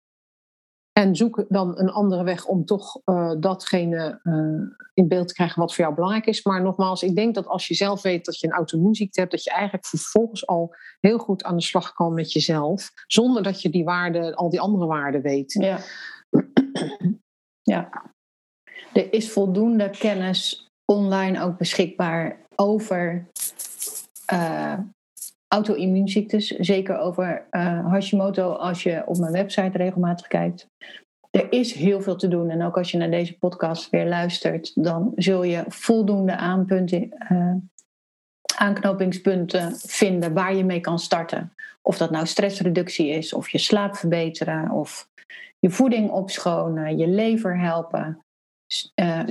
En 1.01 1.17
zoek 1.17 1.45
dan 1.49 1.79
een 1.79 1.91
andere 1.91 2.25
weg 2.25 2.47
om 2.47 2.65
toch 2.65 3.01
uh, 3.05 3.33
datgene 3.39 4.21
uh, 4.23 4.79
in 4.95 5.09
beeld 5.09 5.29
te 5.29 5.35
krijgen 5.35 5.61
wat 5.61 5.75
voor 5.75 5.85
jou 5.85 5.95
belangrijk 5.95 6.27
is. 6.27 6.45
Maar 6.45 6.63
nogmaals, 6.63 7.03
ik 7.03 7.15
denk 7.15 7.35
dat 7.35 7.47
als 7.47 7.69
je 7.69 7.75
zelf 7.75 8.03
weet 8.03 8.25
dat 8.25 8.39
je 8.39 8.47
een 8.47 8.53
auto-immuunziekte 8.53 9.21
hebt, 9.21 9.33
dat 9.33 9.45
je 9.45 9.51
eigenlijk 9.51 9.87
vervolgens 9.87 10.47
al 10.47 10.75
heel 11.01 11.19
goed 11.19 11.45
aan 11.45 11.57
de 11.57 11.63
slag 11.63 11.93
kan 11.93 12.15
met 12.15 12.33
jezelf. 12.33 12.91
Zonder 13.07 13.43
dat 13.43 13.63
je 13.63 13.71
die 13.71 13.85
waarden, 13.85 14.35
al 14.35 14.51
die 14.51 14.61
andere 14.61 14.87
waarden 14.87 15.23
weet. 15.23 15.53
Ja. 15.53 15.79
ja. 17.63 18.13
Er 18.93 19.13
is 19.13 19.33
voldoende 19.33 19.91
kennis 19.91 20.69
online 20.85 21.43
ook 21.43 21.59
beschikbaar 21.59 22.47
over 22.57 23.27
uh, 24.33 24.79
auto-immuunziektes, 25.55 26.47
zeker 26.47 26.99
over 26.99 27.47
uh, 27.51 27.87
Hashimoto 27.87 28.53
als 28.53 28.83
je 28.83 29.03
op 29.07 29.19
mijn 29.19 29.33
website 29.33 29.79
regelmatig 29.79 30.27
kijkt. 30.27 30.67
Er 31.31 31.53
is 31.53 31.73
heel 31.73 32.01
veel 32.01 32.17
te 32.17 32.29
doen 32.29 32.51
en 32.51 32.63
ook 32.63 32.77
als 32.77 32.91
je 32.91 32.99
naar 32.99 33.11
deze 33.11 33.39
podcast 33.39 33.91
weer 33.91 34.07
luistert, 34.07 34.85
dan 34.85 35.13
zul 35.17 35.43
je 35.43 35.65
voldoende 35.69 36.37
aanpunten, 36.37 37.09
uh, 37.33 37.55
aanknopingspunten 38.57 39.77
vinden 39.77 40.33
waar 40.33 40.55
je 40.55 40.65
mee 40.65 40.81
kan 40.81 40.99
starten. 40.99 41.53
Of 41.83 41.97
dat 41.97 42.11
nou 42.11 42.27
stressreductie 42.27 43.09
is, 43.09 43.33
of 43.33 43.49
je 43.49 43.59
slaap 43.59 43.97
verbeteren, 43.97 44.71
of 44.71 45.09
je 45.59 45.71
voeding 45.71 46.11
opschonen, 46.11 46.99
je 46.99 47.07
lever 47.07 47.61
helpen. 47.61 48.25
Uh, 49.01 49.25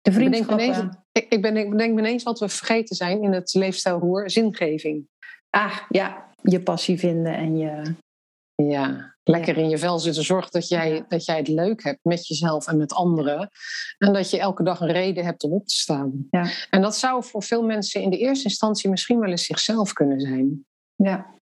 de 0.00 0.12
vriendschappen. 0.12 1.04
Ik, 1.12 1.26
ik, 1.28 1.42
ben, 1.42 1.56
ik 1.56 1.78
denk 1.78 1.98
ineens 1.98 2.22
wat 2.22 2.38
we 2.38 2.48
vergeten 2.48 2.96
zijn 2.96 3.22
in 3.22 3.32
het 3.32 3.54
leefstijlroer, 3.54 4.30
zingeving. 4.30 5.06
Ah, 5.54 5.78
ja, 5.88 6.30
je 6.42 6.62
passie 6.62 6.98
vinden 6.98 7.36
en 7.36 7.56
je... 7.56 7.94
Ja, 8.54 9.14
lekker 9.22 9.56
in 9.56 9.68
je 9.68 9.78
vel 9.78 9.98
zitten. 9.98 10.24
Zorg 10.24 10.50
dat 10.50 10.68
jij, 10.68 11.04
dat 11.08 11.24
jij 11.24 11.36
het 11.36 11.48
leuk 11.48 11.82
hebt 11.82 11.98
met 12.02 12.26
jezelf 12.26 12.66
en 12.66 12.76
met 12.76 12.92
anderen. 12.92 13.50
En 13.98 14.12
dat 14.12 14.30
je 14.30 14.38
elke 14.38 14.62
dag 14.62 14.80
een 14.80 14.92
reden 14.92 15.24
hebt 15.24 15.42
om 15.42 15.52
op 15.52 15.66
te 15.66 15.74
staan. 15.74 16.26
Ja. 16.30 16.50
En 16.70 16.82
dat 16.82 16.96
zou 16.96 17.24
voor 17.24 17.42
veel 17.42 17.62
mensen 17.62 18.02
in 18.02 18.10
de 18.10 18.18
eerste 18.18 18.44
instantie 18.44 18.90
misschien 18.90 19.18
wel 19.18 19.30
eens 19.30 19.44
zichzelf 19.44 19.92
kunnen 19.92 20.20
zijn. 20.20 20.66
Ja. 20.94 21.34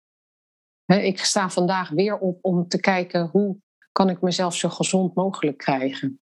ik 0.87 1.25
sta 1.25 1.51
vandaag 1.51 1.89
weer 1.89 2.19
op 2.19 2.39
om 2.41 2.69
te 2.69 2.81
kijken 2.81 3.29
hoe 3.33 3.57
kan 3.93 4.11
ik 4.11 4.21
mezelf 4.21 4.57
zo 4.57 4.69
gezond 4.69 5.15
mogelijk 5.15 5.59
krijgen. 5.59 6.21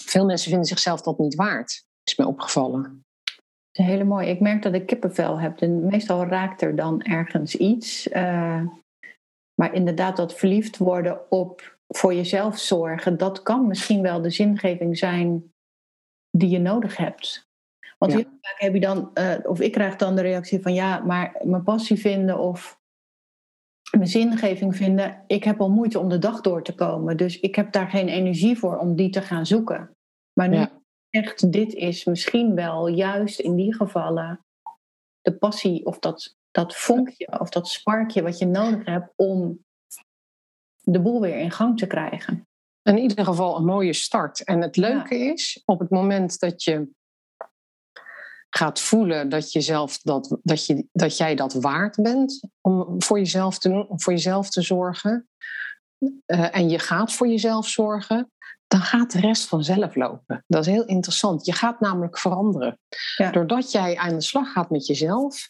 Veel 0.00 0.24
mensen 0.24 0.48
vinden 0.48 0.68
zichzelf 0.68 1.00
dat 1.00 1.18
niet 1.18 1.34
waard, 1.34 1.84
is 2.02 2.16
mij 2.16 2.26
opgevallen. 2.26 3.04
Hele 3.72 4.04
mooi. 4.04 4.28
Ik 4.28 4.40
merk 4.40 4.62
dat 4.62 4.74
ik 4.74 4.86
kippenvel 4.86 5.40
heb. 5.40 5.60
En 5.60 5.86
meestal 5.86 6.26
raakt 6.26 6.62
er 6.62 6.76
dan 6.76 7.02
ergens 7.02 7.56
iets. 7.56 8.08
Uh, 8.08 8.66
maar 9.54 9.74
inderdaad, 9.74 10.16
dat 10.16 10.34
verliefd 10.34 10.76
worden 10.76 11.30
op 11.30 11.78
voor 11.88 12.14
jezelf 12.14 12.58
zorgen, 12.58 13.16
dat 13.16 13.42
kan 13.42 13.66
misschien 13.66 14.02
wel 14.02 14.22
de 14.22 14.30
zingeving 14.30 14.98
zijn 14.98 15.52
die 16.30 16.48
je 16.48 16.58
nodig 16.58 16.96
hebt. 16.96 17.46
Want 17.98 18.12
heel 18.12 18.22
vaak 18.22 18.60
heb 18.60 18.74
je 18.74 18.80
dan, 18.80 19.10
uh, 19.14 19.34
of 19.42 19.60
ik 19.60 19.72
krijg 19.72 19.96
dan 19.96 20.16
de 20.16 20.22
reactie 20.22 20.62
van 20.62 20.74
ja, 20.74 20.98
maar 20.98 21.40
mijn 21.42 21.62
passie 21.62 21.96
vinden 21.96 22.38
of 22.38 22.80
mijn 23.96 24.08
zingeving 24.08 24.76
vinden, 24.76 25.24
ik 25.26 25.44
heb 25.44 25.60
al 25.60 25.70
moeite 25.70 25.98
om 25.98 26.08
de 26.08 26.18
dag 26.18 26.40
door 26.40 26.62
te 26.62 26.74
komen. 26.74 27.16
Dus 27.16 27.40
ik 27.40 27.54
heb 27.54 27.72
daar 27.72 27.88
geen 27.88 28.08
energie 28.08 28.58
voor 28.58 28.78
om 28.78 28.96
die 28.96 29.10
te 29.10 29.22
gaan 29.22 29.46
zoeken. 29.46 29.90
Maar 30.32 30.48
nu 30.48 30.66
echt, 31.12 31.52
dit 31.52 31.74
is 31.74 32.04
misschien 32.04 32.54
wel 32.54 32.86
juist 32.86 33.40
in 33.40 33.56
die 33.56 33.74
gevallen 33.74 34.44
de 35.20 35.36
passie 35.36 35.86
of 35.86 35.98
dat 35.98 36.36
dat 36.50 36.76
vonkje 36.76 37.40
of 37.40 37.48
dat 37.48 37.68
sparkje 37.68 38.22
wat 38.22 38.38
je 38.38 38.46
nodig 38.46 38.86
hebt 38.86 39.12
om 39.16 39.64
de 40.80 41.00
boel 41.00 41.20
weer 41.20 41.38
in 41.38 41.50
gang 41.50 41.78
te 41.78 41.86
krijgen. 41.86 42.46
In 42.82 42.98
ieder 42.98 43.24
geval 43.24 43.56
een 43.56 43.64
mooie 43.64 43.92
start. 43.92 44.44
En 44.44 44.60
het 44.60 44.76
leuke 44.76 45.16
is, 45.16 45.62
op 45.64 45.78
het 45.78 45.90
moment 45.90 46.38
dat 46.38 46.62
je 46.62 46.90
gaat 48.50 48.80
voelen 48.80 49.28
dat, 49.28 49.52
jezelf 49.52 49.98
dat, 49.98 50.38
dat, 50.42 50.66
je, 50.66 50.86
dat 50.92 51.16
jij 51.16 51.34
dat 51.34 51.52
waard 51.52 51.96
bent 52.02 52.48
om 52.60 53.02
voor 53.02 53.18
jezelf 53.18 53.58
te 53.58 53.68
doen, 53.68 53.88
om 53.88 54.00
voor 54.00 54.12
jezelf 54.12 54.48
te 54.50 54.62
zorgen, 54.62 55.28
uh, 55.98 56.56
en 56.56 56.68
je 56.68 56.78
gaat 56.78 57.12
voor 57.12 57.28
jezelf 57.28 57.68
zorgen, 57.68 58.30
dan 58.72 58.80
gaat 58.80 59.12
de 59.12 59.20
rest 59.20 59.48
vanzelf 59.48 59.94
lopen. 59.94 60.44
Dat 60.46 60.66
is 60.66 60.72
heel 60.72 60.84
interessant. 60.84 61.46
Je 61.46 61.52
gaat 61.52 61.80
namelijk 61.80 62.18
veranderen. 62.18 62.78
Ja. 63.16 63.30
Doordat 63.30 63.72
jij 63.72 63.96
aan 63.96 64.14
de 64.14 64.20
slag 64.20 64.52
gaat 64.52 64.70
met 64.70 64.86
jezelf, 64.86 65.48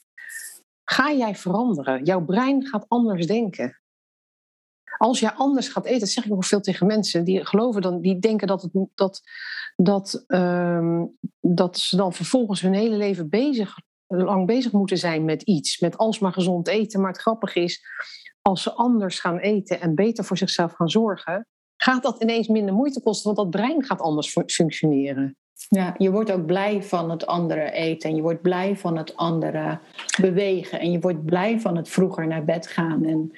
ga 0.84 1.12
jij 1.12 1.34
veranderen. 1.34 2.04
Jouw 2.04 2.24
brein 2.24 2.66
gaat 2.66 2.84
anders 2.88 3.26
denken. 3.26 3.80
Als 4.98 5.20
jij 5.20 5.30
anders 5.30 5.68
gaat 5.68 5.84
eten, 5.84 6.00
dat 6.00 6.08
zeg 6.08 6.24
ik 6.24 6.32
ook 6.32 6.44
veel 6.44 6.60
tegen 6.60 6.86
mensen, 6.86 7.24
die 7.24 7.46
geloven 7.46 7.82
dan, 7.82 8.00
die 8.00 8.18
denken 8.18 8.46
dat, 8.46 8.62
het, 8.62 8.72
dat, 8.94 9.20
dat, 9.76 10.24
um, 10.26 11.18
dat 11.40 11.78
ze 11.78 11.96
dan 11.96 12.12
vervolgens 12.12 12.60
hun 12.60 12.74
hele 12.74 12.96
leven 12.96 13.28
bezig, 13.28 13.76
lang 14.06 14.46
bezig 14.46 14.72
moeten 14.72 14.98
zijn 14.98 15.24
met 15.24 15.42
iets, 15.42 15.78
met 15.78 15.96
alsmaar 15.96 16.32
gezond 16.32 16.68
eten. 16.68 17.00
Maar 17.00 17.12
het 17.12 17.20
grappige 17.20 17.60
is, 17.60 17.84
als 18.40 18.62
ze 18.62 18.72
anders 18.72 19.20
gaan 19.20 19.38
eten 19.38 19.80
en 19.80 19.94
beter 19.94 20.24
voor 20.24 20.36
zichzelf 20.38 20.72
gaan 20.72 20.90
zorgen, 20.90 21.46
gaat 21.82 22.02
dat 22.02 22.22
ineens 22.22 22.48
minder 22.48 22.74
moeite 22.74 23.02
kosten, 23.02 23.34
want 23.34 23.36
dat 23.36 23.62
brein 23.62 23.84
gaat 23.84 24.00
anders 24.00 24.38
functioneren. 24.46 25.36
Ja, 25.68 25.94
je 25.98 26.10
wordt 26.10 26.32
ook 26.32 26.46
blij 26.46 26.82
van 26.82 27.10
het 27.10 27.26
andere 27.26 27.70
eten. 27.70 28.10
En 28.10 28.16
je 28.16 28.22
wordt 28.22 28.42
blij 28.42 28.76
van 28.76 28.96
het 28.96 29.16
andere 29.16 29.78
bewegen. 30.20 30.80
En 30.80 30.90
je 30.90 31.00
wordt 31.00 31.24
blij 31.24 31.60
van 31.60 31.76
het 31.76 31.88
vroeger 31.88 32.26
naar 32.26 32.44
bed 32.44 32.66
gaan. 32.66 33.04
En, 33.04 33.32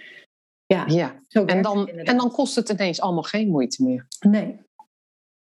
ja, 0.66 0.84
ja. 0.86 1.20
en, 1.28 1.62
dan, 1.62 1.88
en 1.88 2.16
dan 2.16 2.30
kost 2.30 2.54
het 2.54 2.68
ineens 2.68 3.00
allemaal 3.00 3.22
geen 3.22 3.48
moeite 3.48 3.82
meer. 3.82 4.06
Nee. 4.20 4.58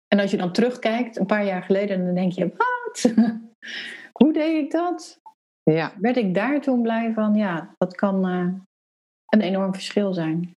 En 0.07 0.19
als 0.19 0.31
je 0.31 0.37
dan 0.37 0.51
terugkijkt, 0.51 1.17
een 1.17 1.25
paar 1.25 1.45
jaar 1.45 1.63
geleden, 1.63 2.05
dan 2.05 2.15
denk 2.15 2.31
je: 2.31 2.53
wat? 2.57 3.13
Hoe 4.19 4.33
deed 4.33 4.63
ik 4.63 4.71
dat? 4.71 5.19
Ja. 5.63 5.93
Werd 5.99 6.17
ik 6.17 6.33
daar 6.33 6.61
toen 6.61 6.81
blij 6.81 7.13
van? 7.13 7.35
Ja, 7.35 7.75
dat 7.77 7.95
kan 7.95 8.29
uh, 8.29 8.53
een 9.25 9.41
enorm 9.41 9.73
verschil 9.73 10.13
zijn. 10.13 10.55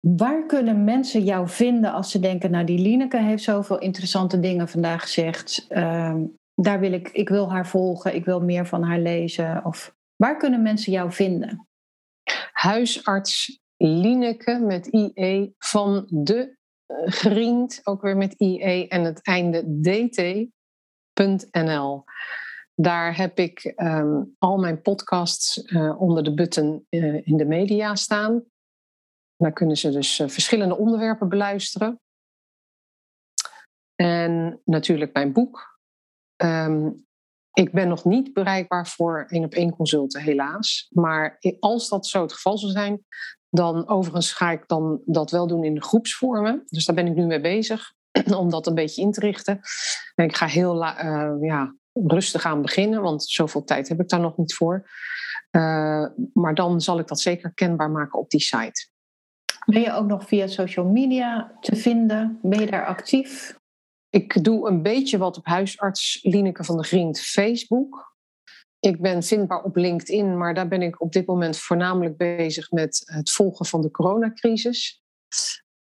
Waar 0.00 0.46
kunnen 0.46 0.84
mensen 0.84 1.24
jou 1.24 1.48
vinden 1.48 1.92
als 1.92 2.10
ze 2.10 2.18
denken, 2.18 2.50
nou 2.50 2.64
die 2.64 2.78
Lineke 2.78 3.18
heeft 3.18 3.42
zoveel 3.42 3.78
interessante 3.78 4.40
dingen 4.40 4.68
vandaag 4.68 5.02
gezegd. 5.02 5.66
Uh, 5.68 6.14
daar 6.54 6.80
wil 6.80 6.92
ik, 6.92 7.08
ik 7.08 7.28
wil 7.28 7.50
haar 7.50 7.66
volgen, 7.66 8.14
ik 8.14 8.24
wil 8.24 8.40
meer 8.40 8.66
van 8.66 8.82
haar 8.82 8.98
lezen. 8.98 9.64
Of 9.64 9.94
waar 10.16 10.36
kunnen 10.36 10.62
mensen 10.62 10.92
jou 10.92 11.12
vinden? 11.12 11.68
Huisarts 12.52 13.60
Lineke 13.76 14.58
met 14.58 14.86
IE 14.86 15.54
van 15.58 16.06
de 16.08 16.56
uh, 16.86 16.96
Griend, 17.06 17.80
ook 17.84 18.02
weer 18.02 18.16
met 18.16 18.32
IE 18.32 18.88
en 18.88 19.04
het 19.04 19.22
einde 19.22 19.80
dt.nl. 19.80 22.04
Daar 22.74 23.16
heb 23.16 23.38
ik 23.38 23.72
um, 23.76 24.34
al 24.38 24.58
mijn 24.58 24.82
podcasts 24.82 25.56
uh, 25.56 26.00
onder 26.00 26.24
de 26.24 26.34
button 26.34 26.86
uh, 26.90 27.26
in 27.26 27.36
de 27.36 27.44
media 27.44 27.94
staan. 27.94 28.44
Daar 29.36 29.52
kunnen 29.52 29.76
ze 29.76 29.90
dus 29.90 30.18
eh, 30.18 30.28
verschillende 30.28 30.76
onderwerpen 30.76 31.28
beluisteren. 31.28 32.00
En 33.94 34.60
natuurlijk 34.64 35.12
mijn 35.12 35.32
boek. 35.32 35.78
Ehm, 36.36 36.90
ik 37.52 37.72
ben 37.72 37.88
nog 37.88 38.04
niet 38.04 38.32
bereikbaar 38.32 38.86
voor 38.86 39.24
één 39.28 39.44
op 39.44 39.52
één 39.52 39.76
consulten, 39.76 40.22
helaas. 40.22 40.86
Maar 40.90 41.38
als 41.60 41.88
dat 41.88 42.06
zo 42.06 42.22
het 42.22 42.32
geval 42.32 42.58
zou 42.58 42.72
zijn, 42.72 43.04
dan 43.50 43.88
overigens 43.88 44.32
ga 44.32 44.50
ik 44.50 44.68
dan 44.68 45.02
dat 45.04 45.30
wel 45.30 45.46
doen 45.46 45.64
in 45.64 45.74
de 45.74 45.82
groepsvormen. 45.82 46.62
Dus 46.66 46.84
daar 46.84 46.96
ben 46.96 47.06
ik 47.06 47.14
nu 47.14 47.26
mee 47.26 47.40
bezig, 47.40 47.92
om 48.38 48.50
dat 48.50 48.66
een 48.66 48.74
beetje 48.74 49.02
in 49.02 49.12
te 49.12 49.20
richten. 49.20 49.60
En 50.14 50.24
ik 50.24 50.36
ga 50.36 50.46
heel 50.46 50.82
uh, 50.82 51.32
ja, 51.40 51.74
rustig 51.92 52.44
aan 52.44 52.62
beginnen, 52.62 53.02
want 53.02 53.24
zoveel 53.24 53.64
tijd 53.64 53.88
heb 53.88 54.00
ik 54.00 54.08
daar 54.08 54.20
nog 54.20 54.36
niet 54.36 54.54
voor. 54.54 54.90
Uh, 55.50 56.06
maar 56.32 56.54
dan 56.54 56.80
zal 56.80 56.98
ik 56.98 57.06
dat 57.06 57.20
zeker 57.20 57.54
kenbaar 57.54 57.90
maken 57.90 58.18
op 58.18 58.30
die 58.30 58.40
site. 58.40 58.88
Ben 59.66 59.80
je 59.80 59.92
ook 59.92 60.06
nog 60.06 60.26
via 60.26 60.46
social 60.46 60.86
media 60.86 61.56
te 61.60 61.76
vinden? 61.76 62.38
Ben 62.42 62.60
je 62.60 62.70
daar 62.70 62.86
actief? 62.86 63.58
Ik 64.10 64.44
doe 64.44 64.68
een 64.68 64.82
beetje 64.82 65.18
wat 65.18 65.36
op 65.36 65.46
huisarts 65.46 66.18
Lineke 66.22 66.64
van 66.64 66.76
der 66.76 66.84
Griend 66.84 67.20
Facebook. 67.20 68.14
Ik 68.80 69.00
ben 69.00 69.22
vindbaar 69.22 69.62
op 69.62 69.76
LinkedIn, 69.76 70.38
maar 70.38 70.54
daar 70.54 70.68
ben 70.68 70.82
ik 70.82 71.00
op 71.00 71.12
dit 71.12 71.26
moment 71.26 71.58
voornamelijk 71.58 72.16
bezig 72.16 72.70
met 72.70 73.02
het 73.04 73.30
volgen 73.30 73.66
van 73.66 73.80
de 73.80 73.90
coronacrisis. 73.90 75.02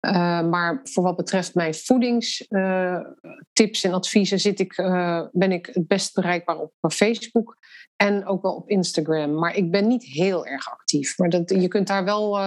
Uh, 0.05 0.11
maar 0.49 0.79
voor 0.83 1.03
wat 1.03 1.15
betreft 1.15 1.55
mijn 1.55 1.73
voedingstips 1.73 3.83
en 3.83 3.93
adviezen 3.93 4.39
zit 4.39 4.59
ik, 4.59 4.77
uh, 4.77 5.21
ben 5.31 5.51
ik 5.51 5.65
het 5.65 5.87
best 5.87 6.13
bereikbaar 6.13 6.57
op 6.57 6.73
Facebook 6.93 7.57
en 7.95 8.25
ook 8.25 8.41
wel 8.41 8.55
op 8.55 8.69
Instagram. 8.69 9.39
Maar 9.39 9.55
ik 9.55 9.71
ben 9.71 9.87
niet 9.87 10.03
heel 10.03 10.45
erg 10.45 10.71
actief. 10.71 11.17
Maar 11.17 11.29
dat, 11.29 11.49
je 11.49 11.67
kunt 11.67 11.87
daar 11.87 12.03
wel 12.03 12.39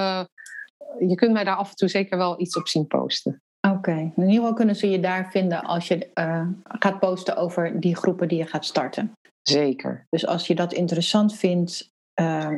je 0.99 1.15
kunt 1.15 1.33
mij 1.33 1.45
daar 1.45 1.57
af 1.57 1.71
en 1.71 1.77
toe 1.77 1.89
zeker 1.89 2.19
wel 2.19 2.41
iets 2.41 2.57
op 2.57 2.69
zien 2.69 2.87
posten. 2.87 3.43
Oké, 3.71 3.91
in 3.91 4.13
ieder 4.17 4.35
geval 4.35 4.53
kunnen 4.53 4.77
ze 4.77 4.91
je 4.91 5.01
daar 5.01 5.31
vinden 5.31 5.63
als 5.63 5.89
je 5.89 6.11
uh, 6.15 6.49
gaat 6.63 6.99
posten 6.99 7.37
over 7.37 7.81
die 7.81 7.97
groepen 7.97 8.29
die 8.29 8.39
je 8.39 8.47
gaat 8.47 8.65
starten. 8.65 9.13
Zeker. 9.43 10.07
Dus 10.11 10.27
als 10.27 10.47
je 10.47 10.55
dat 10.55 10.73
interessant 10.73 11.35
vindt, 11.35 11.91
uh, 12.21 12.49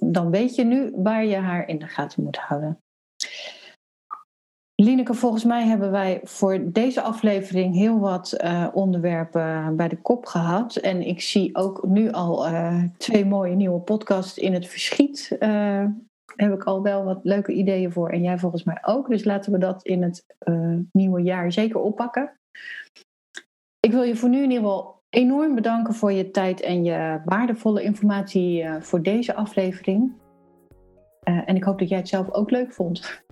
dan 0.00 0.30
weet 0.30 0.54
je 0.54 0.64
nu 0.64 0.92
waar 0.96 1.24
je 1.24 1.36
haar 1.36 1.68
in 1.68 1.78
de 1.78 1.86
gaten 1.86 2.22
moet 2.22 2.36
houden. 2.36 2.78
Lineke, 4.74 5.14
volgens 5.14 5.44
mij 5.44 5.66
hebben 5.66 5.90
wij 5.90 6.20
voor 6.24 6.72
deze 6.72 7.02
aflevering 7.02 7.74
heel 7.74 7.98
wat 7.98 8.34
uh, 8.44 8.66
onderwerpen 8.72 9.76
bij 9.76 9.88
de 9.88 10.00
kop 10.00 10.26
gehad. 10.26 10.76
En 10.76 11.06
ik 11.06 11.20
zie 11.20 11.56
ook 11.56 11.86
nu 11.86 12.10
al 12.10 12.46
twee 12.96 13.24
mooie 13.24 13.54
nieuwe 13.54 13.80
podcasts 13.80 14.38
in 14.38 14.52
het 14.52 14.66
verschiet 14.66 15.36
heb 16.36 16.52
ik 16.52 16.64
al 16.64 16.82
wel 16.82 17.04
wat 17.04 17.20
leuke 17.22 17.52
ideeën 17.52 17.92
voor. 17.92 18.10
En 18.10 18.22
jij 18.22 18.38
volgens 18.38 18.64
mij 18.64 18.78
ook. 18.82 19.08
Dus 19.08 19.24
laten 19.24 19.52
we 19.52 19.58
dat 19.58 19.82
in 19.82 20.02
het 20.02 20.24
uh, 20.48 20.78
nieuwe 20.92 21.22
jaar 21.22 21.52
zeker 21.52 21.80
oppakken. 21.80 22.38
Ik 23.80 23.92
wil 23.92 24.02
je 24.02 24.16
voor 24.16 24.28
nu 24.28 24.36
in 24.36 24.50
ieder 24.50 24.56
geval 24.56 25.02
enorm 25.10 25.54
bedanken 25.54 25.94
voor 25.94 26.12
je 26.12 26.30
tijd 26.30 26.60
en 26.60 26.84
je 26.84 27.20
waardevolle 27.24 27.82
informatie 27.82 28.62
uh, 28.62 28.80
voor 28.80 29.02
deze 29.02 29.34
aflevering. 29.34 30.12
Uh, 31.24 31.42
en 31.44 31.56
ik 31.56 31.64
hoop 31.64 31.78
dat 31.78 31.88
jij 31.88 31.98
het 31.98 32.08
zelf 32.08 32.30
ook 32.30 32.50
leuk 32.50 32.72
vond. 32.72 33.22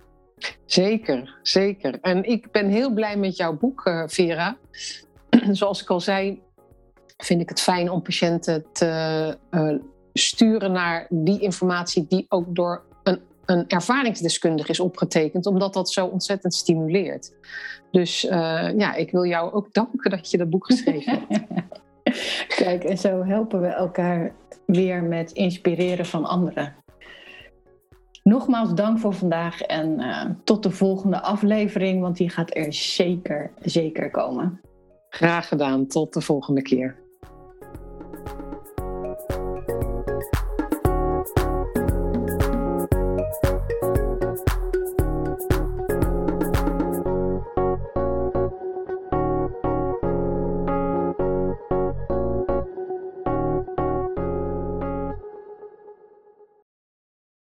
Zeker, 0.65 1.37
zeker. 1.41 1.99
En 2.01 2.23
ik 2.23 2.51
ben 2.51 2.67
heel 2.67 2.93
blij 2.93 3.17
met 3.17 3.35
jouw 3.37 3.57
boek, 3.57 4.03
Vera. 4.05 4.57
Zoals 5.51 5.81
ik 5.81 5.89
al 5.89 5.99
zei, 5.99 6.41
vind 7.17 7.41
ik 7.41 7.49
het 7.49 7.61
fijn 7.61 7.89
om 7.89 8.01
patiënten 8.01 8.65
te 8.71 9.37
sturen 10.13 10.71
naar 10.71 11.07
die 11.09 11.39
informatie 11.39 12.05
die 12.07 12.25
ook 12.29 12.55
door 12.55 12.88
een 13.49 13.67
ervaringsdeskundige 13.67 14.69
is 14.69 14.79
opgetekend, 14.79 15.45
omdat 15.45 15.73
dat 15.73 15.91
zo 15.91 16.05
ontzettend 16.05 16.53
stimuleert. 16.53 17.33
Dus 17.91 18.25
eh, 18.25 18.69
ja, 18.77 18.93
ik 18.93 19.11
wil 19.11 19.25
jou 19.25 19.53
ook 19.53 19.73
danken 19.73 20.11
dat 20.11 20.31
je 20.31 20.37
dat 20.37 20.49
boek 20.49 20.65
geschreven 20.65 21.19
hebt. 21.27 21.45
Kijk, 22.63 22.83
en 22.83 22.97
zo 22.97 23.23
helpen 23.23 23.61
we 23.61 23.67
elkaar 23.67 24.35
weer 24.65 25.03
met 25.03 25.31
inspireren 25.31 26.05
van 26.05 26.25
anderen. 26.25 26.75
Nogmaals 28.23 28.73
dank 28.73 28.99
voor 28.99 29.13
vandaag 29.13 29.61
en 29.61 29.99
eh, 29.99 30.25
tot 30.43 30.63
de 30.63 30.71
volgende 30.71 31.21
aflevering, 31.21 32.01
want 32.01 32.17
die 32.17 32.29
gaat 32.29 32.55
er 32.55 32.73
zeker, 32.73 33.51
zeker 33.61 34.11
komen. 34.11 34.61
Graag 35.09 35.47
gedaan, 35.47 35.87
tot 35.87 36.13
de 36.13 36.21
volgende 36.21 36.61
keer. 36.61 36.95